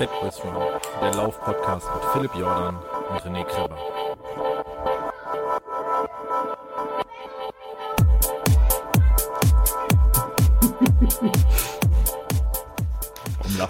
[0.00, 0.54] Fatboys Run,
[1.02, 2.76] der Lauf-Podcast mit Philipp Jordan
[3.10, 3.76] und René Kreber.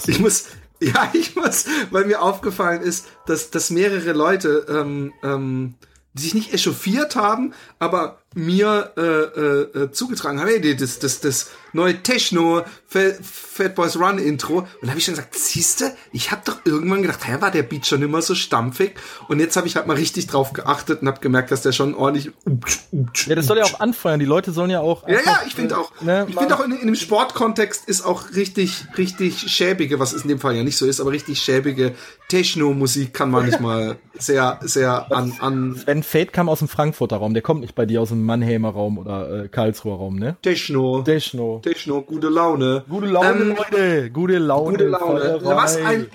[0.06, 0.46] Ich muss,
[0.78, 5.74] ja, ich muss, weil mir aufgefallen ist, dass, dass mehrere Leute ähm, ähm,
[6.12, 11.20] die sich nicht echauffiert haben, aber mir äh, äh, äh zugetragen haben, hey, das, das,
[11.20, 14.58] das neue Techno Fat Boys Run Intro.
[14.58, 17.62] Und da habe ich schon gesagt, siehste, ich habe doch irgendwann gedacht, hä, war der
[17.62, 18.94] Beat schon immer so stampfig?
[19.28, 21.94] Und jetzt habe ich halt mal richtig drauf geachtet und habe gemerkt, dass der schon
[21.94, 22.32] ordentlich.
[23.26, 24.18] Ja, das soll ja auch anfeuern.
[24.18, 25.06] Die Leute sollen ja auch.
[25.06, 25.92] Ja, ja, ich finde auch.
[26.00, 30.22] Ne, ich finde auch in, in dem Sportkontext ist auch richtig, richtig schäbige, was es
[30.22, 31.94] in dem Fall ja nicht so ist, aber richtig schäbige
[32.28, 35.76] Techno-Musik kann manchmal sehr, sehr an, an.
[35.76, 38.70] Sven Fate kam aus dem Frankfurter Raum, der kommt nicht bei dir aus dem Mannheimer
[38.70, 40.36] Raum oder äh, Karlsruher Raum, ne?
[40.42, 41.02] Techno.
[41.02, 41.60] Techno.
[41.62, 42.84] Techno, gute Laune.
[42.88, 44.10] Gute Laune, ähm, Leute.
[44.10, 44.70] Gute Laune.
[44.72, 45.40] Gute Laune.
[45.42, 46.08] Was ein,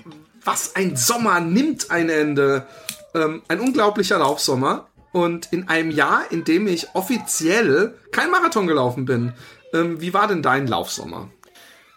[0.44, 2.66] was ein Sommer nimmt ein Ende.
[3.14, 4.86] Ähm, ein unglaublicher Laufsommer.
[5.12, 9.32] Und in einem Jahr, in dem ich offiziell kein Marathon gelaufen bin.
[9.72, 11.28] Ähm, wie war denn dein Laufsommer?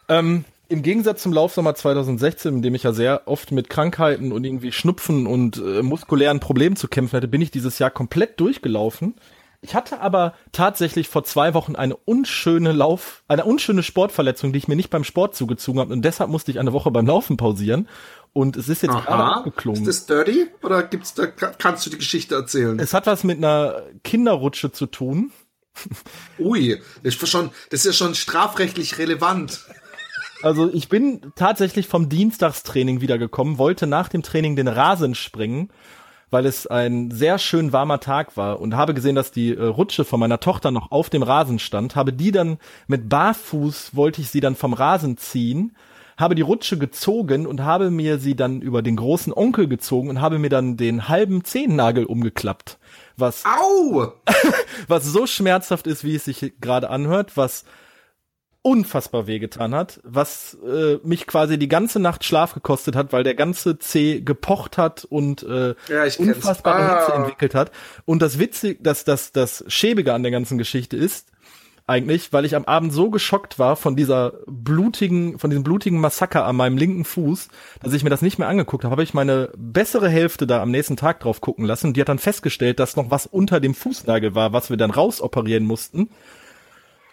[0.07, 4.44] Ähm, im Gegensatz zum Laufsommer 2016, in dem ich ja sehr oft mit Krankheiten und
[4.44, 9.16] irgendwie Schnupfen und äh, muskulären Problemen zu kämpfen hatte, bin ich dieses Jahr komplett durchgelaufen.
[9.61, 14.69] Ich hatte aber tatsächlich vor zwei Wochen eine unschöne Lauf, eine unschöne Sportverletzung, die ich
[14.69, 17.89] mir nicht beim Sport zugezogen habe und deshalb musste ich eine Woche beim Laufen pausieren.
[18.31, 19.01] Und es ist jetzt Aha.
[19.01, 19.81] gerade abgeklungen.
[19.81, 22.79] Ist das dirty oder gibt's da kannst du die Geschichte erzählen?
[22.79, 25.31] Es hat was mit einer Kinderrutsche zu tun.
[26.39, 29.66] Ui, das ist schon, das ist ja schon strafrechtlich relevant.
[30.41, 35.69] Also ich bin tatsächlich vom Dienstagstraining wiedergekommen, wollte nach dem Training den Rasen springen
[36.31, 40.05] weil es ein sehr schön warmer Tag war und habe gesehen, dass die äh, Rutsche
[40.05, 44.30] von meiner Tochter noch auf dem Rasen stand, habe die dann mit Barfuß wollte ich
[44.30, 45.75] sie dann vom Rasen ziehen,
[46.17, 50.22] habe die Rutsche gezogen und habe mir sie dann über den großen Onkel gezogen und
[50.22, 52.78] habe mir dann den halben Zehennagel umgeklappt.
[53.16, 54.13] Was, Au!
[54.88, 57.63] was so schmerzhaft ist, wie es sich gerade anhört, was
[58.62, 63.36] unfassbar wehgetan hat, was äh, mich quasi die ganze Nacht Schlaf gekostet hat, weil der
[63.36, 67.00] ganze Zeh gepocht hat und äh, ja, unfassbare ah.
[67.00, 67.72] Hitze entwickelt hat.
[68.06, 71.30] Und das Witzige, dass das, das Schäbige an der ganzen Geschichte ist,
[71.90, 76.46] eigentlich, weil ich am Abend so geschockt war von dieser blutigen, von diesem blutigen Massaker
[76.46, 77.47] an meinem linken Fuß,
[77.81, 80.70] dass ich mir das nicht mehr angeguckt habe, habe ich meine bessere Hälfte da am
[80.70, 81.88] nächsten Tag drauf gucken lassen.
[81.88, 84.91] Und die hat dann festgestellt, dass noch was unter dem Fußnagel war, was wir dann
[84.91, 86.09] rausoperieren mussten.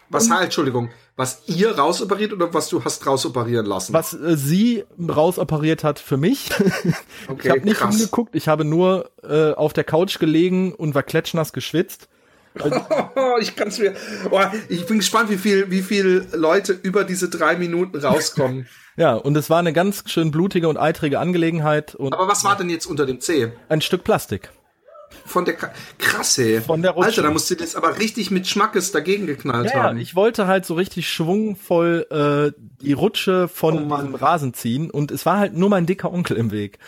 [0.09, 3.93] Was halt, Entschuldigung, was ihr rausoperiert oder was du hast rausoperieren lassen?
[3.93, 6.51] Was äh, sie rausoperiert hat für mich.
[7.29, 7.97] Okay, ich habe nicht krass.
[7.97, 12.09] hingeguckt, ich habe nur äh, auf der Couch gelegen und war klatschnass geschwitzt.
[13.41, 13.95] ich kann's mir.
[14.31, 18.67] Oh, ich bin gespannt, wie viel, wie viel Leute über diese drei Minuten rauskommen.
[18.97, 21.95] ja, und es war eine ganz schön blutige und eitrige Angelegenheit.
[21.95, 23.53] Und, Aber was war denn jetzt unter dem C?
[23.69, 24.51] Ein Stück Plastik.
[25.25, 25.55] Von der
[25.99, 26.63] Krasse.
[26.63, 27.09] Von der Rutsche.
[27.09, 29.97] Alter, da musst du das aber richtig mit Schmackes dagegen geknallt ja, haben.
[29.97, 34.91] Ja, ich wollte halt so richtig schwungvoll äh, die Rutsche von oh diesem Rasen ziehen
[34.91, 36.79] und es war halt nur mein dicker Onkel im Weg.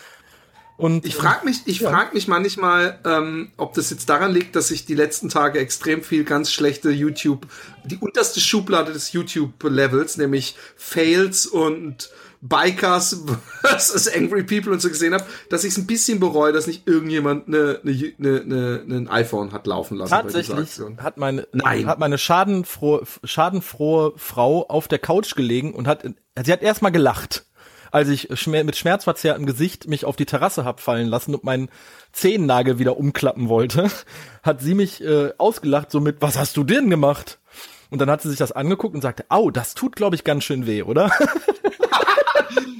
[0.79, 1.89] Und ich frage mich, ich ja.
[1.89, 6.03] frage mich manchmal, ähm, ob das jetzt daran liegt, dass ich die letzten Tage extrem
[6.03, 7.47] viel ganz schlechte YouTube,
[7.83, 12.09] die unterste Schublade des YouTube-Levels, nämlich Fails und
[12.41, 13.23] Bikers
[13.61, 16.87] versus Angry People und so gesehen habe, dass ich es ein bisschen bereue, dass nicht
[16.87, 20.11] irgendjemand eine, eine, eine, eine, ein iPhone hat laufen lassen.
[20.11, 21.87] Tatsächlich hat meine, Nein.
[21.87, 26.03] hat meine schadenfrohe, schadenfrohe Frau auf der Couch gelegen und hat,
[26.43, 27.45] sie hat erstmal gelacht
[27.91, 31.69] als ich mit schmerzverzerrtem Gesicht mich auf die Terrasse hab fallen lassen und meinen
[32.11, 33.89] Zehennagel wieder umklappen wollte,
[34.43, 37.39] hat sie mich äh, ausgelacht, so mit, was hast du denn gemacht?
[37.89, 40.43] Und dann hat sie sich das angeguckt und sagte, au, das tut, glaube ich, ganz
[40.43, 41.11] schön weh, oder?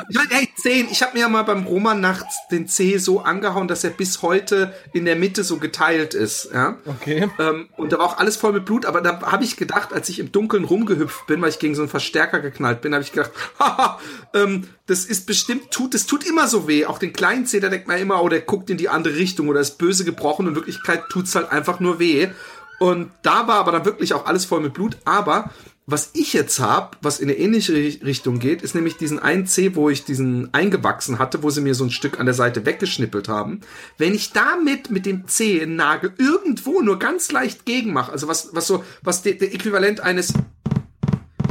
[0.09, 3.21] Ich meine, hey, Zehen, ich habe mir ja mal beim Roman nachts den Zeh so
[3.21, 6.49] angehauen, dass er bis heute in der Mitte so geteilt ist.
[6.53, 6.77] Ja?
[6.85, 7.29] Okay.
[7.39, 10.09] Ähm, und da war auch alles voll mit Blut, aber da habe ich gedacht, als
[10.09, 13.11] ich im Dunkeln rumgehüpft bin, weil ich gegen so einen Verstärker geknallt bin, habe ich
[13.11, 13.99] gedacht, haha,
[14.33, 16.85] ähm, das ist bestimmt, tut, das tut immer so weh.
[16.85, 19.47] Auch den kleinen Zeh, da denkt man immer, oh, der guckt in die andere Richtung
[19.47, 22.29] oder ist böse gebrochen in Wirklichkeit tut's halt einfach nur weh.
[22.79, 25.51] Und da war aber dann wirklich auch alles voll mit Blut, aber
[25.91, 29.75] was ich jetzt habe, was in eine ähnliche Richtung geht, ist nämlich diesen einen C,
[29.75, 33.27] wo ich diesen eingewachsen hatte, wo sie mir so ein Stück an der Seite weggeschnippelt
[33.27, 33.61] haben.
[33.97, 38.83] Wenn ich damit mit dem C-Nagel irgendwo nur ganz leicht gegenmache, also was, was so,
[39.01, 40.33] was der, der Äquivalent eines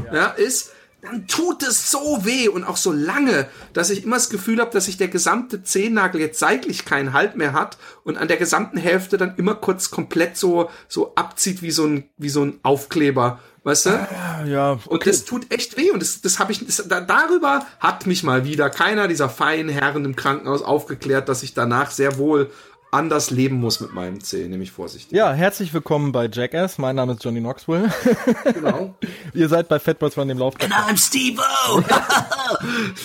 [0.06, 0.14] ja.
[0.14, 4.30] ja ist, dann tut es so weh und auch so lange, dass ich immer das
[4.30, 8.26] Gefühl habe, dass sich der gesamte Zehennagel jetzt seitlich keinen Halt mehr hat und an
[8.26, 12.44] der gesamten Hälfte dann immer kurz komplett so so abzieht wie so ein wie so
[12.44, 13.38] ein Aufkleber
[13.68, 13.90] Weißt du?
[13.90, 14.88] Ah, ja, okay.
[14.88, 15.90] Und das tut echt weh.
[15.90, 19.68] Und das, das habe ich, das, da, darüber hat mich mal wieder keiner dieser feinen
[19.68, 22.50] Herren im Krankenhaus aufgeklärt, dass ich danach sehr wohl
[22.90, 25.12] anders leben muss mit meinem Zeh, nämlich vorsichtig.
[25.12, 26.78] Ja, herzlich willkommen bei Jackass.
[26.78, 27.92] Mein Name ist Johnny Knoxville.
[28.54, 28.94] Genau.
[29.34, 30.54] Ihr seid bei Fatboys von dem Lauf.
[30.62, 31.82] And I'm Steve-O!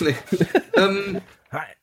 [0.00, 0.16] nee.
[0.76, 1.20] ähm,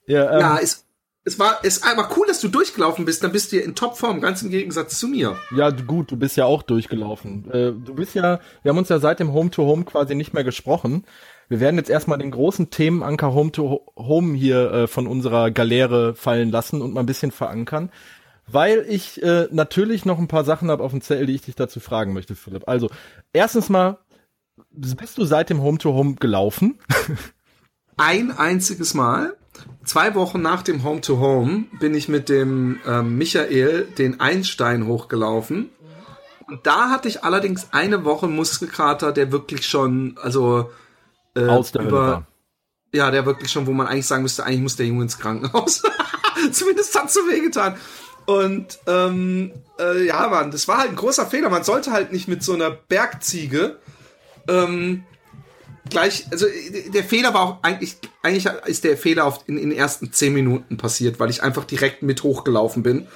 [0.08, 0.86] ja, ähm, ja, ist
[1.24, 3.24] es war, es war cool, dass du durchgelaufen bist.
[3.24, 5.38] Dann bist du ja in Topform, ganz im Gegensatz zu mir.
[5.56, 7.50] Ja, gut, du bist ja auch durchgelaufen.
[7.52, 10.34] Äh, du bist ja, wir haben uns ja seit dem Home to Home quasi nicht
[10.34, 11.06] mehr gesprochen.
[11.48, 16.16] Wir werden jetzt erstmal den großen Themenanker Home to Home hier äh, von unserer Galeere
[16.16, 17.92] fallen lassen und mal ein bisschen verankern.
[18.48, 21.56] Weil ich äh, natürlich noch ein paar Sachen habe auf dem Zettel, die ich dich
[21.56, 22.68] dazu fragen möchte, Philipp.
[22.68, 22.90] Also,
[23.32, 24.00] erstens mal,
[24.72, 26.80] bist du seit dem Home to Home gelaufen?
[27.98, 29.36] Ein einziges Mal
[29.84, 34.88] zwei Wochen nach dem Home to Home bin ich mit dem ähm, Michael den Einstein
[34.88, 35.70] hochgelaufen.
[36.48, 40.70] Und da hatte ich allerdings eine Woche Muskelkater, der wirklich schon, also
[41.36, 42.28] äh, Aus der über,
[42.94, 45.82] ja, der wirklich schon, wo man eigentlich sagen müsste, eigentlich muss der Junge ins Krankenhaus.
[46.52, 47.78] Zumindest hat so wehgetan.
[48.26, 51.50] Und ähm, äh, ja, Mann, das war halt ein großer Fehler.
[51.50, 53.80] Man sollte halt nicht mit so einer Bergziege
[54.48, 55.04] ähm,
[55.92, 56.48] gleich, also
[56.88, 60.34] der Fehler war auch eigentlich, eigentlich ist der Fehler auf, in, in den ersten zehn
[60.34, 63.08] Minuten passiert, weil ich einfach direkt mit hochgelaufen bin.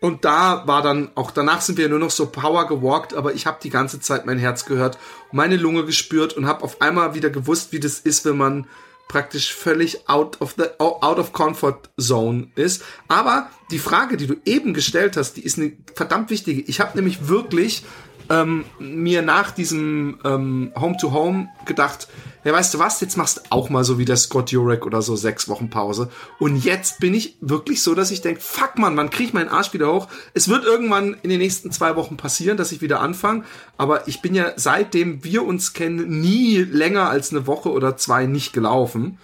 [0.00, 3.46] Und da war dann, auch danach sind wir nur noch so Power gewalkt, aber ich
[3.46, 4.98] habe die ganze Zeit mein Herz gehört,
[5.32, 8.66] meine Lunge gespürt und habe auf einmal wieder gewusst, wie das ist, wenn man
[9.08, 12.82] praktisch völlig out of the out of comfort zone ist.
[13.08, 16.60] Aber die Frage, die du eben gestellt hast, die ist eine verdammt wichtige.
[16.62, 17.84] Ich habe nämlich wirklich
[18.30, 22.08] ähm, mir nach diesem ähm, Home-to-Home gedacht,
[22.44, 25.00] ja, weißt du was, jetzt machst du auch mal so wie der Scott Jurek oder
[25.00, 26.10] so sechs Wochen Pause.
[26.38, 29.48] Und jetzt bin ich wirklich so, dass ich denke, fuck man, wann krieg ich meinen
[29.48, 30.08] Arsch wieder hoch?
[30.34, 33.44] Es wird irgendwann in den nächsten zwei Wochen passieren, dass ich wieder anfange.
[33.78, 38.26] Aber ich bin ja seitdem wir uns kennen nie länger als eine Woche oder zwei
[38.26, 39.18] nicht gelaufen.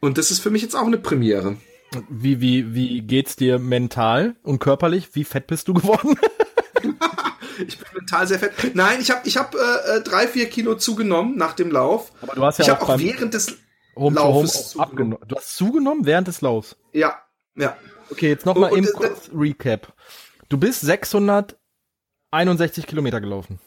[0.00, 1.56] Und das ist für mich jetzt auch eine Premiere.
[2.08, 5.10] Wie, wie, wie geht's dir mental und körperlich?
[5.12, 6.18] Wie fett bist du geworden?
[7.66, 8.74] ich bin mental sehr fett.
[8.74, 12.12] Nein, ich habe ich hab, äh, äh, drei, vier Kilo zugenommen nach dem Lauf.
[12.22, 13.56] Aber du hast ja ich auch, auch während des
[13.96, 15.28] Home Laufes Home abgenommen.
[15.28, 16.76] Du hast zugenommen während des Laufs?
[16.92, 17.18] Ja,
[17.56, 17.76] ja.
[18.10, 19.92] Okay, jetzt noch mal und, eben und, kurz Recap.
[20.48, 23.60] Du bist 661 Kilometer gelaufen.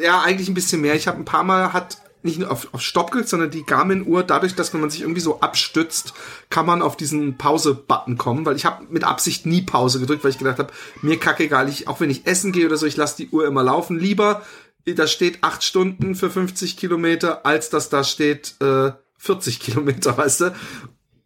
[0.00, 0.94] Ja, eigentlich ein bisschen mehr.
[0.94, 4.54] Ich habe ein paar Mal hat nicht nur auf, auf Stopp sondern die Garmin-Uhr, dadurch,
[4.54, 6.14] dass man sich irgendwie so abstützt,
[6.50, 10.30] kann man auf diesen Pause-Button kommen, weil ich habe mit Absicht nie Pause gedrückt, weil
[10.30, 10.72] ich gedacht habe,
[11.02, 13.46] mir kacke egal, ich, auch wenn ich essen gehe oder so, ich lasse die Uhr
[13.46, 13.98] immer laufen.
[13.98, 14.42] Lieber,
[14.86, 20.40] da steht acht Stunden für 50 Kilometer, als dass da steht äh, 40 Kilometer, weißt
[20.40, 20.54] du,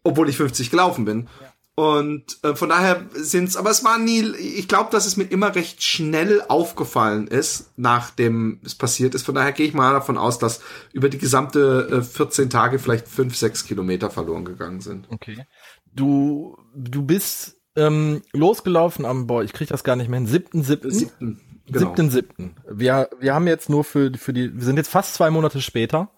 [0.02, 1.28] obwohl ich 50 gelaufen bin.
[1.40, 1.52] Ja.
[1.78, 5.54] Und äh, von daher sind's, aber es war nie, ich glaube, dass es mir immer
[5.54, 9.24] recht schnell aufgefallen ist, nachdem es passiert ist.
[9.24, 10.60] Von daher gehe ich mal davon aus, dass
[10.92, 15.06] über die gesamte äh, 14 Tage vielleicht 5, 6 Kilometer verloren gegangen sind.
[15.08, 15.46] Okay.
[15.94, 20.64] Du, du bist ähm, losgelaufen am, boah, ich krieg das gar nicht mehr hin, siebten,
[20.64, 20.90] siebten.
[20.90, 21.78] Siebten, genau.
[21.78, 22.56] siebten, siebten.
[22.68, 26.10] Wir, wir haben jetzt nur für, für die, wir sind jetzt fast zwei Monate später.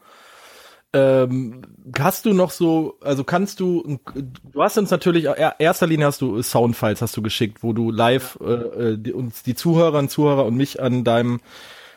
[0.93, 1.63] Ähm,
[1.99, 5.27] hast du noch so, also kannst du, du hast uns natürlich,
[5.59, 9.45] erster Linie hast du Soundfiles hast du geschickt, wo du live äh, äh, die, uns
[9.45, 11.41] die Zuhörer und Zuhörer und mich an deinem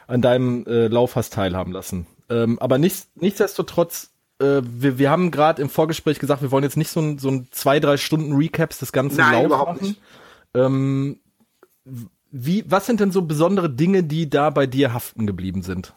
[0.06, 2.06] an deinem äh, Lauf hast teilhaben lassen.
[2.30, 6.78] Ähm, aber nichts, nichtsdestotrotz, äh, wir, wir haben gerade im Vorgespräch gesagt, wir wollen jetzt
[6.78, 9.88] nicht so ein, so ein zwei, drei Stunden Recaps des ganzen Nein, Laufs überhaupt machen.
[9.88, 10.02] Nicht.
[10.54, 11.20] Ähm,
[12.32, 15.94] wie, was sind denn so besondere Dinge, die da bei dir haften geblieben sind?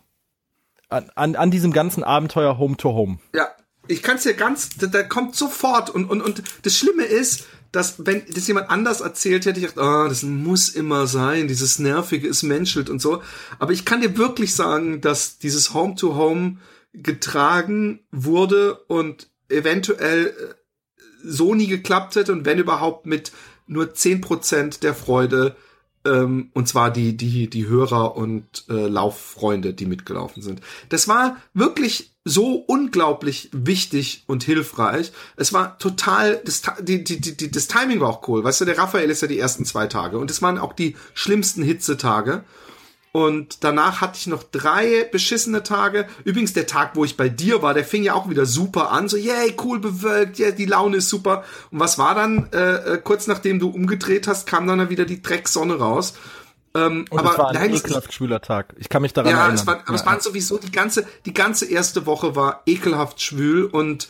[0.88, 3.18] An, an, an diesem ganzen Abenteuer Home to Home.
[3.34, 3.48] Ja,
[3.88, 7.46] ich kann es ja ganz, da, da kommt sofort und, und, und das Schlimme ist,
[7.72, 11.78] dass wenn das jemand anders erzählt hätte, ich gedacht, oh, das muss immer sein, dieses
[11.78, 13.22] Nervige ist menschelt und so.
[13.58, 16.58] Aber ich kann dir wirklich sagen, dass dieses Home to Home
[16.92, 20.54] getragen wurde und eventuell äh,
[21.22, 23.32] so nie geklappt hätte und wenn überhaupt mit
[23.66, 25.56] nur zehn Prozent der Freude
[26.06, 30.60] ähm, und zwar die, die, die Hörer und äh, Lauffreunde, die mitgelaufen sind.
[30.88, 35.12] Das war wirklich so unglaublich wichtig und hilfreich.
[35.36, 38.42] Es war total, das, die, die, die, das Timing war auch cool.
[38.42, 40.96] Weißt du, der Raphael ist ja die ersten zwei Tage und es waren auch die
[41.14, 42.44] schlimmsten Hitzetage.
[43.16, 46.06] Und danach hatte ich noch drei beschissene Tage.
[46.24, 49.08] Übrigens, der Tag, wo ich bei dir war, der fing ja auch wieder super an.
[49.08, 51.42] So, yay, cool bewölkt, yeah, die Laune ist super.
[51.70, 55.22] Und was war dann, äh, äh kurz nachdem du umgedreht hast, kam dann wieder die
[55.22, 56.12] Drecksonne raus.
[56.74, 58.74] Ähm, und aber es war ein ekelhaft schwüler Tag.
[58.76, 59.54] Ich kann mich daran ja, erinnern.
[59.54, 63.22] Es war, aber ja, es waren sowieso die ganze, die ganze erste Woche war ekelhaft
[63.22, 64.08] schwül und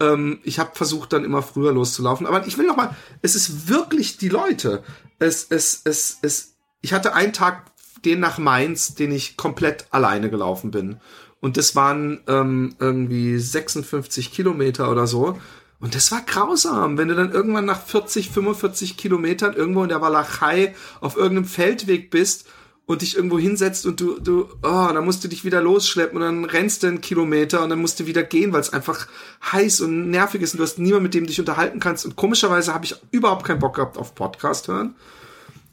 [0.00, 2.26] ähm, ich habe versucht dann immer früher loszulaufen.
[2.26, 4.82] Aber ich will noch mal, es ist wirklich die Leute.
[5.20, 6.56] Es, es, es, es.
[6.80, 10.98] Ich hatte einen Tag den nach Mainz, den ich komplett alleine gelaufen bin.
[11.40, 15.38] Und das waren ähm, irgendwie 56 Kilometer oder so.
[15.80, 20.00] Und das war grausam, wenn du dann irgendwann nach 40, 45 Kilometern irgendwo in der
[20.00, 22.48] Walachei auf irgendeinem Feldweg bist
[22.86, 26.22] und dich irgendwo hinsetzt und du, du, oh, dann musst du dich wieder losschleppen und
[26.22, 29.06] dann rennst du einen Kilometer und dann musst du wieder gehen, weil es einfach
[29.52, 32.06] heiß und nervig ist und du hast niemanden, mit dem du dich unterhalten kannst.
[32.06, 34.96] Und komischerweise habe ich überhaupt keinen Bock gehabt auf Podcast hören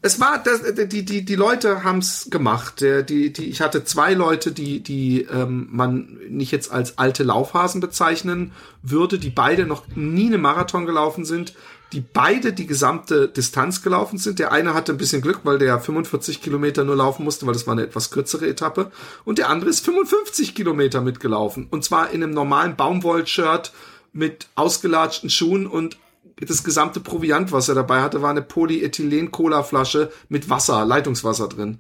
[0.02, 2.82] es war, das, die, die, die Leute haben's gemacht.
[2.82, 7.82] Die, die, ich hatte zwei Leute, die, die ähm, man nicht jetzt als alte Laufhasen
[7.82, 8.52] bezeichnen
[8.84, 11.56] würde, die beide noch nie eine Marathon gelaufen sind,
[11.92, 14.38] die beide die gesamte Distanz gelaufen sind.
[14.38, 17.66] Der eine hatte ein bisschen Glück, weil der 45 Kilometer nur laufen musste, weil das
[17.66, 18.92] war eine etwas kürzere Etappe.
[19.24, 21.68] Und der andere ist 55 Kilometer mitgelaufen.
[21.72, 23.72] Und zwar in einem normalen Baumwoll-Shirt
[24.14, 25.98] mit ausgelatschten Schuhen und
[26.40, 31.80] das gesamte Proviant, was er dabei hatte, war eine Polyethylen-Cola-Flasche mit Wasser, Leitungswasser drin.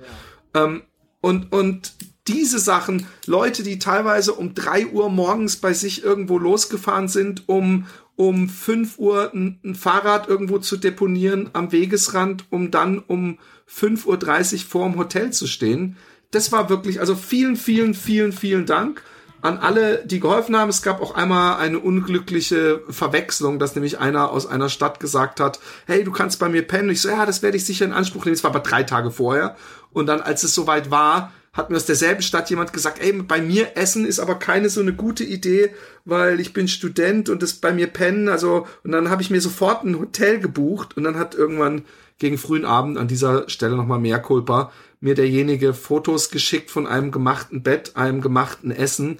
[0.53, 0.63] Ja.
[0.63, 0.83] Ähm,
[1.21, 1.93] und, und
[2.27, 7.85] diese Sachen, Leute, die teilweise um drei Uhr morgens bei sich irgendwo losgefahren sind, um
[8.17, 14.05] um fünf Uhr ein, ein Fahrrad irgendwo zu deponieren am Wegesrand, um dann um fünf
[14.05, 15.97] Uhr dreißig vor dem Hotel zu stehen.
[16.31, 19.03] Das war wirklich, also vielen, vielen, vielen, vielen Dank
[19.45, 20.69] an alle, die geholfen haben.
[20.69, 25.59] Es gab auch einmal eine unglückliche Verwechslung, dass nämlich einer aus einer Stadt gesagt hat,
[25.85, 26.89] hey, du kannst bei mir pennen.
[26.89, 28.35] ich so, ja, das werde ich sicher in Anspruch nehmen.
[28.35, 29.55] Das war aber drei Tage vorher.
[29.93, 33.39] Und dann, als es soweit war, hat mir aus derselben Stadt jemand gesagt, ey, bei
[33.39, 35.69] mir essen ist aber keine so eine gute Idee,
[36.03, 39.39] weil ich bin Student und das bei mir pennen, also, und dann habe ich mir
[39.39, 41.83] sofort ein Hotel gebucht und dann hat irgendwann
[42.17, 44.71] gegen frühen Abend an dieser Stelle nochmal mehr Kulpa
[45.05, 49.19] mir derjenige Fotos geschickt von einem gemachten Bett, einem gemachten Essen,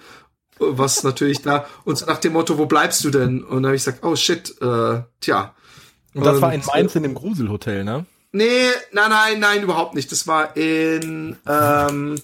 [0.58, 3.44] was natürlich da, und so nach dem Motto, wo bleibst du denn?
[3.44, 5.54] Und dann habe ich gesagt, oh shit, äh, tja.
[6.16, 8.06] Und das und, war in Mainz in dem Gruselhotel, ne?
[8.32, 10.12] Nee, nein, nein, nein, überhaupt nicht.
[10.12, 12.16] Das war in, ähm,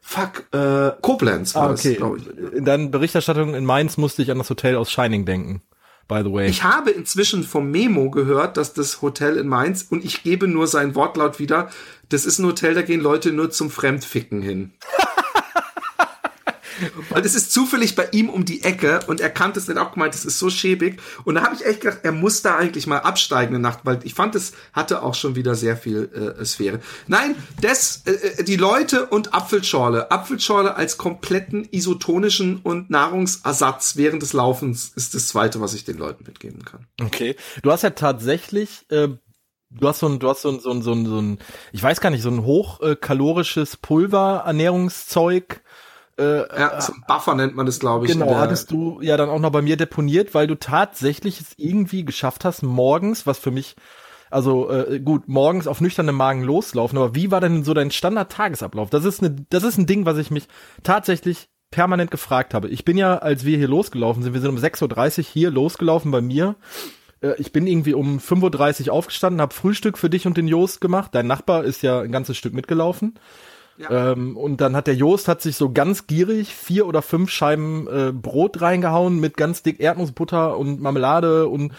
[0.00, 2.00] fuck, äh, Koblenz war ah, okay.
[2.00, 5.62] das, In deinen Berichterstattungen in Mainz musste ich an das Hotel aus Shining denken
[6.08, 6.48] by the way.
[6.48, 10.66] Ich habe inzwischen vom Memo gehört, dass das Hotel in Mainz, und ich gebe nur
[10.66, 11.68] sein Wortlaut wieder,
[12.08, 14.72] das ist ein Hotel, da gehen Leute nur zum Fremdficken hin.
[17.10, 19.92] Weil das ist zufällig bei ihm um die Ecke und er kannte es nicht auch
[19.92, 21.00] gemeint, das ist so schäbig.
[21.24, 24.00] Und da habe ich echt gedacht, er muss da eigentlich mal absteigen in Nacht, weil
[24.04, 26.80] ich fand, es hatte auch schon wieder sehr viel äh, Sphäre.
[27.06, 30.10] Nein, das, äh, äh, die Leute und Apfelschorle.
[30.10, 35.98] Apfelschorle als kompletten isotonischen und Nahrungsersatz während des Laufens ist das zweite, was ich den
[35.98, 36.86] Leuten mitgeben kann.
[37.00, 37.36] Okay.
[37.62, 39.08] Du hast ja tatsächlich äh
[39.70, 41.38] Du hast so ein, du hast so ein, so ein, so ein, so ein
[41.72, 45.60] ich weiß gar nicht, so ein hochkalorisches Pulverernährungszeug
[46.18, 48.12] äh, ja, zum Buffer nennt man das, glaube ich.
[48.12, 52.04] Genau, hattest du ja dann auch noch bei mir deponiert, weil du tatsächlich es irgendwie
[52.04, 53.76] geschafft hast, morgens, was für mich,
[54.30, 58.90] also äh, gut, morgens auf nüchternem Magen loslaufen, aber wie war denn so dein Standard-Tagesablauf?
[58.90, 60.48] Das ist, eine, das ist ein Ding, was ich mich
[60.82, 62.68] tatsächlich permanent gefragt habe.
[62.68, 66.10] Ich bin ja, als wir hier losgelaufen sind, wir sind um 6.30 Uhr hier losgelaufen
[66.10, 66.56] bei mir.
[67.20, 70.80] Äh, ich bin irgendwie um 5.30 Uhr aufgestanden, habe Frühstück für dich und den Jost
[70.80, 71.14] gemacht.
[71.14, 73.18] Dein Nachbar ist ja ein ganzes Stück mitgelaufen.
[73.90, 77.86] Ähm, und dann hat der Jost hat sich so ganz gierig vier oder fünf Scheiben
[77.86, 81.72] äh, Brot reingehauen mit ganz dick Erdnussbutter und Marmelade und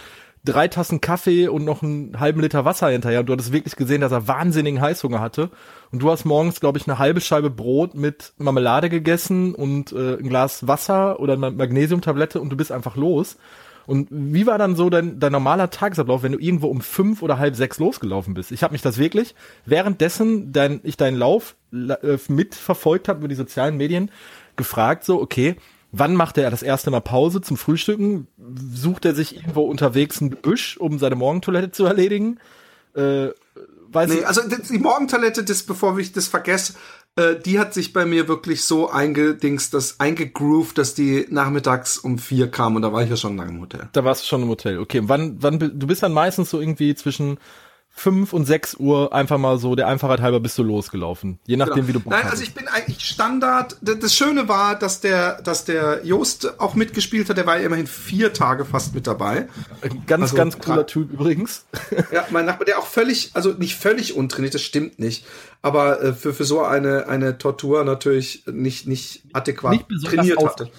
[0.45, 3.21] drei Tassen Kaffee und noch einen halben Liter Wasser hinterher.
[3.21, 5.49] Und du hattest wirklich gesehen, dass er wahnsinnigen Heißhunger hatte.
[5.91, 10.17] Und du hast morgens, glaube ich, eine halbe Scheibe Brot mit Marmelade gegessen und äh,
[10.17, 13.37] ein Glas Wasser oder eine Magnesiumtablette und du bist einfach los.
[13.85, 17.39] Und wie war dann so dein, dein normaler Tagesablauf, wenn du irgendwo um fünf oder
[17.39, 18.51] halb sechs losgelaufen bist?
[18.51, 19.33] Ich habe mich das wirklich,
[19.65, 24.11] währenddessen dein, ich deinen Lauf mitverfolgt habe über die sozialen Medien,
[24.55, 25.55] gefragt so, okay,
[25.91, 28.27] wann macht er das erste Mal Pause zum Frühstücken?
[28.73, 32.39] Sucht er sich irgendwo unterwegs ein Büsch, um seine Morgentoilette zu erledigen?
[32.95, 33.29] Äh,
[33.91, 36.73] weiß nee, also die Morgentoilette, das, bevor ich das vergesse,
[37.15, 42.17] äh, die hat sich bei mir wirklich so eingedingst, das eingegroovt, dass die nachmittags um
[42.19, 43.89] vier kam und da war ich ja schon lange im Hotel.
[43.93, 44.79] Da warst du schon im Hotel.
[44.79, 47.39] Okay, wann, wann, du bist dann meistens so irgendwie zwischen
[47.99, 51.39] fünf und sechs Uhr einfach mal so, der Einfachheit halber bist du losgelaufen.
[51.45, 51.87] Je nachdem, genau.
[51.87, 53.77] wie du Bock Nein, also ich bin eigentlich Standard.
[53.81, 57.37] Das Schöne war, dass der, dass der Jost auch mitgespielt hat.
[57.37, 59.49] Der war ja immerhin vier Tage fast mit dabei.
[60.07, 61.65] Ganz, also, ganz cooler Typ übrigens.
[62.11, 65.25] Ja, mein Nachbar, der auch völlig, also nicht völlig untrainiert, das stimmt nicht.
[65.61, 70.71] Aber äh, für, für so eine, eine Tortur natürlich nicht, nicht adäquat nicht trainiert hatte.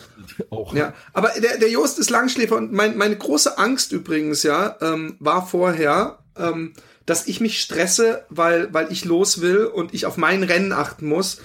[0.48, 0.74] Auch.
[0.74, 5.16] Ja, aber der, der Jost ist Langschläfer und mein, meine große Angst übrigens, ja, ähm,
[5.20, 6.72] war vorher, ähm,
[7.10, 11.08] dass ich mich stresse, weil, weil ich los will und ich auf mein Rennen achten
[11.08, 11.40] muss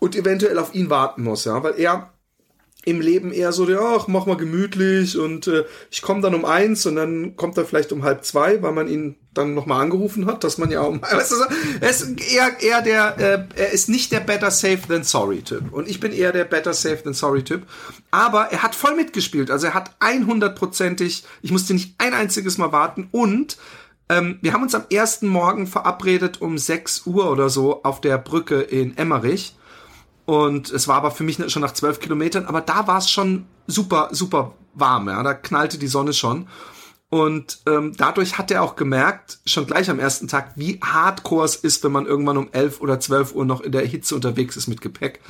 [0.00, 2.12] und eventuell auf ihn warten muss, ja, weil er
[2.84, 6.44] im Leben eher so, ja, ach, mach mal gemütlich und äh, ich komme dann um
[6.44, 10.26] eins und dann kommt er vielleicht um halb zwei, weil man ihn dann nochmal angerufen
[10.26, 11.36] hat, dass man ja um, weißt du,
[11.80, 15.72] er ist eher, eher der, äh, er ist nicht der better safe than sorry Typ.
[15.72, 17.62] Und ich bin eher der better safe than sorry Typ,
[18.10, 22.72] aber er hat voll mitgespielt, also er hat 100%ig, ich musste nicht ein einziges Mal
[22.72, 23.56] warten und
[24.12, 28.18] ähm, wir haben uns am ersten Morgen verabredet um 6 Uhr oder so auf der
[28.18, 29.54] Brücke in Emmerich
[30.24, 33.46] und es war aber für mich schon nach zwölf Kilometern, aber da war es schon
[33.66, 35.22] super, super warm, ja.
[35.22, 36.48] Da knallte die Sonne schon.
[37.10, 41.56] Und ähm, dadurch hat er auch gemerkt, schon gleich am ersten Tag, wie hardcore es
[41.56, 44.66] ist, wenn man irgendwann um elf oder zwölf Uhr noch in der Hitze unterwegs ist
[44.66, 45.20] mit Gepäck.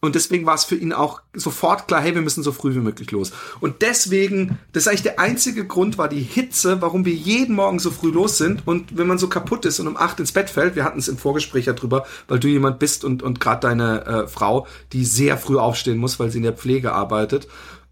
[0.00, 2.80] Und deswegen war es für ihn auch sofort klar, hey, wir müssen so früh wie
[2.80, 3.32] möglich los.
[3.58, 7.80] Und deswegen, das ist eigentlich der einzige Grund war die Hitze, warum wir jeden Morgen
[7.80, 8.62] so früh los sind.
[8.64, 11.08] Und wenn man so kaputt ist und um acht ins Bett fällt, wir hatten es
[11.08, 15.04] im Vorgespräch ja drüber, weil du jemand bist und, und gerade deine äh, Frau, die
[15.04, 17.48] sehr früh aufstehen muss, weil sie in der Pflege arbeitet,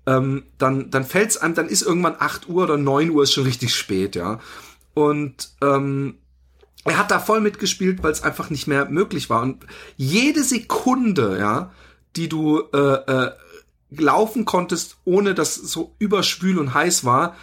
[0.06, 3.44] ähm, dann, dann fällt's einem, dann ist irgendwann acht Uhr oder neun Uhr ist schon
[3.44, 4.38] richtig spät, ja.
[4.94, 6.18] Und ähm,
[6.84, 9.42] er hat da voll mitgespielt, weil es einfach nicht mehr möglich war.
[9.42, 11.72] Und jede Sekunde, ja,
[12.16, 13.30] die du äh, äh,
[13.90, 17.36] laufen konntest, ohne dass so überschwül und heiß war,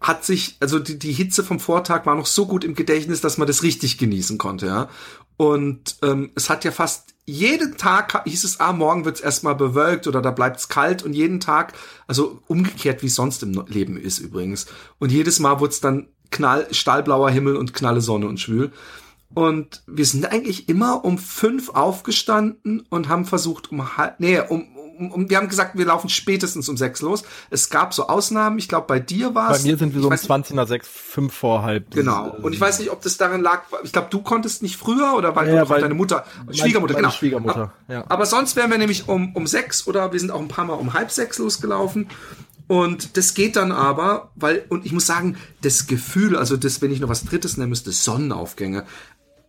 [0.00, 3.38] hat sich, also die, die Hitze vom Vortag war noch so gut im Gedächtnis, dass
[3.38, 4.88] man das richtig genießen konnte, ja.
[5.38, 10.06] Und ähm, es hat ja fast jeden Tag hieß es, ah, morgen wird's erstmal bewölkt
[10.06, 11.74] oder da bleibt's kalt und jeden Tag,
[12.06, 14.66] also umgekehrt, wie es sonst im Leben ist übrigens.
[14.98, 18.72] Und jedes Mal wurde dann knall, stahlblauer Himmel und knalle Sonne und schwül.
[19.34, 24.66] Und wir sind eigentlich immer um fünf aufgestanden und haben versucht um halb, nee, um,
[24.98, 27.22] um, um, wir haben gesagt, wir laufen spätestens um sechs los.
[27.50, 28.58] Es gab so Ausnahmen.
[28.58, 29.62] Ich glaube, bei dir war es.
[29.62, 31.90] Bei mir sind wir so um 20 nach sechs, fünf vor halb.
[31.90, 32.30] Genau.
[32.42, 33.62] Und ich weiß nicht, ob das daran lag.
[33.84, 37.10] Ich glaube, du konntest nicht früher oder weil, ja, du weil deine Mutter, Schwiegermutter, genau.
[37.10, 38.04] Schwiegermutter, ja.
[38.08, 40.74] Aber sonst wären wir nämlich um, um sechs oder wir sind auch ein paar Mal
[40.74, 42.08] um halb sechs losgelaufen.
[42.68, 46.90] Und das geht dann aber, weil, und ich muss sagen, das Gefühl, also das, wenn
[46.90, 48.84] ich noch was Drittes nennen müsste, Sonnenaufgänge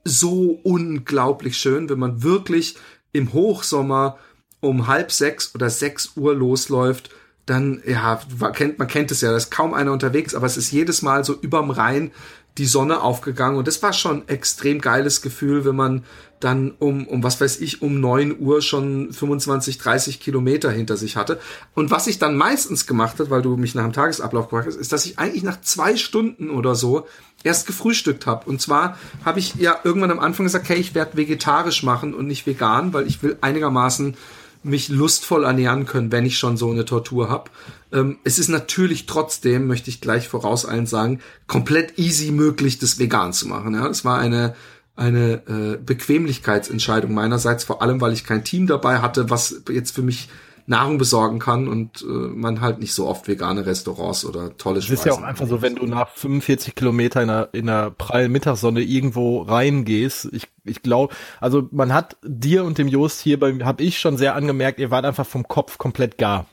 [0.08, 2.76] so unglaublich schön, wenn man wirklich
[3.12, 4.18] im Hochsommer
[4.60, 7.12] um halb sechs oder sechs Uhr losläuft,
[7.46, 10.58] dann, ja, man kennt, man kennt es ja, da ist kaum einer unterwegs, aber es
[10.58, 12.12] ist jedes Mal so überm Rhein
[12.58, 16.04] die Sonne aufgegangen und das war schon extrem geiles Gefühl, wenn man
[16.40, 21.16] dann um, um was weiß ich, um neun Uhr schon 25, 30 Kilometer hinter sich
[21.16, 21.40] hatte.
[21.74, 24.76] Und was ich dann meistens gemacht hat, weil du mich nach dem Tagesablauf gefragt hast,
[24.76, 27.08] ist, dass ich eigentlich nach zwei Stunden oder so
[27.44, 28.48] erst gefrühstückt habe.
[28.48, 32.28] Und zwar habe ich ja irgendwann am Anfang gesagt, okay, ich werde vegetarisch machen und
[32.28, 34.16] nicht vegan, weil ich will einigermaßen
[34.64, 37.50] mich lustvoll ernähren können, wenn ich schon so eine Tortur habe.
[37.92, 43.00] Ähm, es ist natürlich trotzdem, möchte ich gleich voraus allen sagen, komplett easy möglich, das
[43.00, 43.74] vegan zu machen.
[43.74, 44.56] Ja, es war eine
[44.98, 50.02] eine äh, Bequemlichkeitsentscheidung meinerseits, vor allem weil ich kein Team dabei hatte, was jetzt für
[50.02, 50.28] mich
[50.70, 54.94] Nahrung besorgen kann und äh, man halt nicht so oft vegane Restaurants oder tolle Speisen.
[54.96, 57.90] Es ist ja auch einfach so, wenn du nach 45 Kilometer in einer, in einer
[57.90, 60.28] prallen Mittagssonne irgendwo reingehst.
[60.34, 64.18] Ich, ich glaube, also man hat dir und dem Jost hier, bei habe ich schon
[64.18, 66.46] sehr angemerkt, ihr wart einfach vom Kopf komplett gar.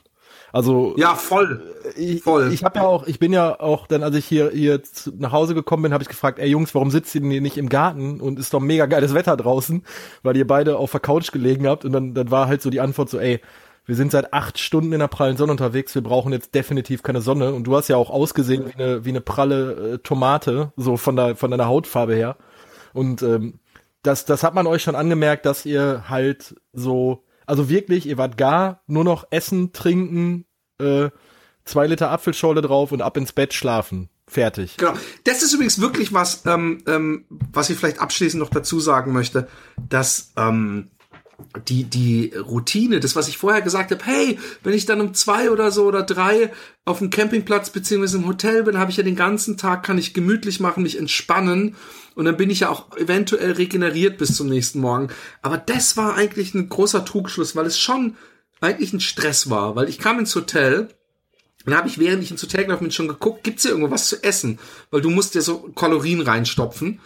[0.53, 2.53] Also ja, voll, ich, voll.
[2.53, 4.81] Ich habe ja auch, ich bin ja auch dann, als ich hier hier
[5.17, 7.57] nach Hause gekommen bin, habe ich gefragt, ey Jungs, warum sitzt ihr denn hier nicht
[7.57, 9.83] im Garten und ist doch mega geiles Wetter draußen,
[10.23, 12.79] weil ihr beide auf der Couch gelegen habt und dann dann war halt so die
[12.79, 13.41] Antwort so, ey,
[13.85, 17.21] wir sind seit acht Stunden in der prallen Sonne unterwegs, wir brauchen jetzt definitiv keine
[17.21, 17.53] Sonne.
[17.53, 21.15] Und du hast ja auch ausgesehen wie eine, wie eine pralle äh, Tomate, so von,
[21.15, 22.37] der, von deiner Hautfarbe her.
[22.93, 23.59] Und ähm,
[24.01, 28.37] das, das hat man euch schon angemerkt, dass ihr halt so, also wirklich, ihr wart
[28.37, 30.45] gar nur noch essen, trinken,
[30.79, 31.09] äh,
[31.63, 34.09] zwei Liter Apfelschorle drauf und ab ins Bett schlafen.
[34.27, 34.77] Fertig.
[34.77, 34.93] Genau.
[35.23, 39.47] Das ist übrigens wirklich was, ähm, ähm, was ich vielleicht abschließend noch dazu sagen möchte,
[39.87, 40.89] dass ähm,
[41.67, 45.49] die, die Routine, das, was ich vorher gesagt habe, hey, wenn ich dann um zwei
[45.49, 46.51] oder so oder drei
[46.85, 50.13] auf dem Campingplatz beziehungsweise im Hotel bin, habe ich ja den ganzen Tag, kann ich
[50.13, 51.75] gemütlich machen, mich entspannen
[52.15, 55.09] und dann bin ich ja auch eventuell regeneriert bis zum nächsten Morgen.
[55.41, 58.15] Aber das war eigentlich ein großer Trugschluss, weil es schon
[58.61, 60.89] eigentlich ein Stress war, weil ich kam ins Hotel
[61.65, 64.07] dann habe ich, während ich ins Hotel gelaufen bin, schon geguckt, gibt's hier irgendwo was
[64.07, 64.59] zu essen?
[64.91, 66.99] Weil du musst ja so Kalorien reinstopfen.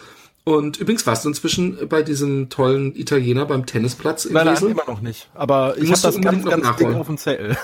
[0.45, 4.86] Und übrigens warst du inzwischen bei diesem tollen Italiener beim Tennisplatz in Nein, nein, immer
[4.88, 5.30] noch nicht.
[5.36, 7.58] Aber ich habe das ganz, ganz dick auf dem Zettel.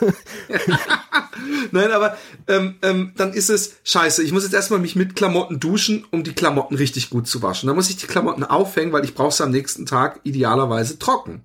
[1.72, 4.22] nein, aber ähm, ähm, dann ist es scheiße.
[4.24, 7.68] Ich muss jetzt erstmal mich mit Klamotten duschen, um die Klamotten richtig gut zu waschen.
[7.68, 11.44] Dann muss ich die Klamotten aufhängen, weil ich brauche sie am nächsten Tag idealerweise trocken.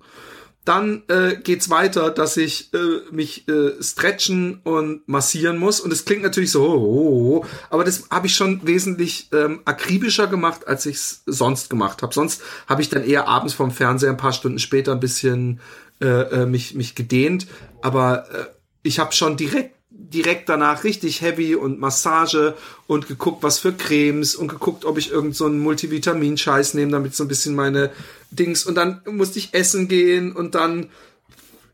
[0.63, 5.79] Dann äh, geht's weiter, dass ich äh, mich äh, stretchen und massieren muss.
[5.79, 9.61] Und es klingt natürlich so, oh, oh, oh, aber das habe ich schon wesentlich ähm,
[9.65, 12.13] akribischer gemacht, als ich es sonst gemacht habe.
[12.13, 15.61] Sonst habe ich dann eher abends vom Fernseher ein paar Stunden später ein bisschen
[15.99, 17.47] äh, äh, mich, mich gedehnt.
[17.81, 18.45] Aber äh,
[18.83, 19.80] ich habe schon direkt
[20.13, 22.55] direkt danach richtig heavy und Massage
[22.87, 27.15] und geguckt, was für Cremes und geguckt, ob ich irgend so einen Multivitamin-Scheiß nehme, damit
[27.15, 27.91] so ein bisschen meine
[28.29, 30.89] Dings und dann musste ich essen gehen und dann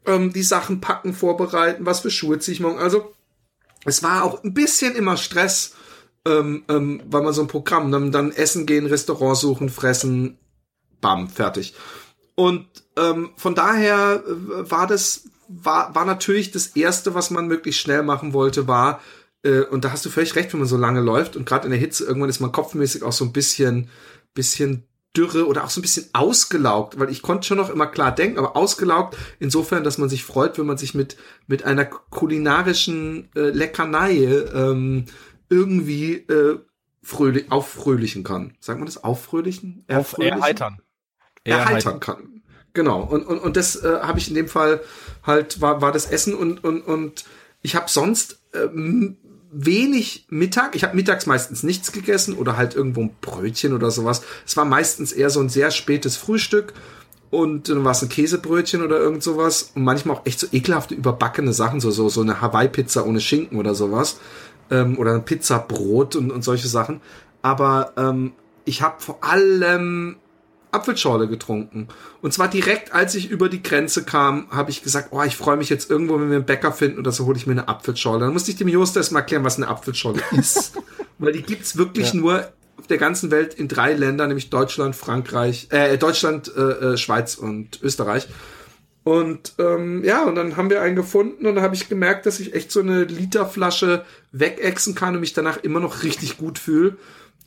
[0.06, 2.80] ähm, die Sachen packen, vorbereiten, was für Schuhe ziehe ich morgen.
[2.80, 3.14] Also
[3.86, 5.74] es war auch ein bisschen immer Stress,
[6.26, 10.38] ähm, ähm, weil man so ein Programm, dann, dann essen gehen, Restaurant suchen, fressen,
[11.02, 11.74] bam, fertig.
[12.36, 17.82] Und ähm, von daher äh, war das war, war natürlich das Erste, was man möglichst
[17.82, 19.02] schnell machen wollte, war,
[19.44, 21.72] äh, und da hast du völlig recht, wenn man so lange läuft und gerade in
[21.72, 23.90] der Hitze, irgendwann ist man kopfmäßig auch so ein bisschen,
[24.34, 24.84] bisschen
[25.16, 28.38] dürre oder auch so ein bisschen ausgelaugt, weil ich konnte schon noch immer klar denken,
[28.38, 33.50] aber ausgelaugt insofern, dass man sich freut, wenn man sich mit, mit einer kulinarischen äh,
[33.50, 34.18] Leckernei
[34.54, 35.06] ähm,
[35.50, 36.60] irgendwie äh,
[37.02, 38.56] fröhlich, auffröhlichen kann.
[38.60, 39.04] Sagt man das?
[39.04, 39.84] Auffröhlichen?
[39.88, 40.40] Erfröhlichen?
[40.40, 40.82] Erheitern.
[41.44, 42.37] Erheitern kann.
[42.78, 43.02] Genau.
[43.02, 44.82] Und, und, und das äh, habe ich in dem Fall
[45.24, 47.26] halt, war, war das Essen und, und, und
[47.64, 49.18] ich habe sonst ähm,
[49.52, 50.76] wenig Mittag.
[50.76, 54.22] Ich habe mittags meistens nichts gegessen oder halt irgendwo ein Brötchen oder sowas.
[54.46, 56.74] Es war meistens eher so ein sehr spätes Frühstück
[57.32, 60.94] und dann war es ein Käsebrötchen oder irgend sowas und manchmal auch echt so ekelhafte
[60.94, 64.20] überbackene Sachen, so so so eine Hawaii-Pizza ohne Schinken oder sowas
[64.70, 67.02] ähm, oder ein Pizzabrot und, und solche Sachen.
[67.42, 68.34] Aber ähm,
[68.66, 70.18] ich habe vor allem
[70.78, 71.88] Apfelschorle getrunken.
[72.22, 75.58] Und zwar direkt, als ich über die Grenze kam, habe ich gesagt, oh, ich freue
[75.58, 78.22] mich jetzt irgendwo, wenn wir einen Bäcker finden oder so, hole ich mir eine Apfelschorle.
[78.22, 80.74] Dann musste ich dem Jost erstmal erklären, was eine Apfelschorle ist.
[81.18, 82.20] Weil die gibt's wirklich ja.
[82.20, 86.98] nur auf der ganzen Welt in drei Ländern, nämlich Deutschland, Frankreich, äh, Deutschland, äh, äh,
[86.98, 88.28] Schweiz und Österreich.
[89.04, 92.42] Und ähm, ja, und dann haben wir einen gefunden und dann habe ich gemerkt, dass
[92.42, 96.98] ich echt so eine Literflasche wegexen kann und mich danach immer noch richtig gut fühle.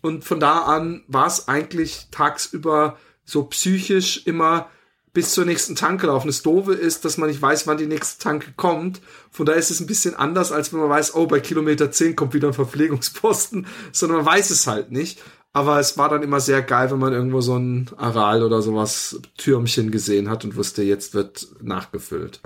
[0.01, 2.97] Und von da an war es eigentlich tagsüber
[3.31, 4.71] so psychisch immer
[5.13, 6.29] bis zur nächsten Tanke laufen.
[6.29, 9.01] Das Doofe ist, dass man nicht weiß, wann die nächste Tanke kommt.
[9.31, 12.15] Von daher ist es ein bisschen anders, als wenn man weiß, oh, bei Kilometer 10
[12.15, 15.21] kommt wieder ein Verpflegungsposten, sondern man weiß es halt nicht.
[15.53, 19.21] Aber es war dann immer sehr geil, wenn man irgendwo so ein Aral oder sowas
[19.37, 22.41] Türmchen gesehen hat und wusste, jetzt wird nachgefüllt.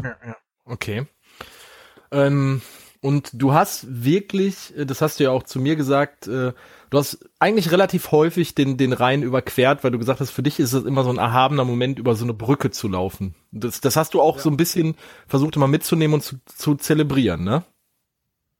[0.64, 1.06] Okay.
[2.10, 2.62] Ähm,
[3.02, 6.54] und du hast wirklich, das hast du ja auch zu mir gesagt, äh,
[6.94, 10.61] du hast eigentlich relativ häufig den, den Rhein überquert, weil du gesagt hast, für dich
[10.61, 13.35] ist es immer so ein erhabener Moment, über so eine Brücke zu laufen.
[13.50, 14.42] Das, das hast du auch ja.
[14.42, 14.94] so ein bisschen
[15.26, 17.64] versucht immer mitzunehmen und zu, zu zelebrieren, ne?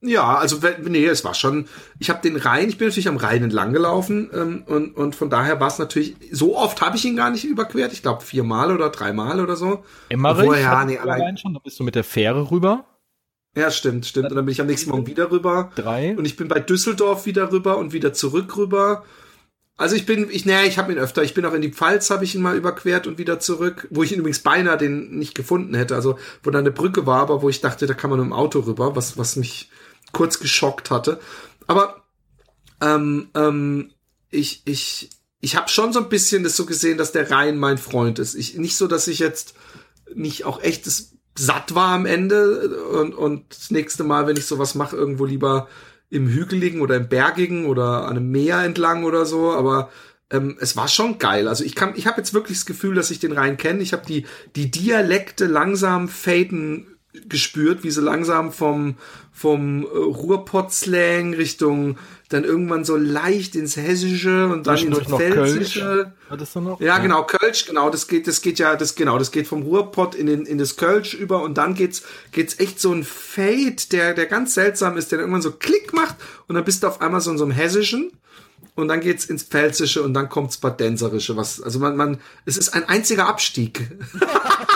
[0.01, 1.67] Ja, also nee, es war schon.
[1.99, 5.31] Ich habe den Rhein, ich bin natürlich am Rhein entlang gelaufen ähm, und und von
[5.31, 6.17] daher war es natürlich.
[6.31, 7.95] So oft habe ich ihn gar nicht überquert.
[7.95, 9.83] Ich glaube viermal oder dreimal oder so.
[10.11, 11.55] Emmerich, ja, nee, allein schon.
[11.55, 12.85] Da bist du mit der Fähre rüber.
[13.57, 14.31] Ja, stimmt, stimmt.
[14.31, 15.71] Und dann bin ich am nächsten Morgen wieder rüber.
[15.77, 16.17] Drei.
[16.17, 19.05] Und ich bin bei Düsseldorf wieder rüber und wieder zurück rüber.
[19.77, 21.23] Also ich bin, ich, naja, ich habe ihn öfter.
[21.23, 24.03] Ich bin auch in die Pfalz, habe ich ihn mal überquert und wieder zurück, wo
[24.03, 25.95] ich ihn übrigens beinahe den nicht gefunden hätte.
[25.95, 28.33] Also wo da eine Brücke war, aber wo ich dachte, da kann man mit dem
[28.33, 29.71] Auto rüber, was, was mich
[30.13, 31.21] kurz geschockt hatte.
[31.67, 32.05] Aber
[32.81, 33.91] ähm, ähm,
[34.31, 37.79] ich, ich, ich habe schon so ein bisschen das so gesehen, dass der Rhein mein
[37.79, 38.35] Freund ist.
[38.35, 39.55] Ich, nicht so, dass ich jetzt
[40.15, 44.75] nicht auch echtes satt war am Ende und, und das nächste Mal, wenn ich sowas
[44.75, 45.69] mache, irgendwo lieber
[46.11, 49.91] im Hügeligen oder im Bergigen oder an einem Meer entlang oder so, aber
[50.31, 51.49] ähm, es war schon geil.
[51.49, 53.83] Also ich kann, ich habe jetzt wirklich das Gefühl, dass ich den Rhein kenne.
[53.83, 56.94] Ich habe die die Dialekte langsam faden
[57.29, 58.97] gespürt, wie sie langsam vom
[59.33, 61.99] vom äh, Ruhrpott-Slang Richtung
[62.29, 66.13] dann irgendwann so leicht ins Hessische und dann ins Pfälzische.
[66.31, 66.81] Hattest du noch?
[66.81, 69.63] Ja, ja, genau, Kölsch, genau, das geht, das geht ja, das, genau, das geht vom
[69.63, 73.77] Ruhrpott in, den, in das Kölsch über und dann geht's, geht's echt so ein Fade,
[73.91, 76.17] der, der ganz seltsam ist, der dann irgendwann so Klick macht
[76.49, 78.13] und dann bist du auf einmal so in so einem Hessischen
[78.77, 82.71] und dann geht's ins Pfälzische und dann kommt's Badenserische, was, also man, man, es ist
[82.71, 83.91] ein einziger Abstieg.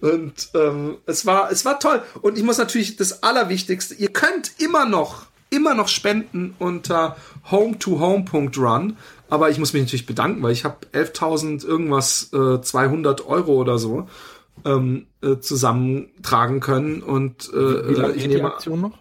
[0.00, 2.02] und ähm, es war, es war toll.
[2.22, 7.16] Und ich muss natürlich das Allerwichtigste, ihr könnt immer noch immer noch spenden unter
[7.50, 8.96] home-to-home.run.
[9.28, 13.78] Aber ich muss mich natürlich bedanken, weil ich habe 11.000 irgendwas äh, 200 Euro oder
[13.78, 14.08] so
[14.64, 17.02] ähm, äh, zusammentragen können.
[17.02, 18.98] Und äh, Wie lange ich nehme, die Aktion noch?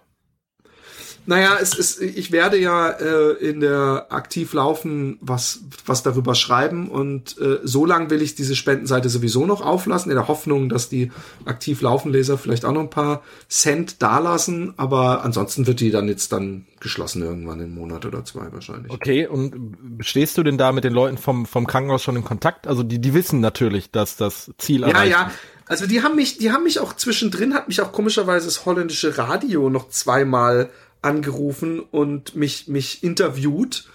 [1.30, 6.90] Naja, es ist, ich werde ja äh, in der aktiv laufen was, was darüber schreiben
[6.90, 10.90] und äh, so lang will ich diese Spendenseite sowieso noch auflassen, in der Hoffnung, dass
[10.90, 11.12] die
[11.46, 16.08] aktiv laufen Leser vielleicht auch noch ein paar Cent dalassen, aber ansonsten wird die dann
[16.08, 18.92] jetzt dann geschlossen irgendwann im Monat oder zwei wahrscheinlich.
[18.92, 22.66] Okay, und stehst du denn da mit den Leuten vom, vom Krankenhaus schon in Kontakt?
[22.66, 25.32] Also die, die wissen natürlich, dass das Ziel Ja, ja.
[25.68, 29.20] Also die haben mich, die haben mich auch zwischendrin, hat mich auch komischerweise das holländische
[29.20, 33.88] Radio noch zweimal angerufen und mich, mich interviewt,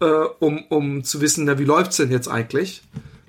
[0.00, 2.82] äh, um, um zu wissen, na, wie läuft's denn jetzt eigentlich?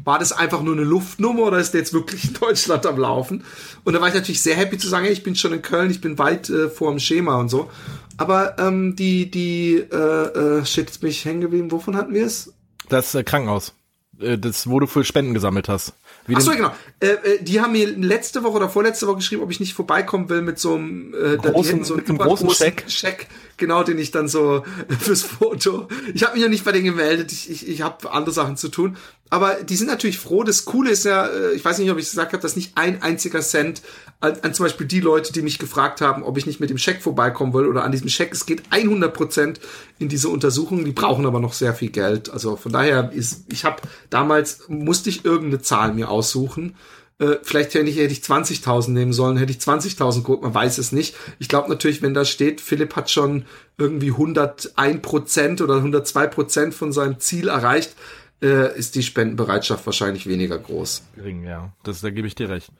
[0.03, 3.43] war das einfach nur eine Luftnummer oder ist der jetzt wirklich in Deutschland am Laufen?
[3.83, 5.91] Und da war ich natürlich sehr happy zu sagen, hey, ich bin schon in Köln,
[5.91, 7.69] ich bin weit äh, vor dem Schema und so.
[8.17, 11.71] Aber ähm, die, die, äh, äh, shit, jetzt bin ich hängen geblieben.
[11.71, 12.53] Wovon hatten wir es?
[12.89, 13.73] Das äh, Krankenhaus.
[14.19, 15.93] Äh, das, wo du für Spenden gesammelt hast.
[16.31, 16.73] Wie Ach so, genau.
[17.01, 20.29] Äh, äh, die haben mir letzte Woche oder vorletzte Woche geschrieben, ob ich nicht vorbeikommen
[20.29, 22.85] will mit so einem, äh, großen, so einem großen Scheck.
[22.87, 24.65] Scheck genau, den ich dann so
[24.99, 25.87] fürs Foto.
[26.13, 28.67] Ich habe mich noch nicht bei denen gemeldet, ich, ich, ich habe andere Sachen zu
[28.67, 28.97] tun.
[29.31, 30.43] Aber die sind natürlich froh.
[30.43, 32.73] Das Coole ist ja, äh, ich weiß nicht, ob ich es gesagt habe, dass nicht
[32.75, 33.81] ein einziger Cent
[34.19, 36.77] an, an zum Beispiel die Leute, die mich gefragt haben, ob ich nicht mit dem
[36.77, 38.33] Scheck vorbeikommen will oder an diesem Scheck.
[38.33, 39.61] Es geht 100 Prozent
[39.99, 40.83] in diese Untersuchung.
[40.83, 42.29] Die brauchen aber noch sehr viel Geld.
[42.29, 46.75] Also von daher ist, ich habe damals musste ich irgendeine Zahl mir aussuchen
[47.19, 50.79] äh, vielleicht hätte ich, hätte ich 20.000 nehmen sollen, hätte ich 20.000 geguckt, man weiß
[50.79, 51.15] es nicht.
[51.37, 53.45] Ich glaube natürlich, wenn da steht, Philipp hat schon
[53.77, 57.95] irgendwie 101 Prozent oder 102 Prozent von seinem Ziel erreicht,
[58.41, 61.03] äh, ist die Spendenbereitschaft wahrscheinlich weniger groß.
[61.15, 61.73] Gering, ja.
[61.83, 62.71] Das, da gebe ich dir recht.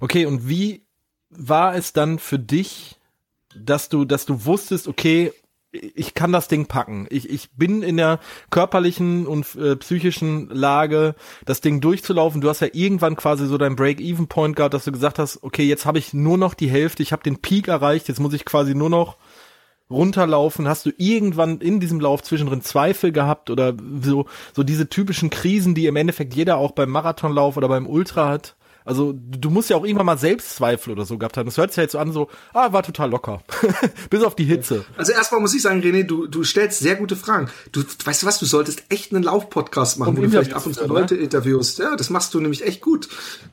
[0.00, 0.82] Okay, und wie
[1.30, 2.96] war es dann für dich,
[3.54, 5.32] dass du, dass du wusstest, okay,
[5.72, 7.06] ich kann das Ding packen.
[7.10, 8.18] Ich, ich bin in der
[8.50, 11.14] körperlichen und äh, psychischen Lage,
[11.44, 12.40] das Ding durchzulaufen.
[12.40, 15.84] Du hast ja irgendwann quasi so dein Break-Even-Point gehabt, dass du gesagt hast, okay, jetzt
[15.84, 18.74] habe ich nur noch die Hälfte, ich habe den Peak erreicht, jetzt muss ich quasi
[18.74, 19.18] nur noch
[19.90, 20.68] runterlaufen.
[20.68, 25.74] Hast du irgendwann in diesem Lauf zwischendrin Zweifel gehabt oder so, so diese typischen Krisen,
[25.74, 28.56] die im Endeffekt jeder auch beim Marathonlauf oder beim Ultra hat?
[28.86, 31.46] Also du musst ja auch irgendwann mal Selbstzweifel oder so gehabt haben.
[31.46, 33.42] Das hört sich ja jetzt so an, so, ah, war total locker.
[34.10, 34.84] Bis auf die Hitze.
[34.96, 37.50] Also erstmal muss ich sagen, René, du, du stellst sehr gute Fragen.
[37.72, 40.74] Du weißt du was, du solltest echt einen Laufpodcast machen, wo du vielleicht ab und
[40.74, 41.20] zu Leute ne?
[41.20, 41.80] interviewst.
[41.80, 43.08] Ja, das machst du nämlich echt gut.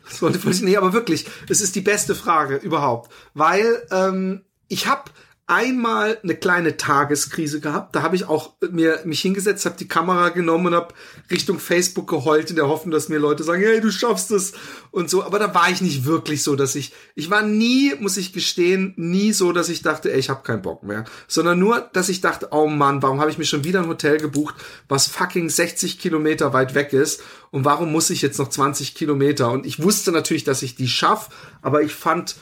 [0.08, 3.12] Das wollte ich nicht, aber wirklich, es ist die beste Frage überhaupt.
[3.34, 5.10] Weil ähm, ich habe
[5.46, 7.96] einmal eine kleine Tageskrise gehabt.
[7.96, 10.94] Da habe ich auch mir mich hingesetzt, habe die Kamera genommen und habe
[11.30, 14.54] Richtung Facebook geheult in der Hoffnung, dass mir Leute sagen, hey, du schaffst es
[14.92, 15.24] und so.
[15.24, 18.94] Aber da war ich nicht wirklich so, dass ich, ich war nie, muss ich gestehen,
[18.96, 22.22] nie so, dass ich dachte, ey, ich habe keinen Bock mehr, sondern nur, dass ich
[22.22, 24.56] dachte, oh Mann, warum habe ich mir schon wieder ein Hotel gebucht,
[24.88, 29.52] was fucking 60 Kilometer weit weg ist und warum muss ich jetzt noch 20 Kilometer?
[29.52, 31.30] Und ich wusste natürlich, dass ich die schaff,
[31.62, 32.36] aber ich fand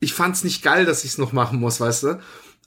[0.00, 2.20] ich fand's nicht geil, dass ich's noch machen muss, weißt du.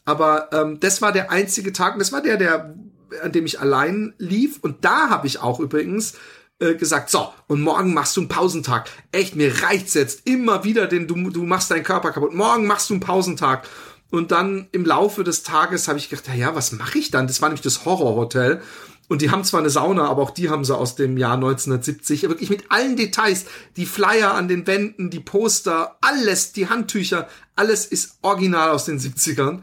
[0.05, 2.75] Aber ähm, das war der einzige Tag, und das war der, der,
[3.21, 4.59] an dem ich allein lief.
[4.61, 6.13] Und da habe ich auch übrigens
[6.59, 8.89] äh, gesagt, so, und morgen machst du einen Pausentag.
[9.11, 12.33] Echt, mir reicht's jetzt immer wieder, denn du, du machst deinen Körper kaputt.
[12.33, 13.67] Morgen machst du einen Pausentag.
[14.11, 17.25] Und dann im Laufe des Tages habe ich gedacht, ja, was mache ich dann?
[17.25, 18.61] Das war nämlich das Horrorhotel.
[19.09, 22.23] Und die haben zwar eine Sauna, aber auch die haben sie aus dem Jahr 1970.
[22.23, 23.45] Wirklich mit allen Details.
[23.75, 28.99] Die Flyer an den Wänden, die Poster, alles, die Handtücher, alles ist original aus den
[28.99, 29.59] 70ern.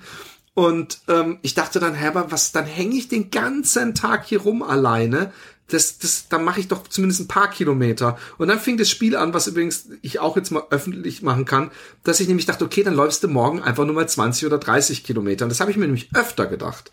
[0.54, 4.42] Und ähm, ich dachte dann, hä, aber was, dann hänge ich den ganzen Tag hier
[4.42, 5.32] rum alleine.
[5.68, 8.18] Das, das, dann mache ich doch zumindest ein paar Kilometer.
[8.36, 11.70] Und dann fing das Spiel an, was übrigens ich auch jetzt mal öffentlich machen kann,
[12.02, 15.04] dass ich nämlich dachte, okay, dann läufst du morgen einfach nur mal 20 oder 30
[15.04, 15.44] Kilometer.
[15.44, 16.90] Und das habe ich mir nämlich öfter gedacht.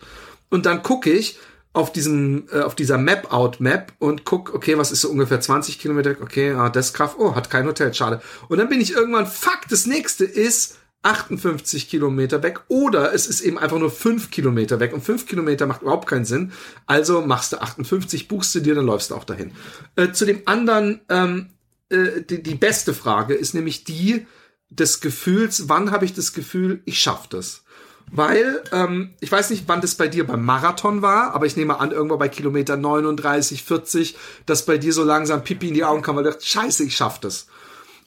[0.50, 1.38] Und dann gucke ich,
[1.78, 6.16] auf diesem, äh, auf dieser Map-Out-Map und guck, okay, was ist so ungefähr 20 Kilometer,
[6.22, 8.20] okay, ah, das Kraft, oh, hat kein Hotel, schade.
[8.50, 13.42] Und dann bin ich irgendwann, fuck, das nächste ist 58 Kilometer weg oder es ist
[13.42, 16.52] eben einfach nur 5 Kilometer weg und 5 Kilometer macht überhaupt keinen Sinn.
[16.88, 19.52] Also machst du 58, buchst du dir, dann läufst du auch dahin.
[19.96, 21.52] Äh, zu dem anderen, ähm,
[21.90, 24.26] äh, die, die beste Frage ist nämlich die
[24.70, 27.64] des Gefühls, wann habe ich das Gefühl, ich schaffe das?
[28.10, 31.80] Weil, ähm, ich weiß nicht, wann das bei dir beim Marathon war, aber ich nehme
[31.80, 36.02] an, irgendwo bei Kilometer 39, 40, dass bei dir so langsam Pipi in die Augen
[36.02, 37.48] kam, weil du dachte, scheiße, ich schaff das.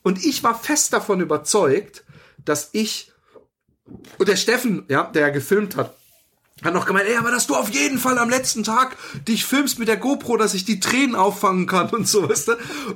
[0.02, 2.04] Und ich war fest davon überzeugt,
[2.44, 3.12] dass ich,
[4.16, 5.94] und der Steffen, ja, der gefilmt hat,
[6.62, 8.96] hat noch gemeint, ey, aber dass du auf jeden Fall am letzten Tag
[9.28, 12.52] dich filmst mit der GoPro, dass ich die Tränen auffangen kann und so, weißt du?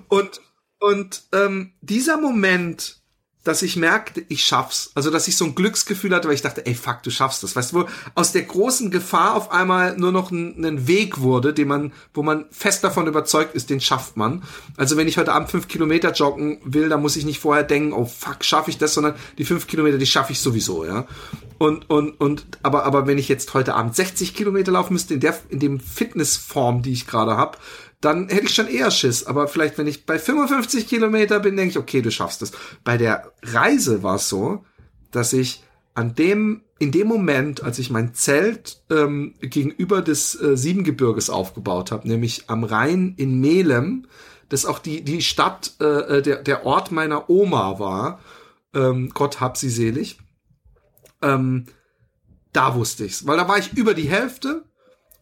[0.09, 0.41] Und,
[0.81, 3.04] und ähm, dieser Moment,
[3.45, 4.91] dass ich merkte, ich schaff's.
[4.95, 7.55] Also, dass ich so ein Glücksgefühl hatte, weil ich dachte, ey, fuck, du schaffst das.
[7.55, 11.53] Weißt du, wo aus der großen Gefahr auf einmal nur noch ein, ein, Weg wurde,
[11.53, 14.43] den man, wo man fest davon überzeugt ist, den schafft man.
[14.77, 17.93] Also, wenn ich heute Abend fünf Kilometer joggen will, dann muss ich nicht vorher denken,
[17.93, 21.07] oh fuck, schaffe ich das, sondern die fünf Kilometer, die schaffe ich sowieso, ja.
[21.59, 25.21] Und, und, und, aber, aber wenn ich jetzt heute Abend 60 Kilometer laufen müsste, in
[25.21, 27.59] der, in dem Fitnessform, die ich gerade habe,
[28.05, 29.25] dann hätte ich schon eher Schiss.
[29.25, 32.53] Aber vielleicht, wenn ich bei 55 Kilometer bin, denke ich, okay, du schaffst es.
[32.83, 34.65] Bei der Reise war es so,
[35.11, 35.63] dass ich
[35.95, 41.93] an dem, in dem Moment, als ich mein Zelt ähm, gegenüber des äh, Siebengebirges aufgebaut
[41.93, 44.07] habe, nämlich am Rhein in Melem,
[44.49, 48.21] das auch die, die Stadt, äh, äh, der, der Ort meiner Oma war,
[48.75, 50.19] ähm, Gott hab sie selig,
[51.23, 51.67] ähm,
[52.53, 53.27] da wusste ich's.
[53.27, 54.65] Weil da war ich über die Hälfte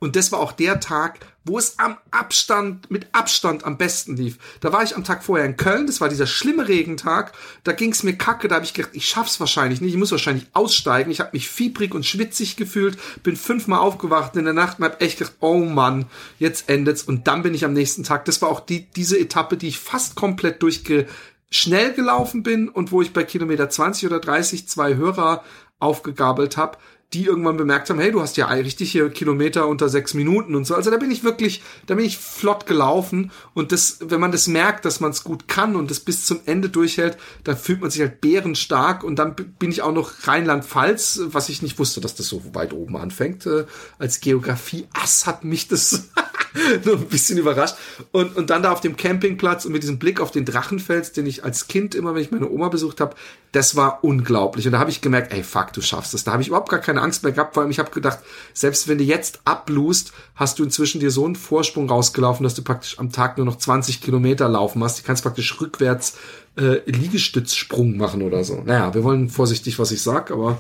[0.03, 4.37] Und das war auch der Tag, wo es am Abstand, mit Abstand am besten lief.
[4.59, 7.93] Da war ich am Tag vorher in Köln, das war dieser schlimme Regentag, da ging
[7.93, 11.13] es mir kacke, da habe ich gedacht, ich schaff's wahrscheinlich nicht, ich muss wahrscheinlich aussteigen.
[11.13, 15.01] Ich habe mich fiebrig und schwitzig gefühlt, bin fünfmal aufgewacht in der Nacht und habe
[15.01, 16.07] echt gedacht, oh Mann,
[16.41, 17.05] jetzt endet's.
[17.05, 19.79] Und dann bin ich am nächsten Tag, das war auch die, diese Etappe, die ich
[19.79, 21.07] fast komplett durchge
[21.49, 25.45] schnell gelaufen bin und wo ich bei Kilometer 20 oder 30 zwei Hörer
[25.79, 26.79] aufgegabelt habe,
[27.13, 30.65] die irgendwann bemerkt haben, hey, du hast ja richtig hier Kilometer unter sechs Minuten und
[30.65, 30.75] so.
[30.75, 34.47] Also da bin ich wirklich, da bin ich flott gelaufen und das, wenn man das
[34.47, 37.91] merkt, dass man es gut kann und das bis zum Ende durchhält, dann fühlt man
[37.91, 42.15] sich halt bärenstark und dann bin ich auch noch Rheinland-Pfalz, was ich nicht wusste, dass
[42.15, 43.47] das so weit oben anfängt.
[43.47, 43.67] Äh,
[43.99, 46.09] als Geografie-Ass hat mich das
[46.85, 47.77] nur ein bisschen überrascht.
[48.11, 51.27] Und, und dann da auf dem Campingplatz und mit diesem Blick auf den Drachenfels, den
[51.27, 53.15] ich als Kind immer, wenn ich meine Oma besucht habe,
[53.53, 54.67] das war unglaublich.
[54.67, 56.25] Und da habe ich gemerkt, ey, fuck, du schaffst das.
[56.25, 58.21] Da habe ich überhaupt gar keine Angst mehr gehabt, vor allem ich habe gedacht,
[58.55, 62.63] selbst wenn du jetzt abblust, hast du inzwischen dir so einen Vorsprung rausgelaufen, dass du
[62.63, 65.01] praktisch am Tag nur noch 20 Kilometer laufen hast.
[65.01, 66.17] Du kannst praktisch rückwärts
[66.57, 68.63] äh, Liegestützsprung machen oder so.
[68.65, 70.59] Naja, wir wollen vorsichtig, was ich sag, aber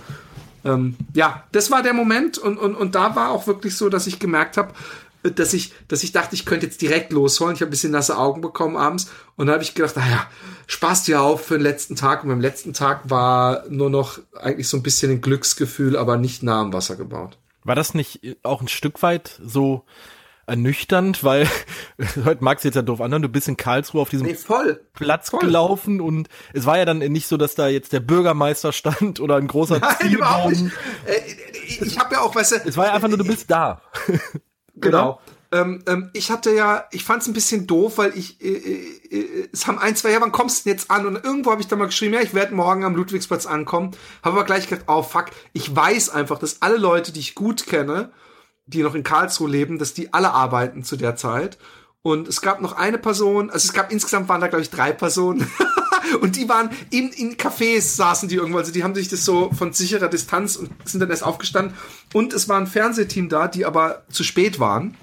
[0.65, 4.07] ähm, ja, das war der Moment und, und, und da war auch wirklich so, dass
[4.07, 4.73] ich gemerkt habe,
[5.23, 7.55] dass ich, dass ich dachte, ich könnte jetzt direkt losholen.
[7.55, 10.27] Ich habe ein bisschen nasse Augen bekommen abends und dann habe ich gedacht, naja,
[10.67, 12.23] spaß dir auf für den letzten Tag.
[12.23, 16.43] Und beim letzten Tag war nur noch eigentlich so ein bisschen ein Glücksgefühl, aber nicht
[16.43, 17.39] nah am Wasser gebaut.
[17.65, 19.85] War das nicht auch ein Stück weit so
[20.47, 21.49] ernüchternd, weil
[22.25, 24.81] heute magst du jetzt ja doof anhören, du bist in Karlsruhe auf diesem nee, voll,
[24.93, 25.41] Platz voll.
[25.41, 29.37] gelaufen und es war ja dann nicht so, dass da jetzt der Bürgermeister stand oder
[29.37, 30.75] ein großer Nein, überhaupt nicht.
[31.07, 33.83] Äh, ich habe ja auch, weißt du, es war ja einfach nur, du bist da.
[34.75, 35.21] Genau.
[35.53, 38.99] Ähm, ähm, ich hatte ja, ich fand es ein bisschen doof, weil ich, äh, äh,
[39.11, 41.07] äh, es haben ein, zwei, ja, wann kommst du denn jetzt an?
[41.07, 43.91] Und irgendwo habe ich dann mal geschrieben, ja, ich werde morgen am Ludwigsplatz ankommen.
[44.23, 47.67] Habe aber gleich gedacht, oh fuck, ich weiß einfach, dass alle Leute, die ich gut
[47.67, 48.11] kenne,
[48.65, 51.59] die noch in Karlsruhe leben, dass die alle arbeiten zu der Zeit.
[52.01, 54.93] Und es gab noch eine Person, also es gab insgesamt waren da, glaube ich, drei
[54.93, 55.47] Personen.
[56.23, 59.51] und die waren in, in Cafés saßen die irgendwo, also die haben sich das so
[59.53, 61.77] von sicherer Distanz und sind dann erst aufgestanden.
[62.15, 64.97] Und es war ein Fernsehteam da, die aber zu spät waren.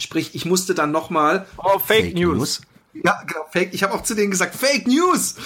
[0.00, 1.46] Sprich, ich musste dann nochmal.
[1.56, 2.36] Oh, Fake, Fake News.
[2.38, 2.60] News.
[3.04, 3.72] Ja, genau, Fake.
[3.72, 5.36] Ich habe auch zu denen gesagt, Fake News.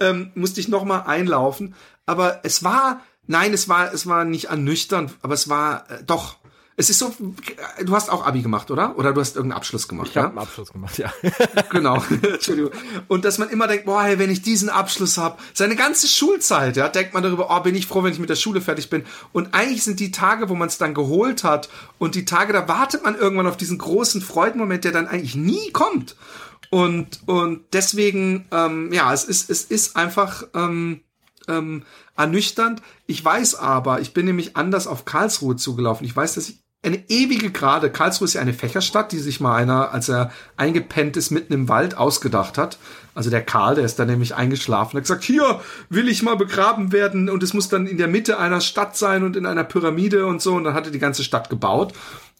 [0.00, 1.74] Ähm, musste ich nochmal einlaufen.
[2.06, 6.36] Aber es war, nein, es war, es war nicht ernüchternd, aber es war äh, doch
[6.76, 7.14] es ist so,
[7.84, 8.98] du hast auch Abi gemacht, oder?
[8.98, 10.22] Oder du hast irgendeinen Abschluss gemacht, ich ja?
[10.22, 11.12] Ich habe einen Abschluss gemacht, ja.
[11.70, 12.72] genau, Entschuldigung.
[13.06, 16.76] Und dass man immer denkt, boah, hey, wenn ich diesen Abschluss habe, seine ganze Schulzeit,
[16.76, 19.04] ja, denkt man darüber, oh, bin ich froh, wenn ich mit der Schule fertig bin.
[19.32, 22.66] Und eigentlich sind die Tage, wo man es dann geholt hat und die Tage, da
[22.66, 26.16] wartet man irgendwann auf diesen großen Freudenmoment, der dann eigentlich nie kommt.
[26.70, 31.02] Und, und deswegen, ähm, ja, es ist, es ist einfach, ähm,
[31.46, 31.84] ähm,
[32.16, 32.82] ernüchternd.
[33.06, 36.06] Ich weiß aber, ich bin nämlich anders auf Karlsruhe zugelaufen.
[36.06, 37.90] Ich weiß, dass ich eine ewige Gerade.
[37.90, 41.68] Karlsruhe ist ja eine Fächerstadt, die sich mal einer, als er eingepennt ist, mitten im
[41.68, 42.78] Wald ausgedacht hat.
[43.14, 46.92] Also der Karl, der ist dann nämlich eingeschlafen, hat gesagt, hier will ich mal begraben
[46.92, 50.26] werden und es muss dann in der Mitte einer Stadt sein und in einer Pyramide
[50.26, 50.54] und so.
[50.54, 51.92] Und dann hat er die ganze Stadt gebaut.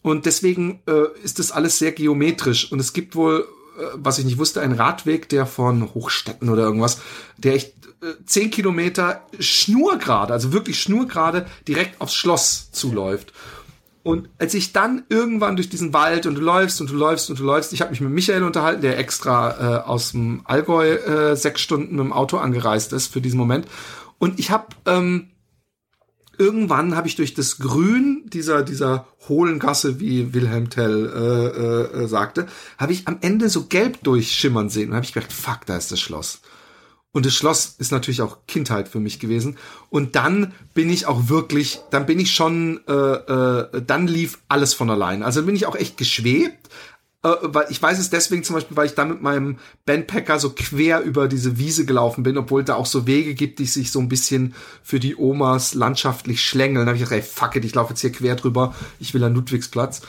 [0.03, 2.71] Und deswegen äh, ist das alles sehr geometrisch.
[2.71, 6.65] Und es gibt wohl, äh, was ich nicht wusste, einen Radweg, der von Hochstetten oder
[6.65, 7.01] irgendwas,
[7.39, 13.33] der echt äh, zehn Kilometer schnurgerade, also wirklich schnurgerade, direkt aufs Schloss zuläuft.
[14.05, 17.39] Und als ich dann irgendwann durch diesen Wald und du läufst und du läufst und
[17.39, 21.37] du läufst, ich habe mich mit Michael unterhalten, der extra äh, aus dem Allgäu äh,
[21.37, 23.67] sechs Stunden mit dem Auto angereist ist für diesen Moment.
[24.19, 25.31] Und ich habe ähm,
[26.37, 31.11] irgendwann habe ich durch das Grün dieser dieser hohlen Gasse, wie Wilhelm Tell
[31.97, 35.33] äh, äh, sagte, habe ich am Ende so gelb durchschimmern sehen und habe ich gedacht,
[35.33, 36.43] fuck, da ist das Schloss.
[37.15, 39.57] Und das Schloss ist natürlich auch Kindheit für mich gewesen.
[39.89, 44.75] Und dann bin ich auch wirklich, dann bin ich schon, äh, äh, dann lief alles
[44.75, 45.23] von allein.
[45.23, 46.69] Also bin ich auch echt geschwebt.
[47.23, 50.51] Äh, weil ich weiß es deswegen zum Beispiel, weil ich dann mit meinem Bandpacker so
[50.51, 54.01] quer über diese Wiese gelaufen bin, obwohl da auch so Wege gibt, die sich so
[54.01, 56.85] ein bisschen für die Omas landschaftlich schlängeln.
[56.85, 59.25] Da habe ich gedacht, ey, fuck it, ich laufe jetzt hier quer drüber, ich will
[59.25, 60.03] an Ludwigsplatz.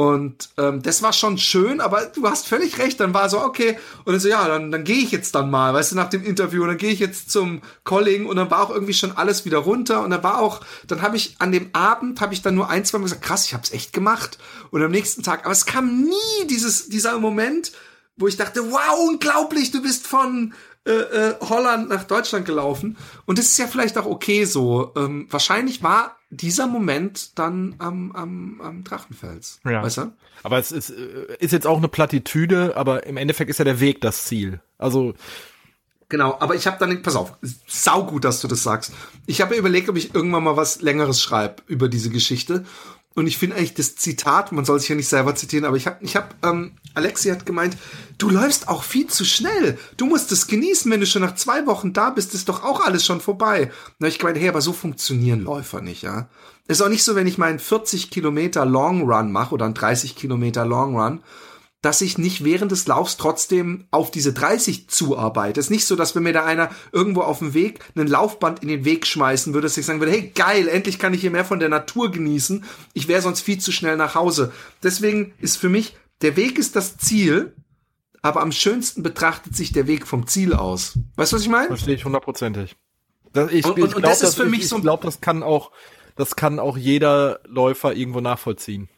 [0.00, 2.98] Und ähm, das war schon schön, aber du hast völlig recht.
[3.00, 5.74] Dann war so, okay, und dann so, ja, dann, dann gehe ich jetzt dann mal,
[5.74, 8.62] weißt du, nach dem Interview, und dann gehe ich jetzt zum Calling und dann war
[8.62, 10.02] auch irgendwie schon alles wieder runter.
[10.02, 12.86] Und dann war auch, dann habe ich an dem Abend, habe ich dann nur ein,
[12.86, 14.38] zwei Mal gesagt, krass, ich habe es echt gemacht.
[14.70, 17.72] Und am nächsten Tag, aber es kam nie dieses, dieser Moment,
[18.16, 20.54] wo ich dachte, wow, unglaublich, du bist von
[20.86, 22.96] äh, äh, Holland nach Deutschland gelaufen.
[23.26, 24.92] Und das ist ja vielleicht auch okay so.
[24.96, 29.60] Ähm, wahrscheinlich war dieser Moment dann am, am, am Drachenfels.
[29.64, 29.82] Ja.
[29.82, 30.12] Weißt du?
[30.42, 33.80] Aber es ist, äh, ist jetzt auch eine Plattitüde, aber im Endeffekt ist ja der
[33.80, 34.60] Weg das Ziel.
[34.78, 35.14] Also
[36.10, 37.34] Genau, aber ich habe dann, pass auf,
[37.68, 38.92] sau gut, dass du das sagst.
[39.26, 42.64] Ich habe überlegt, ob ich irgendwann mal was Längeres schreibe über diese Geschichte.
[43.16, 45.86] Und ich finde eigentlich das Zitat, man soll sich ja nicht selber zitieren, aber ich
[45.86, 47.76] habe, ich hab, ähm, Alexi hat gemeint,
[48.18, 49.78] du läufst auch viel zu schnell.
[49.96, 52.80] Du musst es genießen, wenn du schon nach zwei Wochen da bist, ist doch auch
[52.80, 53.72] alles schon vorbei.
[53.98, 56.28] Habe ich gemeint, hey, aber so funktionieren Läufer nicht, ja.
[56.68, 60.14] Ist auch nicht so, wenn ich meinen 40 Kilometer Long Run mache oder einen 30
[60.14, 61.20] Kilometer Long Run,
[61.82, 65.58] dass ich nicht während des Laufs trotzdem auf diese 30 zuarbeite.
[65.58, 68.60] Es ist nicht so, dass wenn mir da einer irgendwo auf dem Weg einen Laufband
[68.60, 71.30] in den Weg schmeißen würde, dass ich sagen würde, hey geil, endlich kann ich hier
[71.30, 72.64] mehr von der Natur genießen.
[72.92, 74.52] Ich wäre sonst viel zu schnell nach Hause.
[74.82, 77.54] Deswegen ist für mich, der Weg ist das Ziel,
[78.20, 80.98] aber am schönsten betrachtet sich der Weg vom Ziel aus.
[81.16, 81.68] Weißt du, was ich meine?
[81.68, 82.76] Verstehe ich hundertprozentig.
[83.32, 84.76] Das, ich, und, und, ich glaub, das ist für mich ich, so.
[84.76, 85.70] Ich glaube, das kann auch,
[86.16, 88.90] das kann auch jeder Läufer irgendwo nachvollziehen.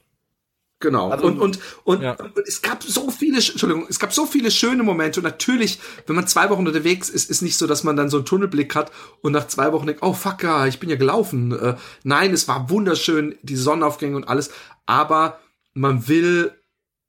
[0.82, 1.10] Genau.
[1.10, 2.14] Also, und, und, und, ja.
[2.14, 5.20] und, es gab so viele, Entschuldigung, es gab so viele schöne Momente.
[5.20, 8.18] Und natürlich, wenn man zwei Wochen unterwegs ist, ist nicht so, dass man dann so
[8.18, 8.90] einen Tunnelblick hat
[9.22, 11.52] und nach zwei Wochen denkt, oh fuck, ja, ich bin ja gelaufen.
[11.52, 14.50] Äh, nein, es war wunderschön, die Sonnenaufgänge und alles.
[14.84, 15.38] Aber
[15.72, 16.52] man will,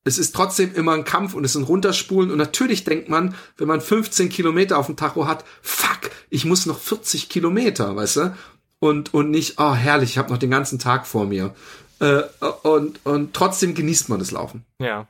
[0.04, 2.30] es ist trotzdem immer ein Kampf und es sind Runterspulen.
[2.30, 6.68] Und natürlich denkt man, wenn man 15 Kilometer auf dem Tacho hat, fuck, ich muss
[6.68, 8.38] noch 40 Kilometer, weißt du?
[8.78, 11.56] Und, und nicht, oh herrlich, ich habe noch den ganzen Tag vor mir.
[12.00, 12.24] Äh,
[12.64, 14.66] und, und trotzdem genießt man das Laufen.
[14.80, 15.08] Ja.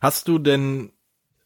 [0.00, 0.92] Hast du denn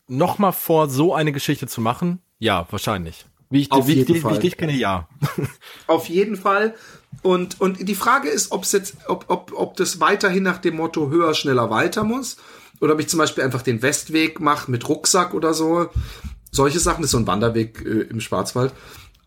[0.07, 2.21] noch mal vor, so eine Geschichte zu machen?
[2.39, 3.27] Ja, wahrscheinlich.
[3.49, 4.31] Wie ich, Auf wie, jeden ich, Fall.
[4.31, 5.09] wie ich dich kenne, ja.
[5.87, 6.75] Auf jeden Fall.
[7.23, 11.11] Und, und die Frage ist, ob's jetzt, ob, ob, ob das weiterhin nach dem Motto
[11.11, 12.37] höher, schneller, weiter muss.
[12.81, 15.91] Oder ob ich zum Beispiel einfach den Westweg mache mit Rucksack oder so.
[16.53, 18.73] Solche Sachen, das ist so ein Wanderweg äh, im Schwarzwald.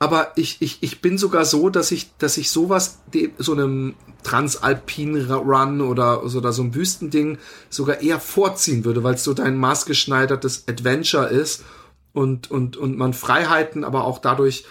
[0.03, 2.99] Aber ich, ich, ich bin sogar so, dass ich, dass ich sowas,
[3.37, 7.37] so einem Transalpin Run oder, oder so ein Wüstending
[7.69, 11.63] sogar eher vorziehen würde, weil es so dein maßgeschneidertes Adventure ist
[12.11, 14.65] und, und, und man Freiheiten, aber auch dadurch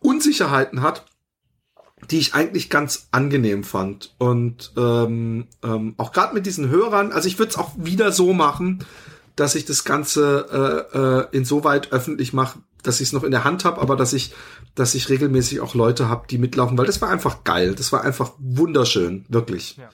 [0.00, 1.06] Unsicherheiten hat,
[2.10, 4.14] die ich eigentlich ganz angenehm fand.
[4.18, 8.34] Und ähm, ähm, auch gerade mit diesen Hörern, also ich würde es auch wieder so
[8.34, 8.84] machen,
[9.36, 13.44] dass ich das Ganze äh, äh, insoweit öffentlich mache, dass ich es noch in der
[13.44, 14.34] Hand habe, aber dass ich,
[14.74, 17.74] dass ich regelmäßig auch Leute habe, die mitlaufen, weil das war einfach geil.
[17.74, 19.76] Das war einfach wunderschön, wirklich.
[19.76, 19.90] Ja.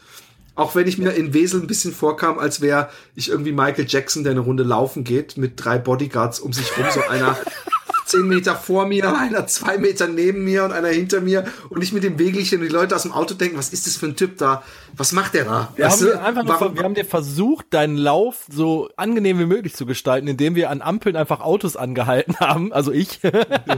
[0.55, 4.25] Auch wenn ich mir in Wesel ein bisschen vorkam, als wäre ich irgendwie Michael Jackson,
[4.25, 7.37] der eine Runde laufen geht, mit drei Bodyguards um sich rum, so einer
[8.07, 11.93] zehn Meter vor mir, einer zwei Meter neben mir und einer hinter mir und ich
[11.93, 14.17] mit dem Wegelchen und die Leute aus dem Auto denken, was ist das für ein
[14.17, 14.65] Typ da?
[14.97, 15.73] Was macht der da?
[15.77, 16.77] Wir, haben, dir einfach Warum?
[16.77, 20.83] wir haben dir versucht, deinen Lauf so angenehm wie möglich zu gestalten, indem wir an
[20.83, 23.21] Ampeln einfach Autos angehalten haben, also ich,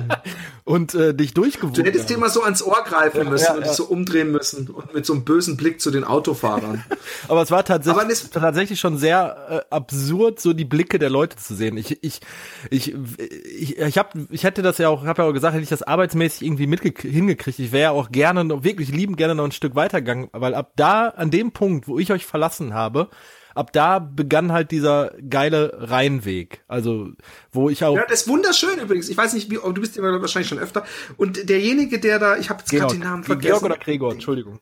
[0.64, 3.56] und äh, dich durchgewunken Du hättest dir mal so ans Ohr greifen müssen ja, ja,
[3.56, 6.84] und dich so umdrehen müssen und mit so einem bösen Blick zu den Autofahrern.
[7.28, 11.10] Aber es war tatsächlich, Aber es tatsächlich schon sehr äh, absurd, so die Blicke der
[11.10, 11.76] Leute zu sehen.
[11.76, 12.20] Ich, ich,
[12.70, 12.94] ich,
[13.44, 15.82] ich, ich habe ich hätte das ja auch, habe ja auch gesagt, hätte ich das
[15.82, 17.58] arbeitsmäßig irgendwie hingekriegt.
[17.58, 20.99] Ich wäre ja auch gerne, wirklich liebend gerne noch ein Stück weitergegangen, weil ab da,
[21.08, 23.08] an dem Punkt, wo ich euch verlassen habe,
[23.54, 26.62] ab da begann halt dieser geile Rheinweg.
[26.68, 27.10] Also,
[27.52, 27.96] wo ich auch.
[27.96, 29.08] Ja, das ist wunderschön übrigens.
[29.08, 30.84] Ich weiß nicht, wie, du bist ja wahrscheinlich schon öfter.
[31.16, 33.48] Und derjenige, der da, ich habe jetzt gerade den Namen vergessen.
[33.50, 34.60] Georg oder Gregor, Entschuldigung.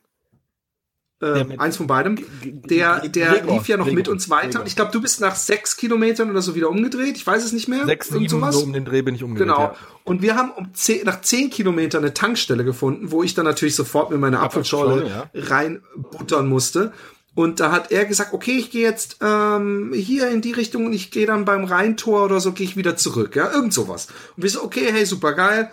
[1.21, 2.17] Äh, eins von beidem.
[2.43, 4.49] Der, der Gregor, lief ja noch Gregor, mit uns weiter.
[4.49, 4.67] Gregor.
[4.67, 7.17] Ich glaube, du bist nach sechs Kilometern oder so wieder umgedreht.
[7.17, 7.85] Ich weiß es nicht mehr.
[7.85, 8.55] Sechs, sieben, sowas.
[8.55, 9.47] so um den Dreh bin ich umgedreht.
[9.47, 9.59] Genau.
[9.59, 9.75] Ja.
[10.05, 13.75] Und wir haben um zehn, nach zehn Kilometern eine Tankstelle gefunden, wo ich dann natürlich
[13.75, 15.29] sofort mit meiner Apfelschorle ja.
[15.33, 16.93] reinbuttern musste.
[17.35, 20.93] Und da hat er gesagt, okay, ich gehe jetzt ähm, hier in die Richtung und
[20.93, 23.35] ich gehe dann beim Rheintor oder so, gehe ich wieder zurück.
[23.35, 24.07] Ja, irgend sowas.
[24.37, 25.69] Und wir so, okay, hey, super geil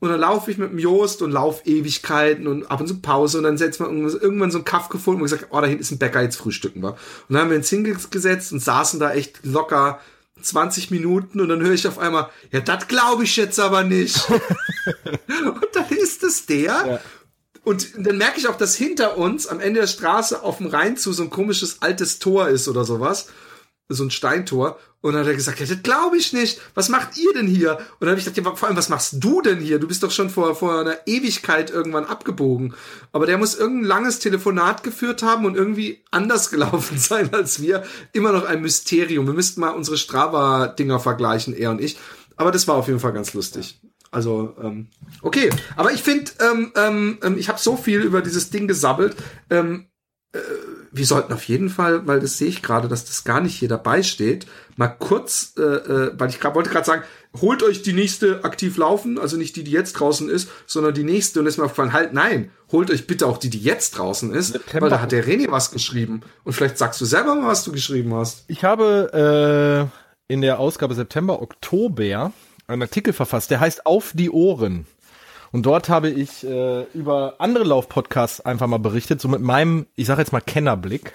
[0.00, 3.38] und dann laufe ich mit dem Jost und lauf Ewigkeiten und ab und zu Pause
[3.38, 5.90] und dann setzt man irgendwann so einen Kaff gefunden und gesagt, oh, da hinten ist
[5.90, 6.90] ein Bäcker, jetzt frühstücken wir.
[6.90, 10.00] Und dann haben wir uns hingesetzt und saßen da echt locker
[10.40, 14.28] 20 Minuten und dann höre ich auf einmal, ja, das glaube ich jetzt aber nicht.
[14.30, 16.64] und dann ist es der.
[16.64, 17.00] Ja.
[17.64, 20.96] Und dann merke ich auch, dass hinter uns am Ende der Straße auf dem Rhein
[20.96, 23.28] zu so ein komisches altes Tor ist oder sowas
[23.94, 24.78] so ein Steintor.
[25.00, 26.60] Und dann hat er gesagt, ja, das glaube ich nicht.
[26.74, 27.78] Was macht ihr denn hier?
[27.78, 29.78] Und dann habe ich gedacht, ja, vor allem, was machst du denn hier?
[29.78, 32.74] Du bist doch schon vor, vor einer Ewigkeit irgendwann abgebogen.
[33.12, 37.84] Aber der muss irgendein langes Telefonat geführt haben und irgendwie anders gelaufen sein als wir.
[38.12, 39.26] Immer noch ein Mysterium.
[39.26, 41.98] Wir müssten mal unsere Strava-Dinger vergleichen, er und ich.
[42.36, 43.80] Aber das war auf jeden Fall ganz lustig.
[44.10, 44.88] Also, ähm,
[45.22, 45.50] okay.
[45.76, 49.16] Aber ich finde, ähm, ähm, ähm, ich habe so viel über dieses Ding gesabbelt.
[49.50, 49.86] Ähm,
[50.32, 50.38] äh,
[50.92, 53.68] wir sollten auf jeden Fall, weil das sehe ich gerade, dass das gar nicht hier
[53.68, 57.02] dabei steht, mal kurz, äh, äh, weil ich grad, wollte gerade sagen,
[57.40, 61.04] holt euch die nächste aktiv laufen, also nicht die, die jetzt draußen ist, sondern die
[61.04, 64.32] nächste und ist mir aufgefallen, halt, nein, holt euch bitte auch die, die jetzt draußen
[64.32, 64.84] ist, September.
[64.84, 67.72] weil da hat der René was geschrieben und vielleicht sagst du selber mal, was du
[67.72, 68.44] geschrieben hast.
[68.48, 69.90] Ich habe
[70.28, 72.32] äh, in der Ausgabe September, Oktober
[72.66, 74.86] einen Artikel verfasst, der heißt Auf die Ohren.
[75.52, 80.06] Und dort habe ich äh, über andere Laufpodcasts einfach mal berichtet, so mit meinem, ich
[80.06, 81.12] sage jetzt mal Kennerblick.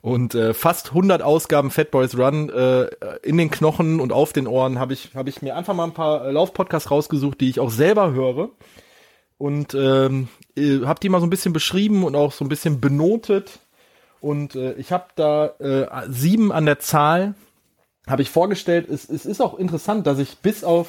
[0.00, 2.88] Und äh, fast 100 Ausgaben Fat Boys Run äh,
[3.22, 5.94] in den Knochen und auf den Ohren habe ich, hab ich mir einfach mal ein
[5.94, 8.50] paar Laufpodcasts rausgesucht, die ich auch selber höre.
[9.38, 12.80] Und ähm, äh, habe die mal so ein bisschen beschrieben und auch so ein bisschen
[12.80, 13.60] benotet.
[14.20, 17.34] Und äh, ich habe da äh, sieben an der Zahl,
[18.06, 18.88] habe ich vorgestellt.
[18.88, 20.88] Es, es ist auch interessant, dass ich bis auf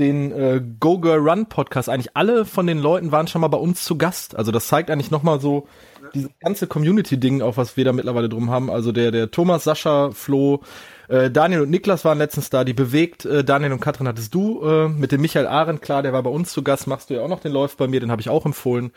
[0.00, 3.58] den äh, Go Girl Run Podcast eigentlich alle von den Leuten waren schon mal bei
[3.58, 4.34] uns zu Gast.
[4.34, 5.68] Also das zeigt eigentlich noch mal so
[6.14, 8.70] dieses ganze Community-Ding, auch was wir da mittlerweile drum haben.
[8.70, 10.62] Also der der Thomas, Sascha, Flo,
[11.08, 12.64] äh, Daniel und Niklas waren letztens da.
[12.64, 16.12] Die bewegt äh, Daniel und Katrin hattest du äh, mit dem Michael Arendt klar, der
[16.12, 16.86] war bei uns zu Gast.
[16.86, 18.90] Machst du ja auch noch den Läuft bei mir, den habe ich auch empfohlen.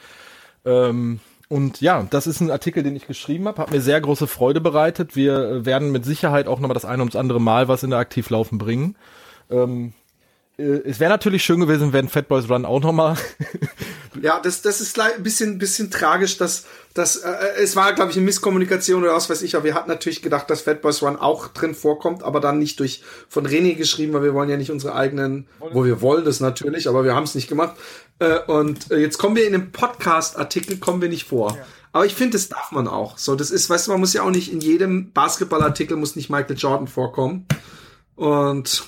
[0.66, 4.28] Ähm, und ja, das ist ein Artikel, den ich geschrieben habe, hat mir sehr große
[4.28, 5.16] Freude bereitet.
[5.16, 7.99] Wir äh, werden mit Sicherheit auch nochmal das eine ums andere Mal was in der
[7.99, 8.95] Aktivlaufen bringen.
[9.51, 10.03] Ähm, äh,
[10.64, 13.18] es wäre natürlich schön gewesen, wenn Fat Boys Run auch nochmal.
[14.22, 17.30] ja, das, das ist ein bisschen, bisschen tragisch, dass, dass äh,
[17.61, 20.49] es war, glaube ich, eine Misskommunikation oder was weiß ich, aber wir hatten natürlich gedacht,
[20.49, 24.24] dass Fat Boys Run auch drin vorkommt, aber dann nicht durch von René geschrieben, weil
[24.24, 27.36] wir wollen ja nicht unsere eigenen, wo wir wollen das natürlich, aber wir haben es
[27.36, 27.76] nicht gemacht.
[28.20, 31.55] Äh, und äh, jetzt kommen wir in einem Podcast-Artikel, kommen wir nicht vor.
[31.57, 31.66] Ja.
[31.93, 33.20] Aber ich finde, das darf man auch.
[33.20, 36.30] So, das ist, weißt du, man muss ja auch nicht in jedem Basketballartikel muss nicht
[36.30, 37.45] Michael Jordan vorkommen.
[38.16, 38.84] Und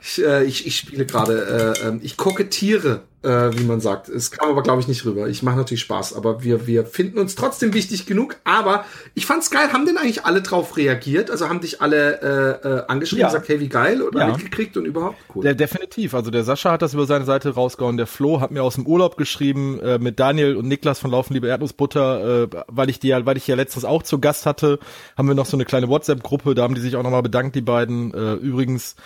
[0.00, 4.08] ich, äh, ich, ich spiele gerade, äh, äh, ich kokettiere, äh, wie man sagt.
[4.08, 5.28] Es kam aber, glaube ich, nicht rüber.
[5.28, 8.36] Ich mache natürlich Spaß, aber wir, wir finden uns trotzdem wichtig genug.
[8.44, 8.84] Aber
[9.14, 9.72] ich fand's geil.
[9.72, 11.30] Haben denn eigentlich alle drauf reagiert?
[11.30, 13.28] Also haben dich alle äh, äh, angeschrieben, ja.
[13.28, 14.26] gesagt, hey, wie geil oder ja.
[14.28, 15.16] mitgekriegt und überhaupt?
[15.34, 15.42] Cool.
[15.44, 16.14] Der, definitiv.
[16.14, 17.96] Also der Sascha hat das über seine Seite rausgehauen.
[17.96, 21.34] Der Flo hat mir aus dem Urlaub geschrieben äh, mit Daniel und Niklas von Laufen
[21.34, 24.78] liebe Erdnussbutter, äh, weil ich die ja, weil ich ja letztens auch zu Gast hatte,
[25.16, 26.54] haben wir noch so eine kleine WhatsApp-Gruppe.
[26.54, 28.12] Da haben die sich auch nochmal bedankt, die beiden.
[28.12, 28.96] Äh, übrigens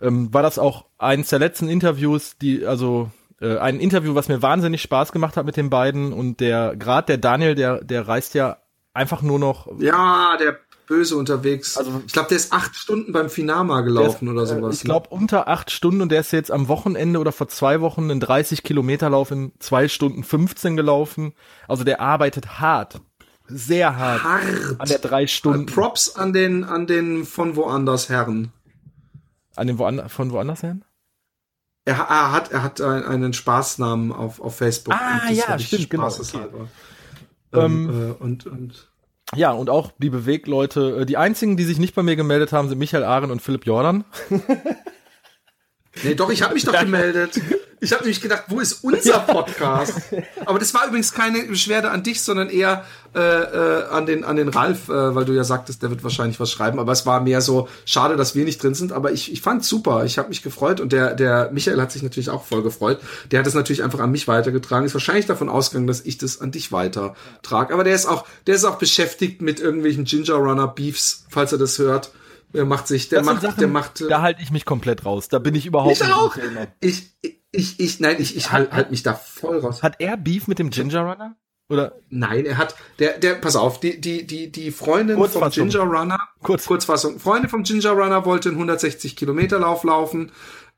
[0.00, 4.42] ähm, war das auch eins der letzten Interviews, die, also äh, ein Interview, was mir
[4.42, 8.34] wahnsinnig Spaß gemacht hat mit den beiden und der, gerade der Daniel, der, der reist
[8.34, 8.58] ja
[8.94, 9.68] einfach nur noch.
[9.78, 11.76] Ja, der böse unterwegs.
[11.76, 14.74] Also ich glaube, der ist acht Stunden beim Finama gelaufen ist, oder sowas.
[14.74, 15.20] Äh, ich glaube ne?
[15.20, 18.62] unter acht Stunden und der ist jetzt am Wochenende oder vor zwei Wochen einen 30
[18.62, 21.34] Kilometer Lauf in zwei Stunden 15 gelaufen.
[21.68, 23.00] Also der arbeitet hart.
[23.48, 24.24] Sehr hart.
[24.24, 24.44] Hart.
[24.78, 25.66] An der drei Stunden.
[25.66, 28.52] Props an den, an den von woanders Herren.
[29.56, 30.78] An den woanders, von woanders her?
[31.84, 34.94] Er, er, hat, er hat einen Spaßnamen auf, auf Facebook.
[34.94, 36.08] Ah, ja, stimmt, genau.
[36.08, 36.38] Okay.
[37.52, 38.88] Ähm, ähm, äh, und, und
[39.34, 41.00] ja, und auch die Bewegleute.
[41.00, 43.66] Äh, die einzigen, die sich nicht bei mir gemeldet haben, sind Michael Ahren und Philipp
[43.66, 44.04] Jordan.
[46.02, 47.40] nee, doch, ich habe mich doch gemeldet.
[47.80, 50.00] Ich habe nämlich gedacht, wo ist unser Podcast?
[50.46, 52.84] Aber das war übrigens keine Beschwerde an dich, sondern eher
[53.14, 56.40] äh, äh, an den an den Ralf, äh, weil du ja sagtest, der wird wahrscheinlich
[56.40, 56.78] was schreiben.
[56.78, 58.92] Aber es war mehr so schade, dass wir nicht drin sind.
[58.92, 60.04] Aber ich, ich fand super.
[60.04, 62.98] Ich habe mich gefreut und der der Michael hat sich natürlich auch voll gefreut.
[63.30, 64.86] Der hat es natürlich einfach an mich weitergetragen.
[64.86, 67.74] Ist wahrscheinlich davon ausgegangen, dass ich das an dich weitertrage.
[67.74, 71.58] Aber der ist auch der ist auch beschäftigt mit irgendwelchen Ginger Runner Beefs, falls er
[71.58, 72.10] das hört.
[72.56, 74.02] Der macht sich, der macht, Sachen, der macht.
[74.08, 75.28] Da halte ich mich komplett raus.
[75.28, 76.12] Da bin ich überhaupt ich nicht.
[76.14, 76.36] Auch.
[76.80, 77.14] Ich,
[77.52, 79.82] ich, ich, nein, ich, ich halt, halt mich da voll raus.
[79.82, 81.36] Hat er Beef mit dem Ginger Runner?
[81.68, 82.00] Oder?
[82.08, 86.18] Nein, er hat, der, der, pass auf, die, die, die, die Freundin vom Ginger Runner,
[86.42, 86.64] Kurz.
[86.64, 90.32] Kurzfassung, Freundin vom Ginger Runner wollte einen 160 Kilometer Lauf laufen,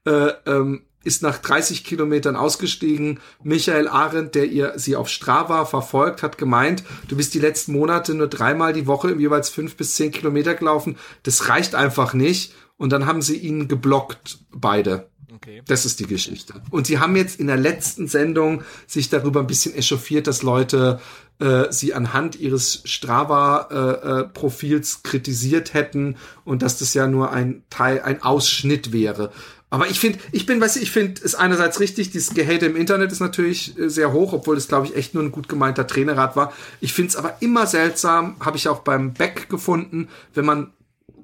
[0.05, 3.21] äh, ähm, ist nach 30 Kilometern ausgestiegen.
[3.43, 8.15] Michael Arendt, der ihr sie auf Strava verfolgt, hat gemeint, du bist die letzten Monate
[8.15, 10.97] nur dreimal die Woche jeweils fünf bis zehn Kilometer gelaufen.
[11.23, 12.55] Das reicht einfach nicht.
[12.77, 15.09] Und dann haben sie ihn geblockt, beide.
[15.35, 15.63] Okay.
[15.67, 16.55] Das ist die Geschichte.
[16.71, 21.01] Und sie haben jetzt in der letzten Sendung sich darüber ein bisschen echauffiert, dass Leute
[21.39, 27.63] äh, sie anhand ihres Strava-Profils äh, äh, kritisiert hätten und dass das ja nur ein
[27.71, 29.31] Teil, ein Ausschnitt wäre.
[29.71, 32.77] Aber ich finde, ich bin, weißt du, ich finde es einerseits richtig, dieses Gehate im
[32.77, 35.87] Internet ist natürlich äh, sehr hoch, obwohl das, glaube ich, echt nur ein gut gemeinter
[35.87, 36.53] Trainerrat war.
[36.81, 40.73] Ich finde es aber immer seltsam, habe ich auch beim Beck gefunden, wenn man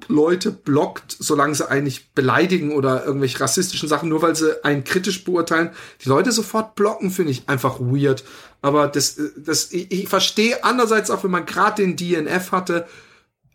[0.08, 5.24] Leute blockt, solange sie eigentlich beleidigen oder irgendwelche rassistischen Sachen, nur weil sie einen kritisch
[5.24, 5.70] beurteilen.
[6.04, 8.24] Die Leute sofort blocken, finde ich einfach weird.
[8.60, 12.86] Aber das, das, ich, ich verstehe andererseits auch, wenn man gerade den DNF hatte,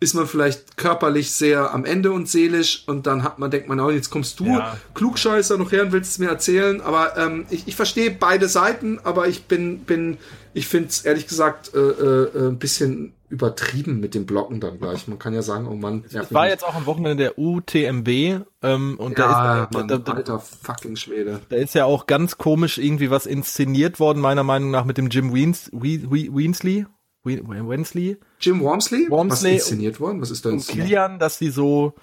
[0.02, 3.80] ist man vielleicht körperlich sehr am Ende und seelisch und dann hat man, denkt man,
[3.82, 4.78] oh, jetzt kommst du, ja.
[4.94, 6.80] Klugscheißer, noch her und willst es mir erzählen.
[6.80, 10.18] Aber ähm, ich, ich verstehe beide Seiten, aber ich bin, bin,
[10.54, 15.08] ich finde es ehrlich gesagt äh, äh, ein bisschen übertrieben mit den Blocken dann gleich.
[15.08, 16.06] Man kann ja sagen, oh Mann.
[16.12, 20.14] Es war jetzt auch am Wochenende der UTMB ähm, und ja, da ist Mann, da,
[20.14, 21.42] alter fucking Schwede.
[21.50, 25.10] Da ist ja auch ganz komisch irgendwie was inszeniert worden, meiner Meinung nach, mit dem
[25.10, 26.86] Jim Weens, Weensley.
[27.24, 28.18] Wensley.
[28.40, 29.10] Jim Wormsley?
[29.10, 29.56] Wormsley.
[29.56, 30.22] Was inszeniert worden?
[30.22, 30.88] Was ist da inszeniert?
[30.88, 31.94] Kilian, dass sie so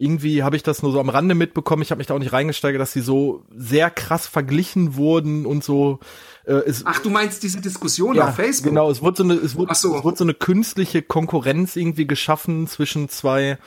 [0.00, 1.82] irgendwie habe ich das nur so am Rande mitbekommen.
[1.82, 5.64] Ich habe mich da auch nicht reingesteigert, dass sie so sehr krass verglichen wurden und
[5.64, 5.98] so.
[6.44, 8.70] Äh, es, Ach, du meinst diese Diskussion ja, auf Facebook?
[8.70, 9.96] Genau, es wurde so eine, es wurde, so.
[9.96, 13.58] es wurde so eine künstliche Konkurrenz irgendwie geschaffen zwischen zwei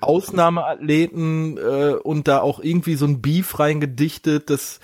[0.00, 4.80] Ausnahmeathleten äh, und da auch irgendwie so ein Beef reingedichtet, das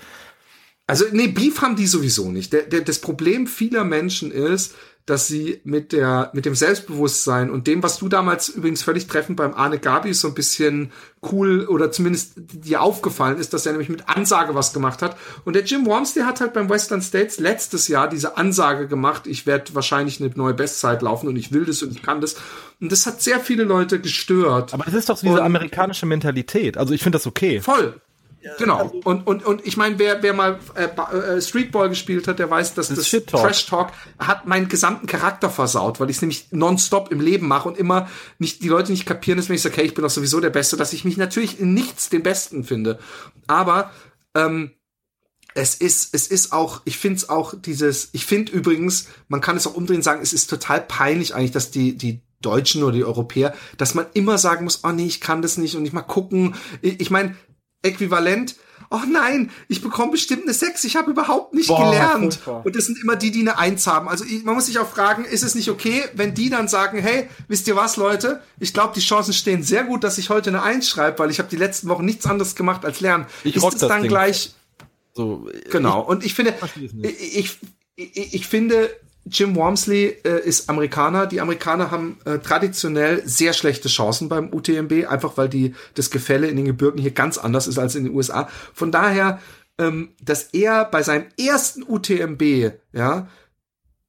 [0.85, 2.51] also nee, Beef haben die sowieso nicht.
[2.51, 4.75] Der, der, das Problem vieler Menschen ist,
[5.05, 9.35] dass sie mit der mit dem Selbstbewusstsein und dem, was du damals übrigens völlig treffend
[9.35, 10.91] beim Arne Gabi so ein bisschen
[11.31, 15.17] cool oder zumindest dir aufgefallen ist, dass er nämlich mit Ansage was gemacht hat.
[15.43, 19.27] Und der Jim Worms, der hat halt beim Western States letztes Jahr diese Ansage gemacht,
[19.27, 22.35] ich werde wahrscheinlich eine neue Bestzeit laufen und ich will das und ich kann das.
[22.79, 24.73] Und das hat sehr viele Leute gestört.
[24.73, 26.77] Aber das ist doch so diese und amerikanische Mentalität.
[26.77, 27.59] Also ich finde das okay.
[27.59, 27.99] Voll.
[28.57, 28.77] Genau.
[28.77, 32.49] Also und, und, und ich meine, wer, wer mal äh, äh, Streetball gespielt hat, der
[32.49, 36.47] weiß, dass das, das Trash Talk hat meinen gesamten Charakter versaut, weil ich es nämlich
[36.51, 39.75] nonstop im Leben mache und immer nicht die Leute nicht kapieren, dass wenn ich sage,
[39.75, 42.63] okay, ich bin doch sowieso der Beste, dass ich mich natürlich in nichts den Besten
[42.63, 42.99] finde.
[43.47, 43.91] Aber
[44.35, 44.71] ähm,
[45.55, 49.57] es ist, es ist auch, ich finde es auch dieses, ich finde übrigens, man kann
[49.57, 53.05] es auch umdrehen sagen, es ist total peinlich eigentlich, dass die, die Deutschen oder die
[53.05, 56.01] Europäer, dass man immer sagen muss, oh nee, ich kann das nicht und ich mal
[56.01, 56.55] gucken.
[56.81, 57.35] Ich, ich meine,
[57.83, 58.55] äquivalent,
[58.89, 62.39] oh nein, ich bekomme bestimmt eine 6, ich habe überhaupt nicht Boah, gelernt.
[62.63, 64.07] Und das sind immer die, die eine 1 haben.
[64.07, 67.27] Also man muss sich auch fragen, ist es nicht okay, wenn die dann sagen, hey,
[67.47, 70.63] wisst ihr was, Leute, ich glaube, die Chancen stehen sehr gut, dass ich heute eine
[70.63, 73.25] 1 schreibe, weil ich habe die letzten Wochen nichts anderes gemacht als lernen.
[73.43, 74.09] Ich ist es dann Ding.
[74.09, 74.53] gleich
[75.13, 76.03] so, genau.
[76.03, 77.59] Ich, und ich finde, ich,
[77.95, 78.89] ich, ich finde,
[79.25, 81.27] Jim Wormsley äh, ist Amerikaner.
[81.27, 86.47] Die Amerikaner haben äh, traditionell sehr schlechte Chancen beim UTMB, einfach weil die das Gefälle
[86.47, 88.49] in den Gebirgen hier ganz anders ist als in den USA.
[88.73, 89.39] Von daher,
[89.77, 93.27] ähm, dass er bei seinem ersten UTMB ja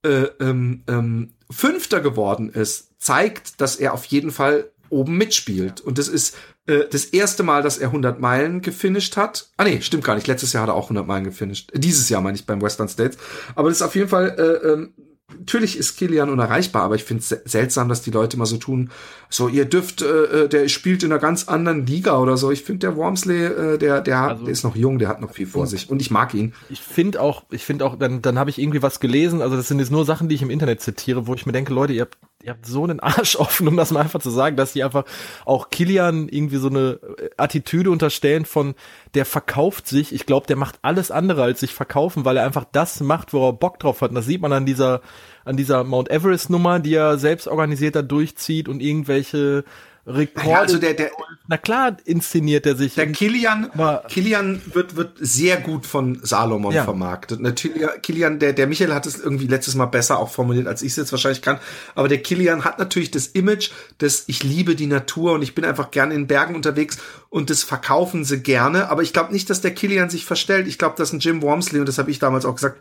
[0.05, 5.81] äh, ähm, ähm, Fünfter geworden ist, zeigt, dass er auf jeden Fall oben mitspielt.
[5.81, 6.37] Und das ist
[6.67, 9.51] äh, das erste Mal, dass er 100 Meilen gefinisht hat.
[9.57, 10.27] Ah nee, stimmt gar nicht.
[10.27, 11.71] Letztes Jahr hat er auch 100 Meilen gefinisht.
[11.75, 13.19] Dieses Jahr meine ich beim Western States.
[13.55, 14.95] Aber das ist auf jeden Fall äh, ähm,
[15.39, 18.91] natürlich ist Kilian unerreichbar, aber ich finde es seltsam, dass die Leute mal so tun,
[19.29, 22.51] so ihr dürft, äh, äh, der spielt in einer ganz anderen Liga oder so.
[22.51, 25.33] Ich finde der Wormsley, äh, der, der, also, der ist noch jung, der hat noch
[25.33, 26.55] viel vor sich und ich mag ihn.
[26.69, 29.43] Ich finde auch, ich finde auch, dann, dann habe ich irgendwie was gelesen.
[29.43, 31.73] Also das sind jetzt nur Sachen, die ich im Internet zitiere, wo ich mir denke,
[31.73, 34.57] Leute, ihr habt, ihr habt so einen Arsch offen, um das mal einfach zu sagen,
[34.57, 35.05] dass die einfach
[35.45, 36.99] auch Kilian irgendwie so eine
[37.37, 38.75] Attitüde unterstellen von,
[39.15, 40.15] der verkauft sich.
[40.15, 43.49] Ich glaube, der macht alles andere als sich verkaufen, weil er einfach das macht, wo
[43.49, 44.11] er Bock drauf hat.
[44.11, 45.01] Und das sieht man an dieser
[45.45, 49.65] an dieser Mount Everest Nummer, die er selbst organisiert da durchzieht und irgendwelche
[50.07, 50.49] Rekorde.
[50.49, 51.11] Ja, also der, der,
[51.47, 52.95] na klar, inszeniert er sich.
[52.95, 53.71] Der Kilian,
[54.09, 56.85] Kilian wird, wird sehr gut von Salomon ja.
[56.85, 57.41] vermarktet.
[57.41, 60.91] Natürlich, Kilian, der, der Michael hat es irgendwie letztes Mal besser auch formuliert, als ich
[60.91, 61.59] es jetzt wahrscheinlich kann.
[61.95, 65.65] Aber der Kilian hat natürlich das Image, dass ich liebe die Natur und ich bin
[65.65, 66.99] einfach gerne in Bergen unterwegs
[67.31, 68.91] und das verkaufen sie gerne.
[68.91, 70.69] Aber ich glaube nicht, dass der Kilian sich verstellt.
[70.69, 72.79] Ich glaube, dass ein Jim Wormsley, und das habe ich damals auch gesagt,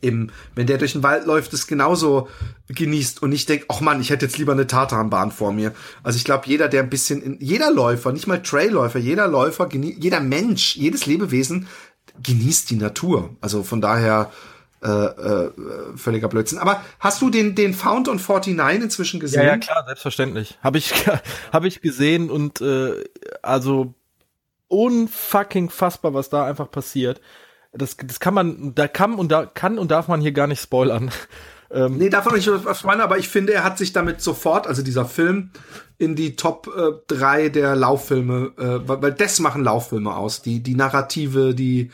[0.00, 2.28] im, wenn der durch den Wald läuft, es genauso
[2.68, 5.72] genießt und nicht denkt, ach man, ich hätte jetzt lieber eine Tatanbahn vor mir.
[6.02, 9.68] Also ich glaube, jeder, der ein bisschen, in, jeder Läufer, nicht mal Trailläufer, jeder Läufer,
[9.72, 11.68] jeder Mensch, jedes Lebewesen
[12.22, 13.36] genießt die Natur.
[13.40, 14.30] Also von daher
[14.82, 15.50] äh, äh,
[15.96, 16.58] völliger Blödsinn.
[16.58, 19.42] Aber hast du den den Found on 49 inzwischen gesehen?
[19.42, 20.58] Ja, ja klar, selbstverständlich.
[20.62, 20.92] Habe ich
[21.52, 23.04] habe ich gesehen und äh,
[23.42, 23.94] also
[24.68, 27.20] unfucking fassbar, was da einfach passiert
[27.76, 30.60] das, das kann man, da kann und da kann und darf man hier gar nicht
[30.60, 31.10] spoilern.
[31.68, 34.82] Ähm, nee, davon nicht was meine, aber ich finde, er hat sich damit sofort, also
[34.82, 35.50] dieser Film,
[35.98, 40.42] in die Top äh, 3 der Lauffilme, äh, weil, weil das machen Lauffilme aus.
[40.42, 41.90] Die, die Narrative, die,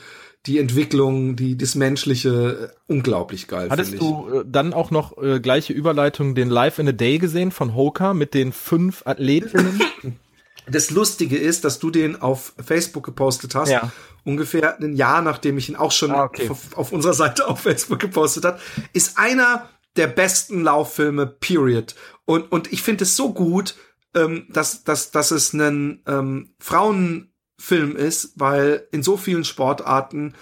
[0.46, 3.68] die Entwicklung, die, das Menschliche, äh, unglaublich geil.
[3.70, 7.50] Hattest du äh, dann auch noch äh, gleiche Überleitung den Live in a Day gesehen
[7.50, 9.80] von Hoka mit den fünf Athletinnen?
[10.66, 13.70] Das Lustige ist, dass du den auf Facebook gepostet hast.
[13.70, 13.92] Ja.
[14.24, 16.48] Ungefähr ein Jahr, nachdem ich ihn auch schon ah, okay.
[16.48, 18.60] auf, auf, unserer Seite auf Facebook gepostet hat,
[18.92, 21.94] ist einer der besten Lauffilme, period.
[22.24, 23.74] Und, und ich finde es so gut,
[24.14, 30.34] ähm, dass, dass, dass es ein ähm, Frauenfilm ist, weil in so vielen Sportarten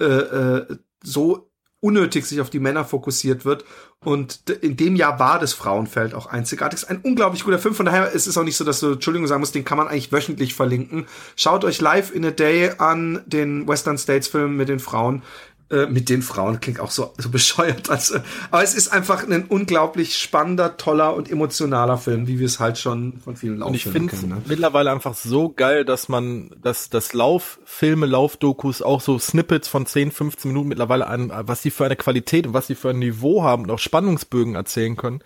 [0.00, 1.50] äh, äh, so
[1.80, 3.64] unnötig sich auf die Männer fokussiert wird
[4.02, 6.80] und in dem Jahr war das Frauenfeld auch einzigartig.
[6.80, 7.74] Ist ein unglaublich guter Film.
[7.74, 9.88] Von daher ist es auch nicht so, dass du, Entschuldigung sagen musst, den kann man
[9.88, 11.06] eigentlich wöchentlich verlinken.
[11.36, 15.22] Schaut euch live in a day an, den Western States Film mit den Frauen.
[15.70, 17.90] Äh, mit den Frauen klingt auch so, so bescheuert.
[17.90, 18.16] Also,
[18.50, 22.76] aber es ist einfach ein unglaublich spannender, toller und emotionaler Film, wie wir es halt
[22.76, 24.06] schon von vielen Lauffilmen kennen.
[24.06, 24.42] Ich finde ne?
[24.46, 30.10] mittlerweile einfach so geil, dass man, dass das Lauffilme, Laufdokus auch so Snippets von 10,
[30.10, 33.44] 15 Minuten mittlerweile an, was die für eine Qualität und was die für ein Niveau
[33.44, 35.22] haben und auch Spannungsbögen erzählen können.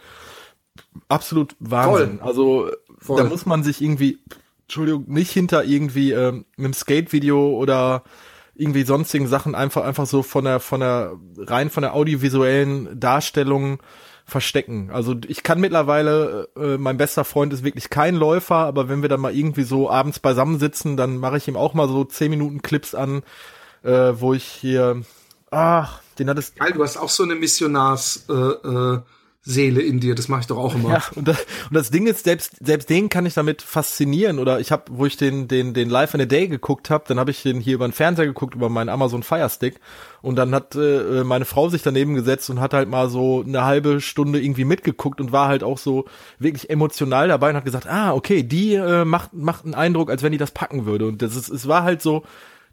[1.08, 2.18] Absolut Wahnsinn.
[2.18, 2.28] Voll.
[2.28, 3.22] Also Voll.
[3.22, 4.18] da muss man sich irgendwie
[4.64, 8.02] Entschuldigung, nicht hinter irgendwie ähm, einem Skate-Video oder
[8.54, 13.80] irgendwie sonstigen Sachen einfach einfach so von der von der rein von der audiovisuellen Darstellung
[14.26, 14.90] verstecken.
[14.90, 19.08] Also ich kann mittlerweile, äh, mein bester Freund ist wirklich kein Läufer, aber wenn wir
[19.08, 22.62] dann mal irgendwie so abends beisammensitzen, dann mache ich ihm auch mal so zehn Minuten
[22.62, 23.22] Clips an,
[23.82, 25.02] äh, wo ich hier,
[25.50, 26.54] ach, den hat es.
[26.54, 29.00] Geil, du hast auch so eine Missionars, äh, äh,
[29.46, 30.90] Seele in dir, das mache ich doch auch immer.
[30.90, 31.38] Ja, und das,
[31.68, 34.38] und das Ding ist, selbst selbst den kann ich damit faszinieren.
[34.38, 37.18] Oder ich habe, wo ich den den den Live in a Day geguckt habe, dann
[37.18, 39.80] habe ich den hier über den Fernseher geguckt über meinen Amazon Fire Stick.
[40.22, 43.64] Und dann hat äh, meine Frau sich daneben gesetzt und hat halt mal so eine
[43.66, 46.06] halbe Stunde irgendwie mitgeguckt und war halt auch so
[46.38, 50.22] wirklich emotional dabei und hat gesagt, ah okay, die äh, macht macht einen Eindruck, als
[50.22, 51.06] wenn die das packen würde.
[51.06, 52.24] Und das ist es war halt so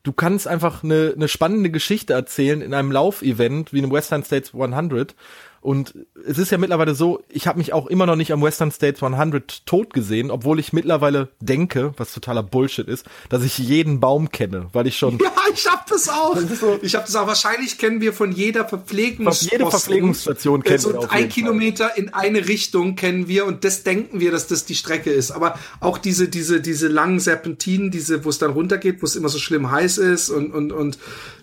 [0.03, 4.53] du kannst einfach eine, eine spannende Geschichte erzählen in einem Laufevent wie einem Western States
[4.53, 5.15] 100
[5.62, 5.93] und
[6.28, 9.01] es ist ja mittlerweile so, ich habe mich auch immer noch nicht am Western States
[9.03, 14.32] 100 tot gesehen, obwohl ich mittlerweile denke, was totaler Bullshit ist, dass ich jeden Baum
[14.32, 15.20] kenne, weil ich schon.
[15.32, 16.34] Ja, ich hab das auch.
[16.36, 17.28] Das so, ich hab das auch.
[17.28, 21.12] Wahrscheinlich kennen wir von jeder Verpflegungs jede Verpflegungsstation kennen so wir.
[21.12, 21.99] ein Kilometer Fall.
[21.99, 25.32] in eine Richtung kennen wir und das denken wir, dass das die Strecke ist.
[25.32, 29.30] Aber auch diese diese diese langen Serpentinen, diese, wo es dann runtergeht, wo es immer
[29.30, 30.97] so schlimm heiß ist und und und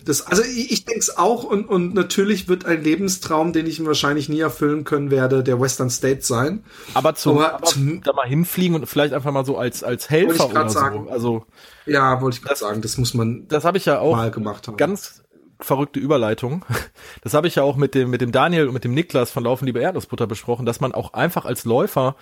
[0.05, 0.21] das.
[0.21, 3.87] Also ich, ich denke es auch und und natürlich wird ein Lebenstraum, den ich mir
[3.87, 6.63] wahrscheinlich nie erfüllen können werde, der Western State sein.
[6.93, 10.09] Aber, zum, aber, aber zum, da mal hinfliegen und vielleicht einfach mal so als als
[10.09, 11.05] Helfer oder sagen.
[11.05, 11.11] so.
[11.11, 11.45] Also
[11.85, 13.47] ja, wollte ich gerade sagen, das muss man.
[13.47, 14.77] Das habe ich ja auch mal gemacht haben.
[14.77, 15.23] Ganz
[15.59, 16.65] verrückte Überleitung.
[17.21, 19.43] Das habe ich ja auch mit dem mit dem Daniel und mit dem Niklas von
[19.43, 22.15] Laufen lieber Erdnussbutter besprochen, dass man auch einfach als Läufer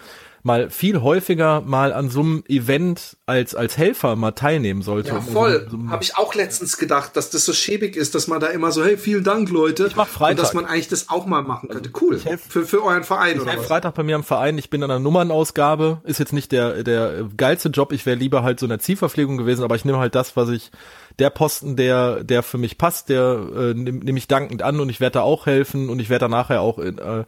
[0.44, 5.10] mal viel häufiger mal an so einem Event als als Helfer mal teilnehmen sollte.
[5.10, 5.68] Ja, voll.
[5.70, 8.72] So, Habe ich auch letztens gedacht, dass das so schäbig ist, dass man da immer
[8.72, 9.88] so, hey, vielen Dank, Leute.
[9.88, 10.38] Ich mach Freitag.
[10.38, 11.92] Und dass man eigentlich das auch mal machen könnte.
[12.02, 12.16] Cool.
[12.16, 13.66] Ich helf, für, für euren Verein ich oder was?
[13.66, 14.58] Freitag bei mir am Verein.
[14.58, 16.02] Ich bin an einer Nummernausgabe.
[16.04, 17.92] Ist jetzt nicht der der geilste Job.
[17.92, 20.50] Ich wäre lieber halt so in der Zielverpflegung gewesen, aber ich nehme halt das, was
[20.50, 20.72] ich
[21.20, 24.90] der Posten, der der für mich passt, der äh, nehme nehm ich dankend an und
[24.90, 27.26] ich werde da auch helfen und ich werde da nachher auch in, äh,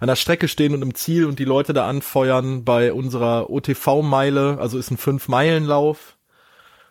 [0.00, 4.58] an der Strecke stehen und im Ziel und die Leute da anfeuern bei unserer OTV-Meile,
[4.58, 6.16] also ist ein Fünf-Meilen-Lauf.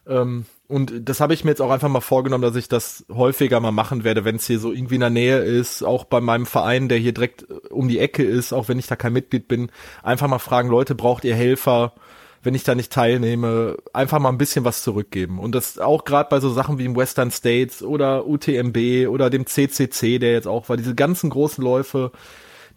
[0.07, 3.59] Ähm, und das habe ich mir jetzt auch einfach mal vorgenommen, dass ich das häufiger
[3.59, 6.45] mal machen werde, wenn es hier so irgendwie in der Nähe ist, auch bei meinem
[6.45, 9.47] Verein, der hier direkt äh, um die Ecke ist, auch wenn ich da kein Mitglied
[9.47, 9.71] bin,
[10.03, 11.93] einfach mal fragen, Leute, braucht ihr Helfer?
[12.41, 15.39] Wenn ich da nicht teilnehme, einfach mal ein bisschen was zurückgeben.
[15.39, 19.45] Und das auch gerade bei so Sachen wie im Western States oder UTMB oder dem
[19.45, 22.11] CCC, der jetzt auch war, diese ganzen großen Läufe,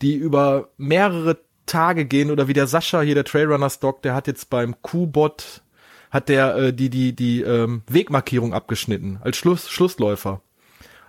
[0.00, 4.26] die über mehrere Tage gehen oder wie der Sascha hier, der Trailrunner Stock, der hat
[4.26, 5.62] jetzt beim Q-Bot
[6.10, 10.42] hat der äh, die die die ähm, Wegmarkierung abgeschnitten als Schluss Schlussläufer.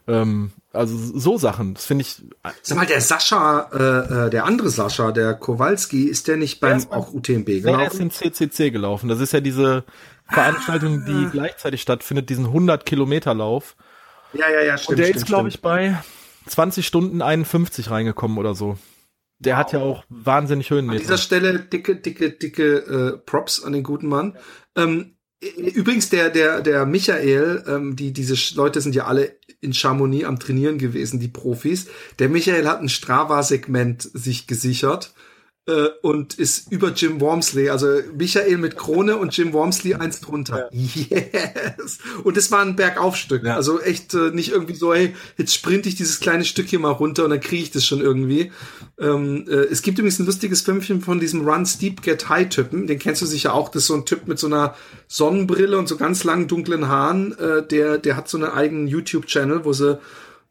[0.07, 2.21] Ähm, also so Sachen, das finde ich.
[2.61, 6.79] Sag mal, der Sascha, äh, äh, der andere Sascha, der Kowalski, ist der nicht beim
[6.79, 7.79] der auch UTMB gelaufen?
[7.79, 9.07] Der ist im CCC gelaufen.
[9.07, 9.83] Das ist ja diese
[10.27, 11.29] Veranstaltung, die ah.
[11.31, 13.75] gleichzeitig stattfindet, diesen 100 Kilometer Lauf.
[14.33, 14.89] Ja, ja, ja, stimmt.
[14.89, 16.01] Und der stimmt, ist, glaube ich, bei
[16.47, 18.77] 20 Stunden 51 reingekommen oder so.
[19.39, 19.59] Der wow.
[19.59, 20.95] hat ja auch wahnsinnig Höhenmeter.
[20.95, 24.37] An dieser Stelle dicke, dicke, dicke äh, Props an den guten Mann.
[24.75, 25.17] Ähm,
[25.57, 30.39] übrigens, der, der, der Michael, ähm, die, diese Leute sind ja alle in Chamonix am
[30.39, 31.87] Trainieren gewesen, die Profis.
[32.19, 35.13] Der Michael hat ein Strava-Segment sich gesichert
[35.65, 37.87] äh, und ist über Jim Wormsley, also
[38.17, 40.69] Michael mit Krone und Jim Wormsley eins drunter.
[40.71, 40.93] Ja.
[40.93, 41.99] Yes!
[42.23, 43.45] Und es war ein Bergaufstück.
[43.45, 43.55] Ja.
[43.55, 46.91] Also echt äh, nicht irgendwie so, hey, jetzt sprinte ich dieses kleine Stück hier mal
[46.91, 48.51] runter und dann kriege ich das schon irgendwie.
[48.99, 52.87] Ähm, äh, es gibt übrigens ein lustiges Filmchen von diesem Run Steep Get High Typen,
[52.87, 53.69] den kennst du sicher auch.
[53.69, 54.75] Das ist so ein Typ mit so einer
[55.07, 57.37] Sonnenbrille und so ganz langen dunklen Haaren.
[57.37, 59.99] Äh, der, der hat so einen eigenen YouTube-Channel, wo sie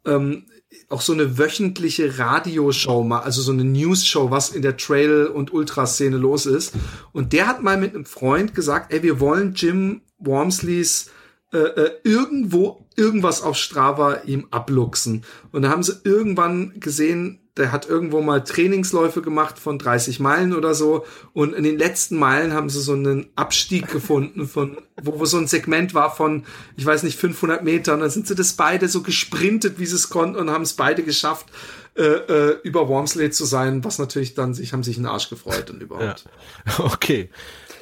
[0.06, 0.44] ähm,
[0.88, 5.52] auch so eine wöchentliche Radioshow mal, also so eine News-Show, was in der Trail- und
[5.52, 6.74] Ultraszene los ist.
[7.12, 11.10] Und der hat mal mit einem Freund gesagt, ey, wir wollen Jim Wormsleys
[11.52, 15.24] äh, äh, irgendwo irgendwas auf Strava ihm abluchsen.
[15.50, 20.54] Und da haben sie irgendwann gesehen, der hat irgendwo mal Trainingsläufe gemacht von 30 Meilen
[20.54, 21.04] oder so.
[21.34, 25.36] Und in den letzten Meilen haben sie so einen Abstieg gefunden von, wo, wo so
[25.36, 26.44] ein Segment war von,
[26.76, 28.00] ich weiß nicht, 500 Metern.
[28.00, 31.02] Dann sind sie das beide so gesprintet, wie sie es konnten und haben es beide
[31.02, 31.46] geschafft,
[31.94, 35.68] äh, äh, über Wormsley zu sein, was natürlich dann sich, haben sich einen Arsch gefreut
[35.68, 36.24] und überhaupt.
[36.24, 36.78] Ja.
[36.84, 37.28] Okay.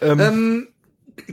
[0.00, 0.68] Ähm, ähm,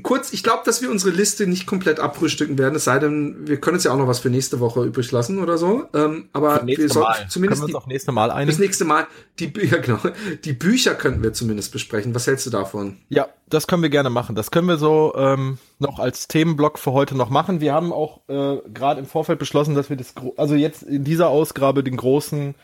[0.03, 3.59] kurz, ich glaube, dass wir unsere Liste nicht komplett abfrühstücken werden, es sei denn, wir
[3.59, 5.85] können uns ja auch noch was für nächste Woche übrig lassen oder so.
[5.93, 8.51] Ähm, aber wir sollten zumindest können wir uns auf nächste Mal einigen.
[8.51, 9.07] Das nächste Mal
[9.39, 9.99] die Bücher, genau,
[10.43, 12.13] die Bücher könnten wir zumindest besprechen.
[12.15, 12.97] Was hältst du davon?
[13.09, 14.35] Ja, das können wir gerne machen.
[14.35, 17.61] Das können wir so ähm, noch als Themenblock für heute noch machen.
[17.61, 21.29] Wir haben auch äh, gerade im Vorfeld beschlossen, dass wir das, also jetzt in dieser
[21.29, 22.55] Ausgabe den großen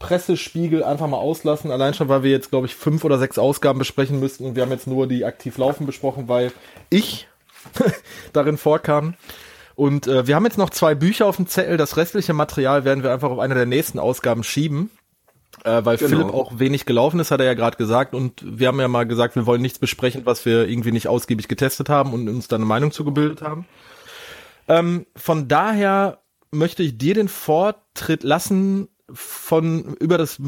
[0.00, 1.70] Pressespiegel einfach mal auslassen.
[1.70, 4.64] Allein schon, weil wir jetzt, glaube ich, fünf oder sechs Ausgaben besprechen müssten und wir
[4.64, 6.52] haben jetzt nur die aktiv laufen besprochen, weil
[6.88, 7.28] ich
[8.32, 9.14] darin vorkam.
[9.76, 11.76] Und äh, wir haben jetzt noch zwei Bücher auf dem Zettel.
[11.76, 14.90] Das restliche Material werden wir einfach auf eine der nächsten Ausgaben schieben.
[15.64, 16.10] Äh, weil genau.
[16.10, 18.14] Philipp auch wenig gelaufen ist, hat er ja gerade gesagt.
[18.14, 21.48] Und wir haben ja mal gesagt, wir wollen nichts besprechen, was wir irgendwie nicht ausgiebig
[21.48, 23.66] getestet haben und uns da eine Meinung zugebildet haben.
[24.66, 26.20] Ähm, von daher
[26.50, 30.38] möchte ich dir den Vortritt lassen von über das,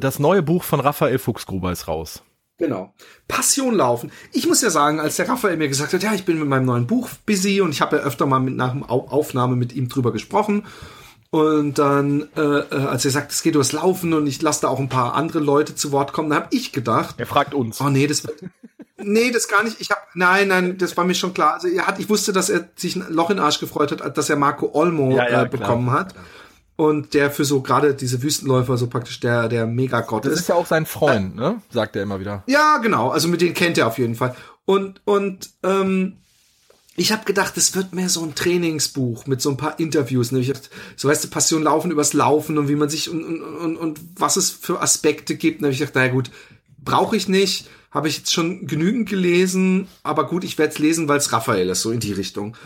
[0.00, 2.22] das neue Buch von Raphael Fuchsgruber ist raus.
[2.58, 2.92] Genau.
[3.26, 4.12] Passion laufen.
[4.32, 6.66] Ich muss ja sagen, als der Raphael mir gesagt hat, ja, ich bin mit meinem
[6.66, 9.88] neuen Buch busy und ich habe ja öfter mal mit, nach der Aufnahme mit ihm
[9.88, 10.66] drüber gesprochen.
[11.30, 14.80] Und dann, äh, als er sagt, es geht durchs Laufen und ich lasse da auch
[14.80, 17.14] ein paar andere Leute zu Wort kommen, dann habe ich gedacht.
[17.18, 17.80] Er fragt uns.
[17.80, 18.24] Oh nee, das
[19.02, 19.80] Nee, das gar nicht.
[19.80, 21.54] Ich habe nein, nein, das war mir schon klar.
[21.54, 24.18] Also er hat, ich wusste, dass er sich ein Loch in den Arsch gefreut hat,
[24.18, 26.00] dass er Marco Olmo ja, ja, äh, bekommen klar.
[26.00, 26.14] hat.
[26.80, 30.32] Und der für so gerade diese Wüstenläufer so praktisch der der Megagott ist.
[30.32, 31.62] Das ist ja auch sein Freund, äh, ne?
[31.70, 32.42] Sagt er immer wieder.
[32.46, 33.10] Ja, genau.
[33.10, 34.34] Also mit denen kennt er auf jeden Fall.
[34.64, 36.16] Und und ähm,
[36.96, 40.32] ich habe gedacht, es wird mehr so ein Trainingsbuch mit so ein paar Interviews.
[40.32, 40.40] Ne?
[40.40, 43.42] Ich dachte, so weißt du, Passion Laufen übers Laufen und wie man sich und, und,
[43.42, 45.62] und, und was es für Aspekte gibt.
[45.62, 46.30] Und ich dachte, naja gut,
[46.78, 51.08] brauche ich nicht habe ich jetzt schon genügend gelesen, aber gut, ich werde es lesen,
[51.08, 52.56] weil es Raphael ist, so in die Richtung.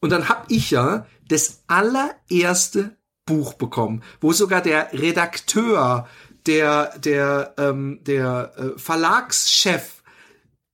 [0.00, 2.96] Und dann habe ich ja das allererste
[3.30, 6.08] Buch bekommen, wo sogar der Redakteur,
[6.46, 10.02] der der ähm, der äh, Verlagschef,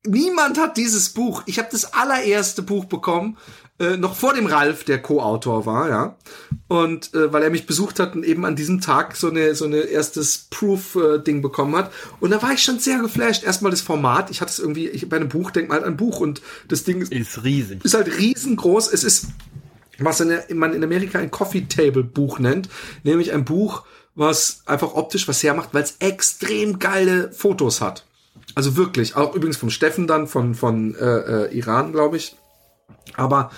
[0.07, 1.42] niemand hat dieses Buch.
[1.44, 3.36] Ich habe das allererste Buch bekommen
[3.78, 6.16] äh, noch vor dem Ralf, der Co-Autor war, ja.
[6.66, 9.66] Und äh, weil er mich besucht hat und eben an diesem Tag so eine so
[9.66, 11.92] eine erstes Proof-Ding äh, bekommen hat.
[12.20, 13.44] Und da war ich schon sehr geflasht.
[13.44, 14.30] Erstmal das Format.
[14.30, 16.84] Ich hatte es irgendwie, ich bei einem Buch denk mal halt an Buch und das
[16.84, 17.84] Ding ist, ist riesig.
[17.84, 18.90] Ist halt riesengroß.
[18.90, 19.26] Es ist
[19.99, 22.68] was in, man in Amerika ein Coffee Table Buch nennt,
[23.03, 23.84] nämlich ein Buch,
[24.14, 28.07] was einfach optisch was hermacht, weil es extrem geile Fotos hat.
[28.55, 32.36] Also wirklich, auch übrigens vom Steffen dann von von äh, äh, Iran, glaube ich
[33.14, 33.51] aber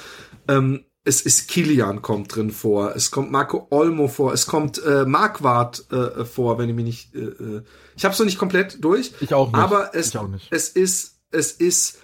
[0.49, 5.05] ähm, es ist Kilian kommt drin vor, es kommt Marco Olmo vor, es kommt äh,
[5.07, 7.15] Marquardt äh, vor, wenn ich mich nicht.
[7.15, 7.63] Äh, äh
[7.97, 9.13] ich habe es noch nicht komplett durch.
[9.21, 9.57] Ich auch nicht.
[9.57, 10.49] Aber es, nicht.
[10.51, 12.01] es ist, es ist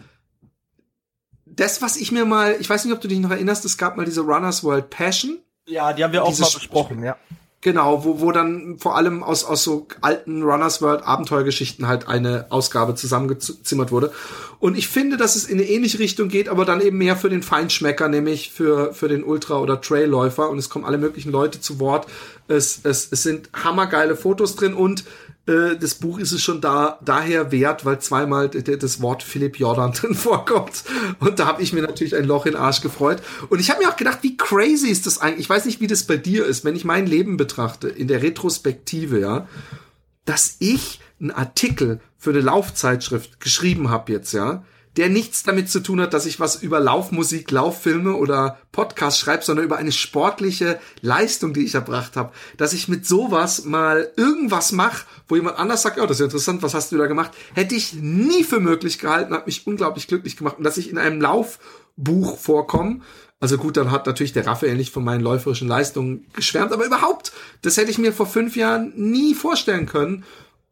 [1.56, 3.96] das, was ich mir mal, ich weiß nicht, ob du dich noch erinnerst, es gab
[3.96, 5.38] mal diese Runners World Passion.
[5.66, 7.16] Ja, die haben wir auch mal besprochen, ja.
[7.64, 12.44] Genau, wo, wo dann vor allem aus, aus so alten Runners World Abenteuergeschichten halt eine
[12.50, 14.12] Ausgabe zusammengezimmert wurde.
[14.58, 17.30] Und ich finde, dass es in eine ähnliche Richtung geht, aber dann eben mehr für
[17.30, 20.50] den Feinschmecker, nämlich für, für den Ultra- oder Trailläufer.
[20.50, 22.06] Und es kommen alle möglichen Leute zu Wort.
[22.48, 25.04] Es, es, es sind hammergeile Fotos drin und
[25.46, 29.92] äh, das Buch ist es schon da daher wert, weil zweimal das Wort Philipp Jordan
[29.94, 30.84] drin vorkommt.
[31.20, 33.22] Und da habe ich mir natürlich ein Loch in den Arsch gefreut.
[33.48, 35.40] Und ich habe mir auch gedacht, wie crazy ist das eigentlich?
[35.40, 38.22] Ich weiß nicht, wie das bei dir ist, wenn ich mein Leben betrachte, in der
[38.22, 39.46] Retrospektive, ja,
[40.24, 44.64] dass ich einen Artikel für eine Laufzeitschrift geschrieben habe jetzt, ja,
[44.96, 49.44] der nichts damit zu tun hat, dass ich was über Laufmusik, Lauffilme oder Podcast schreibe,
[49.44, 52.32] sondern über eine sportliche Leistung, die ich erbracht habe.
[52.56, 56.62] Dass ich mit sowas mal irgendwas mache, wo jemand anders sagt, oh, das ist interessant,
[56.62, 60.36] was hast du da gemacht, hätte ich nie für möglich gehalten, hat mich unglaublich glücklich
[60.36, 60.58] gemacht.
[60.58, 63.00] Und dass ich in einem Laufbuch vorkomme,
[63.40, 67.32] also gut, dann hat natürlich der Raphael nicht von meinen läuferischen Leistungen geschwärmt, aber überhaupt,
[67.62, 70.24] das hätte ich mir vor fünf Jahren nie vorstellen können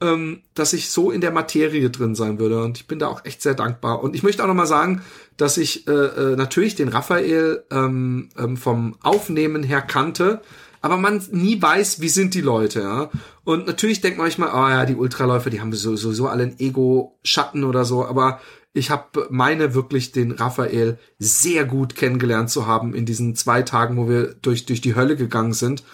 [0.02, 2.62] ähm, dass ich so in der Materie drin sein würde.
[2.62, 4.02] Und ich bin da auch echt sehr dankbar.
[4.02, 5.02] Und ich möchte auch noch mal sagen,
[5.36, 10.42] dass ich äh, äh, natürlich den Raphael ähm, ähm, vom Aufnehmen her kannte,
[10.80, 13.10] aber man nie weiß, wie sind die Leute, ja.
[13.44, 16.58] Und natürlich denkt man manchmal, ah oh ja, die Ultraläufer, die haben sowieso alle einen
[16.58, 18.40] Ego-Schatten oder so, aber
[18.72, 23.96] ich habe meine wirklich den Raphael sehr gut kennengelernt zu haben in diesen zwei Tagen,
[23.96, 25.84] wo wir durch, durch die Hölle gegangen sind.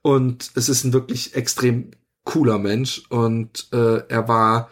[0.00, 1.90] Und es ist ein wirklich extrem
[2.28, 4.68] cooler Mensch und äh, er war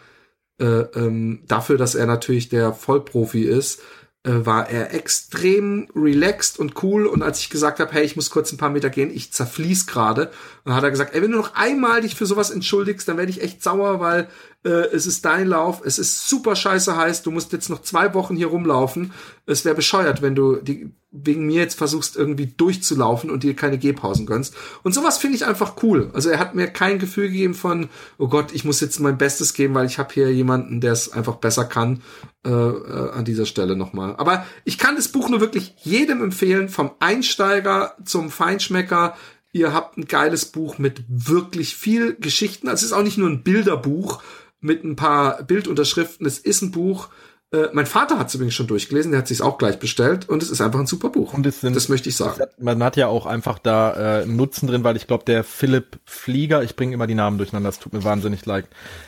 [0.59, 3.81] äh, ähm, dafür, dass er natürlich der Vollprofi ist,
[4.23, 8.29] äh, war er extrem relaxed und cool und als ich gesagt habe, hey, ich muss
[8.29, 10.29] kurz ein paar Meter gehen, ich zerfließ gerade,
[10.65, 13.31] dann hat er gesagt, ey, wenn du noch einmal dich für sowas entschuldigst, dann werde
[13.31, 14.27] ich echt sauer, weil
[14.63, 18.13] äh, es ist dein Lauf, es ist super scheiße heiß, du musst jetzt noch zwei
[18.13, 19.13] Wochen hier rumlaufen.
[19.45, 23.77] Es wäre bescheuert, wenn du die, wegen mir jetzt versuchst, irgendwie durchzulaufen und dir keine
[23.77, 24.55] Gehpausen gönnst.
[24.83, 26.09] Und sowas finde ich einfach cool.
[26.13, 29.53] Also er hat mir kein Gefühl gegeben von, oh Gott, ich muss jetzt mein Bestes
[29.53, 32.01] geben, weil ich habe hier jemanden, der es einfach besser kann.
[32.47, 34.15] Äh, äh, an dieser Stelle nochmal.
[34.17, 39.17] Aber ich kann das Buch nur wirklich jedem empfehlen, vom Einsteiger zum Feinschmecker.
[39.51, 42.69] Ihr habt ein geiles Buch mit wirklich viel Geschichten.
[42.69, 44.21] Also es ist auch nicht nur ein Bilderbuch,
[44.59, 46.25] mit ein paar Bildunterschriften.
[46.25, 47.09] Es ist ein Buch,
[47.53, 50.43] Äh, mein Vater hat es übrigens schon durchgelesen, der hat sich auch gleich bestellt und
[50.43, 51.33] es ist einfach ein super Buch.
[51.33, 52.41] Und es sind, das möchte ich sagen.
[52.41, 55.45] Hat, man hat ja auch einfach da äh, einen Nutzen drin, weil ich glaube, der
[55.45, 58.65] Philipp Flieger, ich bringe immer die Namen durcheinander, das tut mir wahnsinnig leid.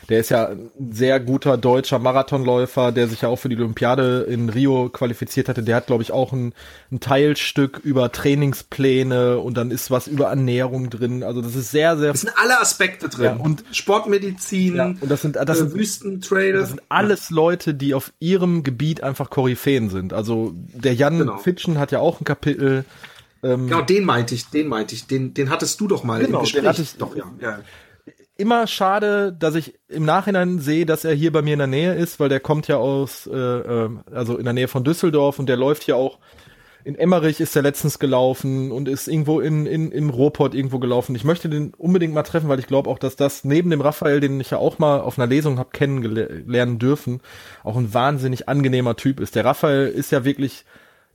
[0.08, 4.22] Der ist ja ein sehr guter deutscher Marathonläufer, der sich ja auch für die Olympiade
[4.22, 5.62] in Rio qualifiziert hatte.
[5.62, 6.54] Der hat, glaube ich, auch ein,
[6.90, 11.22] ein Teilstück über Trainingspläne und dann ist was über Ernährung drin.
[11.24, 12.12] Also das ist sehr, sehr.
[12.12, 13.24] Das sind alle Aspekte drin.
[13.24, 16.54] Ja, und Sportmedizin, ja, und das sind, das äh, sind Wüstentrail.
[16.54, 20.12] Das sind alles Leute, die auf ihrem Gebiet einfach Koryphäen sind.
[20.12, 21.38] Also der Jan genau.
[21.38, 22.84] Fitschen hat ja auch ein Kapitel.
[23.42, 26.38] Ähm, genau, den meinte ich, den meinte ich, den, den hattest du doch mal genau,
[26.38, 26.62] im Gespräch.
[26.62, 27.24] Den hattest, doch, ja.
[27.40, 27.58] ja.
[28.36, 31.94] Immer schade, dass ich im Nachhinein sehe, dass er hier bei mir in der Nähe
[31.94, 35.46] ist, weil der kommt ja aus, äh, ähm, also in der Nähe von Düsseldorf und
[35.46, 36.18] der läuft hier auch
[36.84, 41.14] in Emmerich ist er letztens gelaufen und ist irgendwo in, in, im Ruhrpott irgendwo gelaufen.
[41.14, 44.20] Ich möchte den unbedingt mal treffen, weil ich glaube auch, dass das neben dem Raphael,
[44.20, 47.20] den ich ja auch mal auf einer Lesung habe kennenlernen dürfen,
[47.64, 49.34] auch ein wahnsinnig angenehmer Typ ist.
[49.34, 50.64] Der Raphael ist ja wirklich,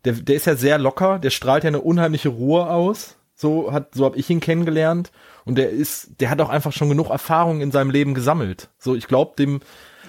[0.06, 3.16] der, der ist ja sehr locker, der strahlt ja eine unheimliche Ruhe aus.
[3.38, 5.12] So hat, so habe ich ihn kennengelernt.
[5.44, 8.70] Und der ist, der hat auch einfach schon genug Erfahrung in seinem Leben gesammelt.
[8.80, 9.60] So, ich glaube, dem,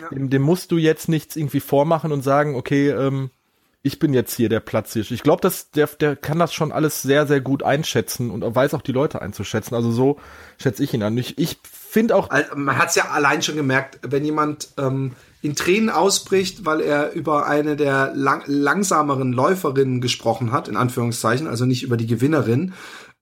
[0.00, 0.08] ja.
[0.10, 3.30] dem, dem musst du jetzt nichts irgendwie vormachen und sagen, okay, ähm,
[3.86, 5.12] ich bin jetzt hier der Platzhirsch.
[5.12, 8.74] Ich glaube, dass der, der kann das schon alles sehr, sehr gut einschätzen und weiß
[8.74, 9.76] auch die Leute einzuschätzen.
[9.76, 10.18] Also so
[10.60, 11.16] schätze ich ihn an.
[11.16, 12.30] Ich, ich finde auch.
[12.30, 16.80] Also man hat es ja allein schon gemerkt, wenn jemand ähm, in Tränen ausbricht, weil
[16.80, 22.08] er über eine der lang langsameren Läuferinnen gesprochen hat, in Anführungszeichen, also nicht über die
[22.08, 22.74] Gewinnerin,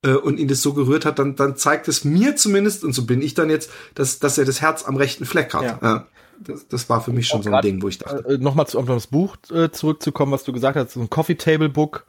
[0.03, 3.05] äh, und ihn das so gerührt hat, dann, dann zeigt es mir zumindest, und so
[3.05, 5.63] bin ich dann jetzt, dass, dass er das Herz am rechten Fleck hat.
[5.63, 5.79] Ja.
[5.83, 6.07] ja
[6.41, 8.25] das, das war für mich schon so ein Ding, wo ich dachte.
[8.35, 11.37] Äh, Nochmal zu, um das Buch äh, zurückzukommen, was du gesagt hast, so ein Coffee
[11.37, 12.07] Table Book.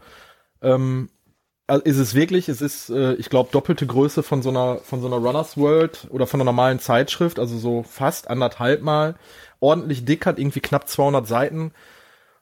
[0.62, 1.10] Ähm,
[1.68, 5.02] also ist es wirklich, es ist, äh, ich glaube, doppelte Größe von so einer, von
[5.02, 9.16] so einer Runners World oder von einer normalen Zeitschrift, also so fast anderthalb Mal.
[9.60, 11.72] Ordentlich dick, hat irgendwie knapp 200 Seiten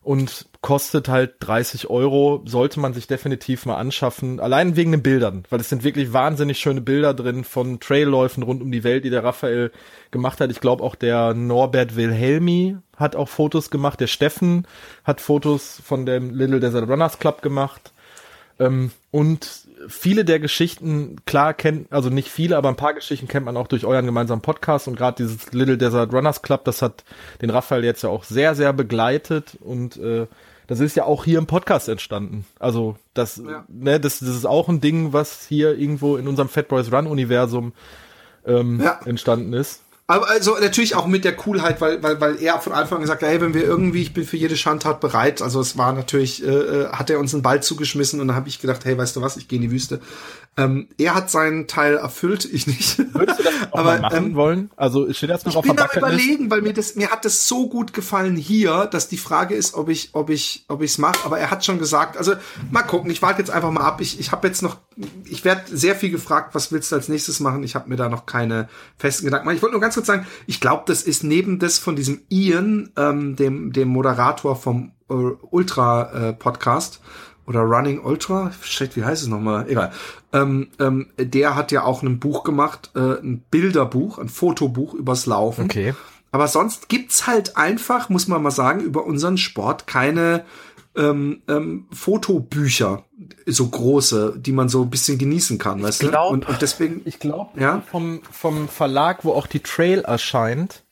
[0.03, 5.43] und kostet halt 30 Euro, sollte man sich definitiv mal anschaffen, allein wegen den Bildern,
[5.49, 9.09] weil es sind wirklich wahnsinnig schöne Bilder drin von Trailläufen rund um die Welt, die
[9.09, 9.71] der Raphael
[10.11, 10.51] gemacht hat.
[10.51, 14.67] Ich glaube auch der Norbert Wilhelmi hat auch Fotos gemacht, der Steffen
[15.03, 17.91] hat Fotos von dem Little Desert Runners Club gemacht.
[18.59, 23.45] Ähm, und viele der Geschichten, klar kennt, also nicht viele, aber ein paar Geschichten kennt
[23.45, 27.03] man auch durch euren gemeinsamen Podcast und gerade dieses Little Desert Runners Club, das hat
[27.41, 30.27] den Raphael jetzt ja auch sehr, sehr begleitet und äh,
[30.67, 32.45] das ist ja auch hier im Podcast entstanden.
[32.59, 33.65] Also das, ja.
[33.67, 37.07] ne, das, das ist auch ein Ding, was hier irgendwo in unserem Fat Boys Run
[37.07, 37.73] Universum
[38.45, 38.99] ähm, ja.
[39.05, 39.82] entstanden ist.
[40.05, 43.21] Aber also natürlich auch mit der Coolheit, weil, weil, weil er von Anfang an gesagt
[43.21, 45.41] hat, hey, wenn wir irgendwie, ich bin für jede Schandtat bereit.
[45.41, 48.49] Also es war natürlich, äh, äh hat er uns einen Ball zugeschmissen und dann habe
[48.49, 50.01] ich gedacht, hey, weißt du was, ich gehe in die Wüste.
[50.55, 52.99] Ähm, er hat seinen Teil erfüllt, ich nicht.
[53.15, 54.69] Würdest du das auch Aber, machen ähm, wollen?
[54.75, 57.47] Also steht das noch ich auf bin am überlegen, weil mir das mir hat das
[57.47, 61.25] so gut gefallen hier, dass die Frage ist, ob ich ob ich ob ich's mache.
[61.25, 62.33] Aber er hat schon gesagt, also
[62.69, 63.09] mal gucken.
[63.09, 63.99] Ich warte jetzt einfach mal ab.
[63.99, 64.77] Ich ich habe jetzt noch,
[65.25, 67.63] ich werde sehr viel gefragt, was willst du als nächstes machen?
[67.63, 69.57] Ich habe mir da noch keine festen Gedanken gemacht.
[69.57, 72.91] Ich wollte nur ganz kurz sagen, ich glaube, das ist neben das von diesem Ian,
[72.97, 77.01] ähm, dem dem Moderator vom äh, Ultra äh, Podcast
[77.45, 79.69] oder Running Ultra, shit, wie heißt es nochmal?
[79.69, 79.91] Egal.
[80.31, 85.25] Ähm, ähm, der hat ja auch ein Buch gemacht, äh, ein Bilderbuch, ein Fotobuch übers
[85.25, 85.65] Laufen.
[85.65, 85.93] Okay.
[86.31, 90.45] Aber sonst gibt's halt einfach, muss man mal sagen, über unseren Sport keine
[90.95, 93.05] ähm, ähm, Fotobücher,
[93.45, 96.33] so große, die man so ein bisschen genießen kann, ich weißt glaub, du?
[96.33, 97.01] Und, und deswegen.
[97.05, 97.81] Ich glaube, ja?
[97.89, 100.83] vom, vom Verlag, wo auch die Trail erscheint,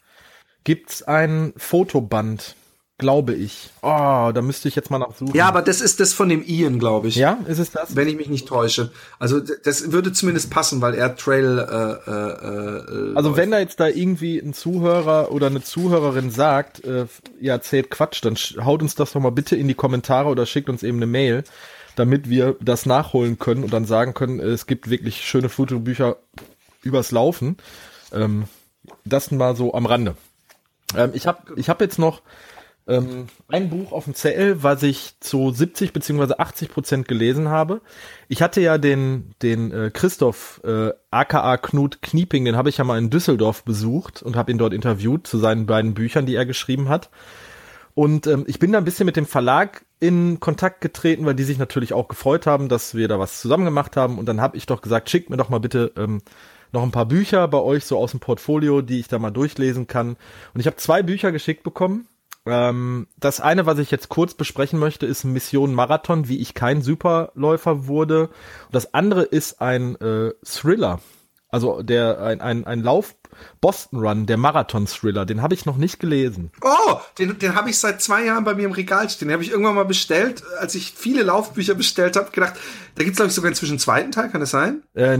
[0.63, 2.55] gibt's ein Fotoband
[3.01, 3.71] glaube ich.
[3.81, 5.35] Oh, da müsste ich jetzt mal nachsuchen.
[5.35, 7.15] Ja, aber das ist das von dem Ian, glaube ich.
[7.15, 7.95] Ja, ist es das?
[7.95, 8.91] Wenn ich mich nicht täusche.
[9.17, 11.57] Also das würde zumindest passen, weil er Trail.
[11.57, 16.85] Äh, äh, äh, also wenn da jetzt da irgendwie ein Zuhörer oder eine Zuhörerin sagt,
[16.85, 17.07] äh,
[17.39, 20.69] ihr erzählt Quatsch, dann haut uns das doch mal bitte in die Kommentare oder schickt
[20.69, 21.43] uns eben eine Mail,
[21.95, 26.17] damit wir das nachholen können und dann sagen können, es gibt wirklich schöne Fotobücher
[26.83, 27.57] übers Laufen.
[28.13, 28.45] Ähm,
[29.05, 30.15] das mal so am Rande.
[30.95, 32.21] Ähm, ich habe ich hab jetzt noch
[32.87, 37.81] ähm, ein Buch auf dem Zettel, was ich zu 70 beziehungsweise 80 Prozent gelesen habe.
[38.27, 42.83] Ich hatte ja den, den äh, Christoph, äh, aka Knut Knieping, den habe ich ja
[42.83, 46.45] mal in Düsseldorf besucht und habe ihn dort interviewt zu seinen beiden Büchern, die er
[46.45, 47.09] geschrieben hat.
[47.93, 51.43] Und ähm, ich bin da ein bisschen mit dem Verlag in Kontakt getreten, weil die
[51.43, 54.17] sich natürlich auch gefreut haben, dass wir da was zusammen gemacht haben.
[54.17, 56.21] Und dann habe ich doch gesagt, schickt mir doch mal bitte ähm,
[56.71, 59.87] noch ein paar Bücher bei euch so aus dem Portfolio, die ich da mal durchlesen
[59.87, 60.15] kann.
[60.53, 62.07] Und ich habe zwei Bücher geschickt bekommen.
[62.45, 66.81] Ähm, das eine, was ich jetzt kurz besprechen möchte, ist Mission Marathon, wie ich kein
[66.81, 68.27] Superläufer wurde.
[68.27, 70.99] Und das andere ist ein äh, Thriller.
[71.49, 73.15] Also der ein, ein, ein Lauf
[73.59, 76.51] Boston Run, der Marathon-Thriller, den habe ich noch nicht gelesen.
[76.61, 79.27] Oh, den, den habe ich seit zwei Jahren bei mir im Regal stehen.
[79.27, 82.53] Den habe ich irgendwann mal bestellt, als ich viele Laufbücher bestellt habe, gedacht,
[82.95, 84.83] da gibt's glaube ich sogar inzwischen einen zweiten Teil, kann das sein?
[84.93, 85.17] Äh,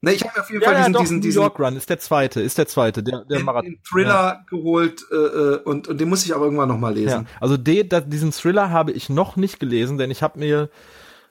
[0.00, 1.76] Ne, ich habe auf jeden ja, Fall diesen, ja, doch, diesen, New diesen York Run
[1.76, 3.72] ist der zweite, ist der zweite, der, der den, Marathon.
[3.72, 7.22] den Thriller geholt äh, äh, und, und den muss ich aber irgendwann noch mal Ja.
[7.22, 7.28] lesen.
[7.40, 10.70] Also de, da, diesen Thriller habe ich noch nicht gelesen, denn ich habe mir,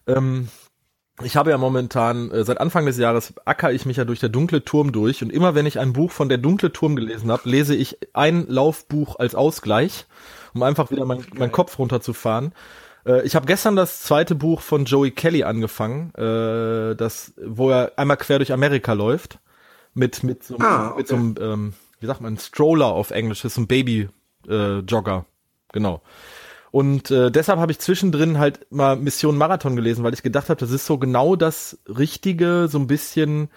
[0.05, 0.49] ähm,
[1.23, 4.29] ich habe ja momentan, äh, seit Anfang des Jahres acker ich mich ja durch der
[4.29, 7.49] dunkle Turm durch und immer wenn ich ein Buch von der dunkle Turm gelesen habe,
[7.49, 10.07] lese ich ein Laufbuch als Ausgleich,
[10.53, 12.53] um einfach wieder mein, meinen Kopf runterzufahren.
[13.07, 17.93] Äh, ich habe gestern das zweite Buch von Joey Kelly angefangen, äh, das, wo er
[17.95, 19.39] einmal quer durch Amerika läuft,
[19.93, 20.97] mit, mit so, einem- Ah, okay.
[20.97, 24.79] mit so einem, ähm, wie sagt man, Stroller auf Englisch, das ist ein Baby-Jogger, äh,
[24.81, 25.25] Jogger.
[25.71, 26.01] genau.
[26.69, 30.59] Und äh, deshalb habe ich zwischendrin halt mal Mission Marathon gelesen, weil ich gedacht habe,
[30.59, 33.49] das ist so genau das Richtige, so ein bisschen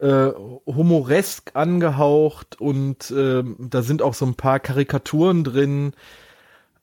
[0.00, 0.30] äh,
[0.66, 5.92] humoresk angehaucht und ähm, da sind auch so ein paar Karikaturen drin.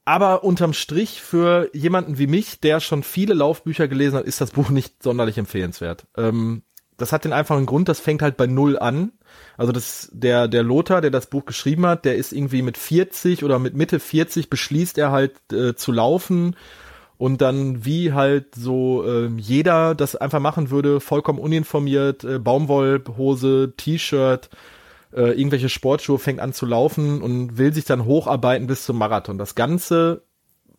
[0.05, 4.51] Aber unterm Strich für jemanden wie mich, der schon viele Laufbücher gelesen hat, ist das
[4.51, 6.05] Buch nicht sonderlich empfehlenswert.
[6.15, 6.61] Ähm,
[6.97, 9.11] das hat den einfachen Grund, das fängt halt bei Null an.
[9.57, 13.43] Also das, der, der Lothar, der das Buch geschrieben hat, der ist irgendwie mit 40
[13.43, 16.55] oder mit Mitte 40 beschließt er halt äh, zu laufen
[17.17, 23.73] und dann wie halt so äh, jeder das einfach machen würde, vollkommen uninformiert, äh, Baumwollhose,
[23.75, 24.49] T-Shirt,
[25.15, 29.37] äh, irgendwelche Sportschuhe, fängt an zu laufen und will sich dann hocharbeiten bis zum Marathon.
[29.37, 30.23] Das Ganze,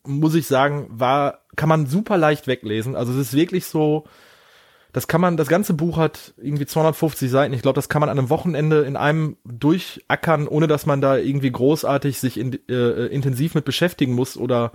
[0.04, 2.96] muss ich sagen, war, kann man super leicht weglesen.
[2.96, 4.04] Also es ist wirklich so,
[4.92, 7.54] das kann man, das ganze Buch hat irgendwie 250 Seiten.
[7.54, 11.16] Ich glaube, das kann man an einem Wochenende in einem durchackern, ohne dass man da
[11.16, 14.72] irgendwie großartig sich in, äh, intensiv mit beschäftigen muss oder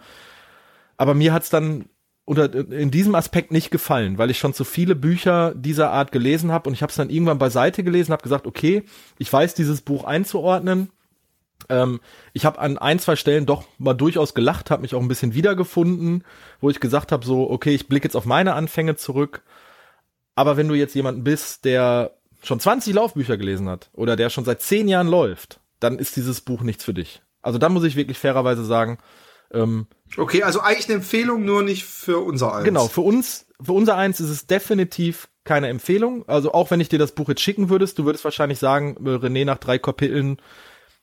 [0.97, 1.86] aber mir hat's dann
[2.32, 6.49] oder in diesem Aspekt nicht gefallen, weil ich schon zu viele Bücher dieser Art gelesen
[6.53, 8.84] habe und ich habe es dann irgendwann beiseite gelesen, habe gesagt, okay,
[9.17, 10.91] ich weiß dieses Buch einzuordnen.
[11.67, 11.99] Ähm,
[12.32, 15.34] ich habe an ein, zwei Stellen doch mal durchaus gelacht, habe mich auch ein bisschen
[15.34, 16.23] wiedergefunden,
[16.61, 19.43] wo ich gesagt habe, so, okay, ich blicke jetzt auf meine Anfänge zurück.
[20.34, 22.11] Aber wenn du jetzt jemanden bist, der
[22.41, 26.39] schon 20 Laufbücher gelesen hat oder der schon seit 10 Jahren läuft, dann ist dieses
[26.39, 27.21] Buch nichts für dich.
[27.41, 28.99] Also da muss ich wirklich fairerweise sagen,
[29.54, 29.88] ähm,
[30.18, 32.66] Okay, also eigentlich eine Empfehlung, nur nicht für unser eins.
[32.66, 36.28] Genau, für uns, für unser eins ist es definitiv keine Empfehlung.
[36.28, 39.10] Also auch wenn ich dir das Buch jetzt schicken würdest, du würdest wahrscheinlich sagen, äh,
[39.10, 40.38] René, nach drei Kapiteln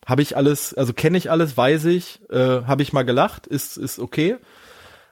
[0.06, 3.76] habe ich alles, also kenne ich alles, weiß ich, äh, habe ich mal gelacht, ist,
[3.76, 4.36] ist okay.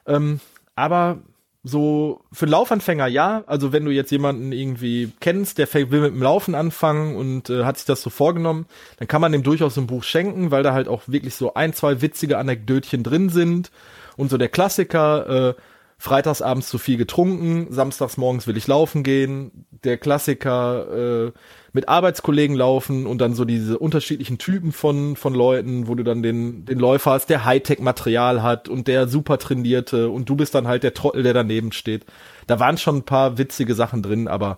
[0.05, 0.39] Ähm,
[0.75, 1.19] aber
[1.67, 6.13] so für einen Laufanfänger ja, also wenn du jetzt jemanden irgendwie kennst, der will mit
[6.13, 8.65] dem Laufen anfangen und äh, hat sich das so vorgenommen,
[8.97, 11.53] dann kann man dem durchaus so ein Buch schenken, weil da halt auch wirklich so
[11.53, 13.71] ein, zwei witzige Anekdötchen drin sind.
[14.15, 15.61] Und so der Klassiker, äh,
[15.97, 21.31] freitags abends zu viel getrunken, samstags morgens will ich laufen gehen, der Klassiker äh,
[21.77, 26.23] mit Arbeitskollegen laufen und dann so diese unterschiedlichen Typen von von Leuten, wo du dann
[26.23, 30.55] den den Läufer hast, der Hightech Material hat und der super trainierte und du bist
[30.55, 32.03] dann halt der Trottel, der daneben steht.
[32.47, 34.57] Da waren schon ein paar witzige Sachen drin, aber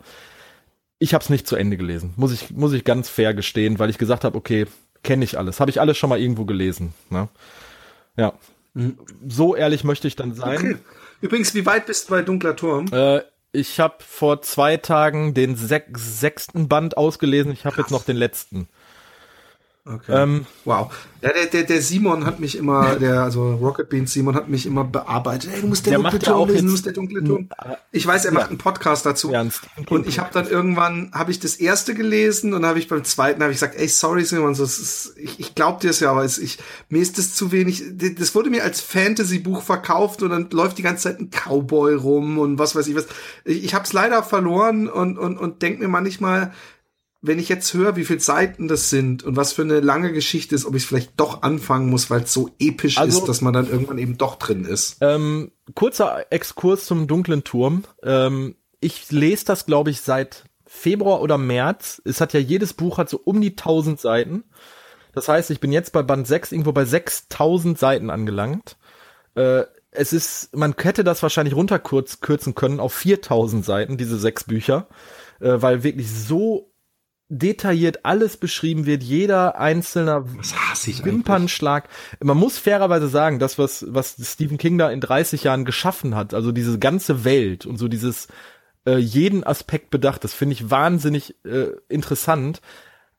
[0.98, 2.14] ich habe es nicht zu Ende gelesen.
[2.16, 4.66] Muss ich muss ich ganz fair gestehen, weil ich gesagt habe, okay,
[5.04, 7.28] kenne ich alles, habe ich alles schon mal irgendwo gelesen, ne?
[8.16, 8.32] Ja.
[9.28, 10.58] So ehrlich möchte ich dann sein.
[10.58, 10.76] Okay.
[11.20, 12.86] Übrigens, wie weit bist du bei Dunkler Turm?
[12.94, 17.52] Äh, ich habe vor zwei Tagen den sech sechsten Band ausgelesen.
[17.52, 18.68] Ich habe jetzt noch den letzten.
[19.92, 20.22] Okay.
[20.22, 20.92] Ähm, wow.
[21.22, 24.68] Ja, der, der, der Simon hat mich immer, der, also Rocket Beans Simon hat mich
[24.68, 25.50] immer bearbeitet.
[25.54, 27.50] Ey, du musst der, Der dunkle ja auch lesen, du musst der dunkle Turm.
[27.92, 29.32] Ich weiß, er macht einen Podcast dazu.
[29.32, 32.78] Ja, ein King und ich habe dann irgendwann, habe ich das erste gelesen und habe
[32.78, 35.90] ich beim zweiten, habe ich gesagt, ey, sorry Simon, so, ist, ich, ich glaub dir
[35.90, 36.60] es ja, aber es, ich,
[36.90, 40.84] mir ist das zu wenig, das wurde mir als Fantasy-Buch verkauft und dann läuft die
[40.84, 43.08] ganze Zeit ein Cowboy rum und was weiß ich was.
[43.44, 46.54] Ich, ich habe es leider verloren und, und, und denk mir manchmal,
[47.22, 50.56] wenn ich jetzt höre, wie viele Seiten das sind und was für eine lange Geschichte
[50.56, 53.54] ist, ob ich vielleicht doch anfangen muss, weil es so episch Also- ist, dass man
[53.54, 54.98] dann irgendwann eben doch drin ist.
[55.02, 57.84] Ähm, kurzer Exkurs zum dunklen Turm.
[58.04, 62.02] Ähm, ich lese das, glaube ich, seit Februar oder März.
[62.06, 64.44] Es hat ja jedes Buch hat so um die 1000 Seiten.
[65.14, 68.78] Das heißt, ich bin jetzt bei Band 6 irgendwo bei 6000 Seiten angelangt.
[69.36, 74.88] Äh, es ist, man hätte das wahrscheinlich runterkürzen können auf 4000 Seiten, diese sechs Bücher,
[75.40, 76.69] äh, weil wirklich so
[77.30, 80.26] detailliert alles beschrieben wird, jeder einzelne
[81.06, 81.88] Wimpernschlag.
[82.22, 86.34] Man muss fairerweise sagen, das, was, was Stephen King da in 30 Jahren geschaffen hat,
[86.34, 88.28] also diese ganze Welt und so dieses
[88.86, 92.62] äh, jeden Aspekt bedacht, das finde ich wahnsinnig äh, interessant.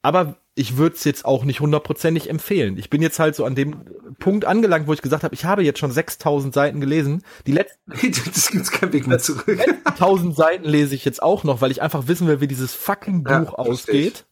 [0.02, 2.76] Aber ich würde es jetzt auch nicht hundertprozentig empfehlen.
[2.76, 3.76] Ich bin jetzt halt so an dem
[4.18, 7.22] Punkt angelangt, wo ich gesagt habe, ich habe jetzt schon 6000 Seiten gelesen.
[7.46, 7.80] Die letzten
[8.34, 9.58] das gibt's keinen Weg mehr zurück.
[9.86, 13.24] 1000 Seiten lese ich jetzt auch noch, weil ich einfach wissen will, wie dieses fucking
[13.24, 14.26] Buch Ja, ausgeht.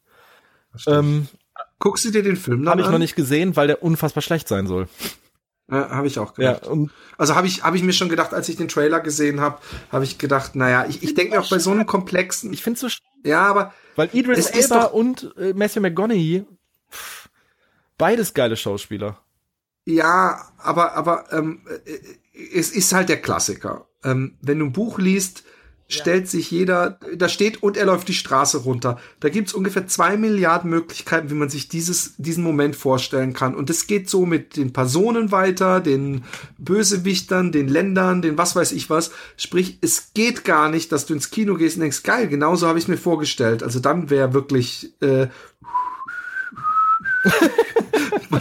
[0.87, 1.29] Ähm,
[1.79, 2.93] Guckst du dir den Film dann habe ich an?
[2.93, 4.87] noch nicht gesehen, weil der unfassbar schlecht sein soll.
[5.71, 6.67] Ja, habe ich auch Ja, gedacht.
[6.67, 9.59] und Also habe ich, hab ich mir schon gedacht, als ich den Trailer gesehen habe,
[9.93, 12.81] habe ich gedacht, naja, ich, ich denke mir auch bei so einem komplexen, ich finde
[12.81, 16.45] so sch- ja, aber weil Idris Es ist Elba und äh, Matthew McGonaghy
[16.91, 17.29] pff,
[17.99, 19.19] beides geile Schauspieler.
[19.87, 21.99] Ja, aber, aber ähm, äh,
[22.55, 23.89] es ist halt der Klassiker.
[24.05, 25.45] Ähm, wenn du ein Buch liest,
[25.89, 28.99] stellt sich jeder, da steht und er läuft die Straße runter.
[29.21, 33.55] Da gibt's ungefähr zwei Milliarden Möglichkeiten, wie man sich dieses, diesen Moment vorstellen kann.
[33.55, 36.25] Und es geht so mit den Personen weiter, den
[36.59, 39.13] Bösewichtern, den Ländern, den was weiß ich was.
[39.39, 42.79] Sprich, es geht gar nicht, dass du ins Kino gehst und denkst, geil, genauso habe
[42.79, 43.63] ich mir vorgestellt.
[43.63, 45.29] Also dann wäre wirklich äh,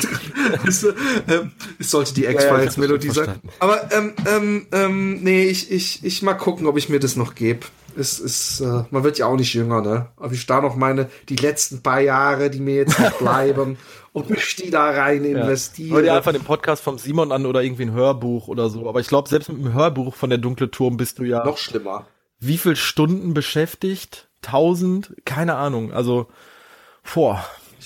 [1.27, 3.41] Ähm, es sollte die ja, X-Files-Melodie ich hab's sein.
[3.59, 7.35] Aber ähm, ähm, ähm, nee, ich, ich, ich mal gucken, ob ich mir das noch
[7.35, 7.61] gebe.
[7.97, 10.07] Es ist, äh, man wird ja auch nicht jünger, ne?
[10.17, 13.77] Aber ich da noch meine, die letzten paar Jahre, die mir jetzt noch bleiben,
[14.13, 16.13] und mich die da rein Hör dir investiere.
[16.13, 18.87] einfach den Podcast vom Simon an oder irgendwie ein Hörbuch oder so.
[18.87, 21.57] Aber ich glaube, selbst mit dem Hörbuch von der Dunkle Turm bist du ja noch
[21.57, 22.05] schlimmer.
[22.39, 24.27] wie viel Stunden beschäftigt?
[24.41, 25.15] Tausend?
[25.25, 25.91] Keine Ahnung.
[25.91, 26.27] Also,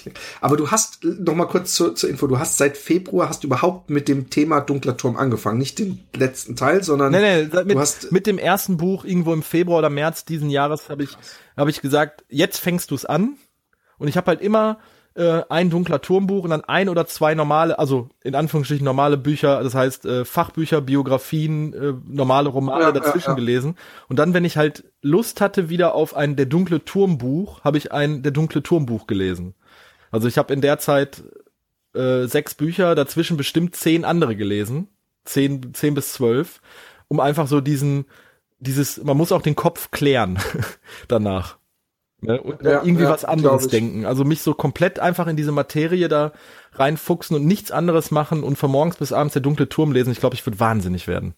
[0.06, 0.12] boah.
[0.42, 3.48] Aber du hast, noch mal kurz zur, zur Info, du hast seit Februar hast du
[3.48, 5.58] überhaupt mit dem Thema Dunkler Turm angefangen.
[5.58, 9.44] Nicht den letzten Teil, sondern Nee, nee, mit, hast, mit dem ersten Buch irgendwo im
[9.44, 11.18] Februar oder März diesen Jahres habe ich,
[11.58, 13.38] habe ich gesagt, jetzt fängst du es an.
[13.98, 14.80] Und ich habe halt immer
[15.14, 19.62] äh, ein dunkler Turmbuch und dann ein oder zwei normale, also in Anführungsstrichen normale Bücher,
[19.62, 23.36] das heißt äh, Fachbücher, Biografien, äh, normale Romane Ja, dazwischen ja, ja.
[23.36, 23.76] gelesen.
[24.08, 27.92] Und dann, wenn ich halt Lust hatte wieder auf ein Der dunkle Turmbuch, habe ich
[27.92, 29.54] ein Der dunkle Turmbuch gelesen.
[30.12, 31.24] Also ich habe in der Zeit
[31.96, 34.88] äh, sechs Bücher, dazwischen bestimmt zehn andere gelesen.
[35.26, 36.62] Zehn, zehn bis zwölf.
[37.08, 38.06] Um einfach so diesen,
[38.60, 40.40] dieses, man muss auch den Kopf klären
[41.08, 41.58] danach.
[42.22, 42.42] Ne?
[42.42, 44.06] Und Ja, irgendwie ja, was anderes denken.
[44.06, 46.34] Also mich so komplett einfach in diese Materie da
[46.74, 50.12] reinfuchsen und nichts anderes machen und von morgens bis abends der dunkle Turm lesen.
[50.12, 51.34] Ich glaube, ich würde wahnsinnig werden.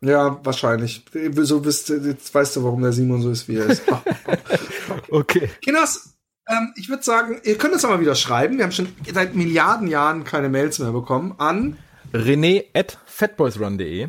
[0.00, 1.04] ja, wahrscheinlich.
[1.42, 3.82] So bist, jetzt weißt du, warum der Simon so ist, wie er ist.
[5.10, 5.50] Okay.
[5.60, 6.14] Kinders,
[6.48, 8.56] ähm, ich würde sagen, ihr könnt uns aber wieder schreiben.
[8.58, 11.76] Wir haben schon seit Milliarden Jahren keine Mails mehr bekommen an
[12.12, 14.08] René at fatboysrun.de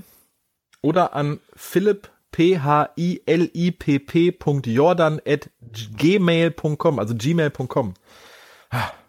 [0.81, 5.49] oder an Philipp p-h-i-l-i-p-p.jordan at
[5.97, 7.93] gmail.com, also gmail.com.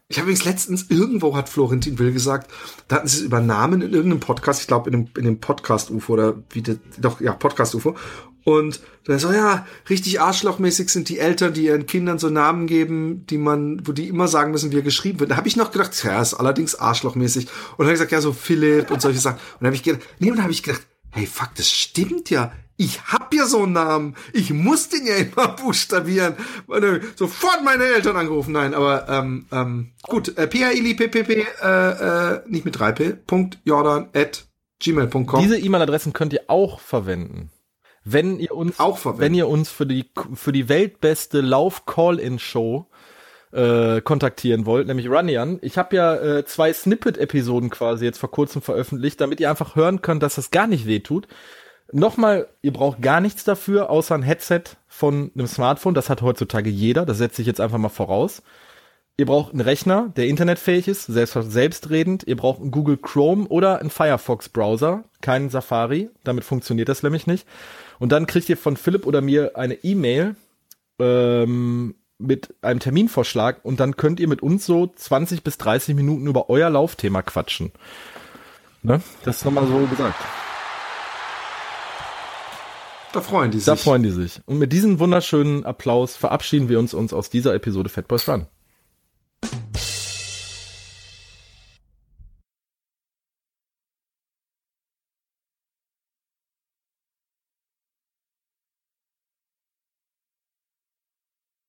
[0.08, 2.50] Ich habe übrigens letztens, irgendwo hat Florentin Will gesagt,
[2.88, 5.40] da hatten sie es über Namen in irgendeinem Podcast, ich glaube in dem, in dem
[5.40, 7.96] Podcast-UFO oder wie, das- doch, ja, Podcast-UFO.
[8.44, 13.24] Und dann so, ja, richtig arschlochmäßig sind die Eltern, die ihren Kindern so Namen geben,
[13.26, 15.30] die man, wo die immer sagen müssen, wie er geschrieben wird.
[15.30, 17.44] Da habe ich noch gedacht, ja, ist allerdings arschlochmäßig.
[17.46, 19.36] Und dann habe ich gesagt, ja, so Philipp und solche Sachen.
[19.36, 22.30] Und dann habe ich gedacht, nee, und dann habe ich gedacht, hey, fuck, das stimmt
[22.30, 22.52] ja.
[22.76, 24.16] Ich hab ja so einen Namen.
[24.32, 26.34] Ich muss den ja immer buchstabieren.
[27.16, 28.52] Sofort meine Eltern angerufen.
[28.52, 30.36] Nein, aber ähm, ähm, gut.
[30.36, 34.46] Äh, p-h-i-l-i-p-p-p, äh, äh, nicht mit 3p, Punkt, Jordan at
[34.80, 35.40] gmail.com.
[35.40, 37.50] Diese E-Mail-Adressen könnt ihr auch verwenden.
[38.04, 39.20] Wenn ihr uns, Auch verwenden.
[39.20, 42.88] wenn ihr uns für die, für die weltbeste Lauf-Call-In-Show
[43.52, 45.58] äh, kontaktieren wollt, nämlich Runyan.
[45.62, 50.02] Ich habe ja äh, zwei Snippet-Episoden quasi jetzt vor kurzem veröffentlicht, damit ihr einfach hören
[50.02, 51.28] könnt, dass das gar nicht wehtut.
[51.92, 55.94] Nochmal, ihr braucht gar nichts dafür, außer ein Headset von einem Smartphone.
[55.94, 57.04] Das hat heutzutage jeder.
[57.04, 58.42] Das setze ich jetzt einfach mal voraus.
[59.18, 62.24] Ihr braucht einen Rechner, der internetfähig ist, selbst, selbstredend.
[62.26, 66.08] Ihr braucht einen Google Chrome oder einen Firefox Browser, keinen Safari.
[66.24, 67.46] Damit funktioniert das nämlich nicht.
[67.98, 70.34] Und dann kriegt ihr von Philipp oder mir eine E-Mail
[70.98, 76.26] ähm, mit einem Terminvorschlag und dann könnt ihr mit uns so 20 bis 30 Minuten
[76.26, 77.70] über euer Laufthema quatschen.
[78.82, 79.02] Ne?
[79.24, 80.16] Das nochmal so gesagt.
[83.12, 83.66] Da freuen die sich.
[83.66, 84.40] Da freuen die sich.
[84.46, 88.46] Und mit diesem wunderschönen Applaus verabschieden wir uns, uns aus dieser Episode Fat Boys Run.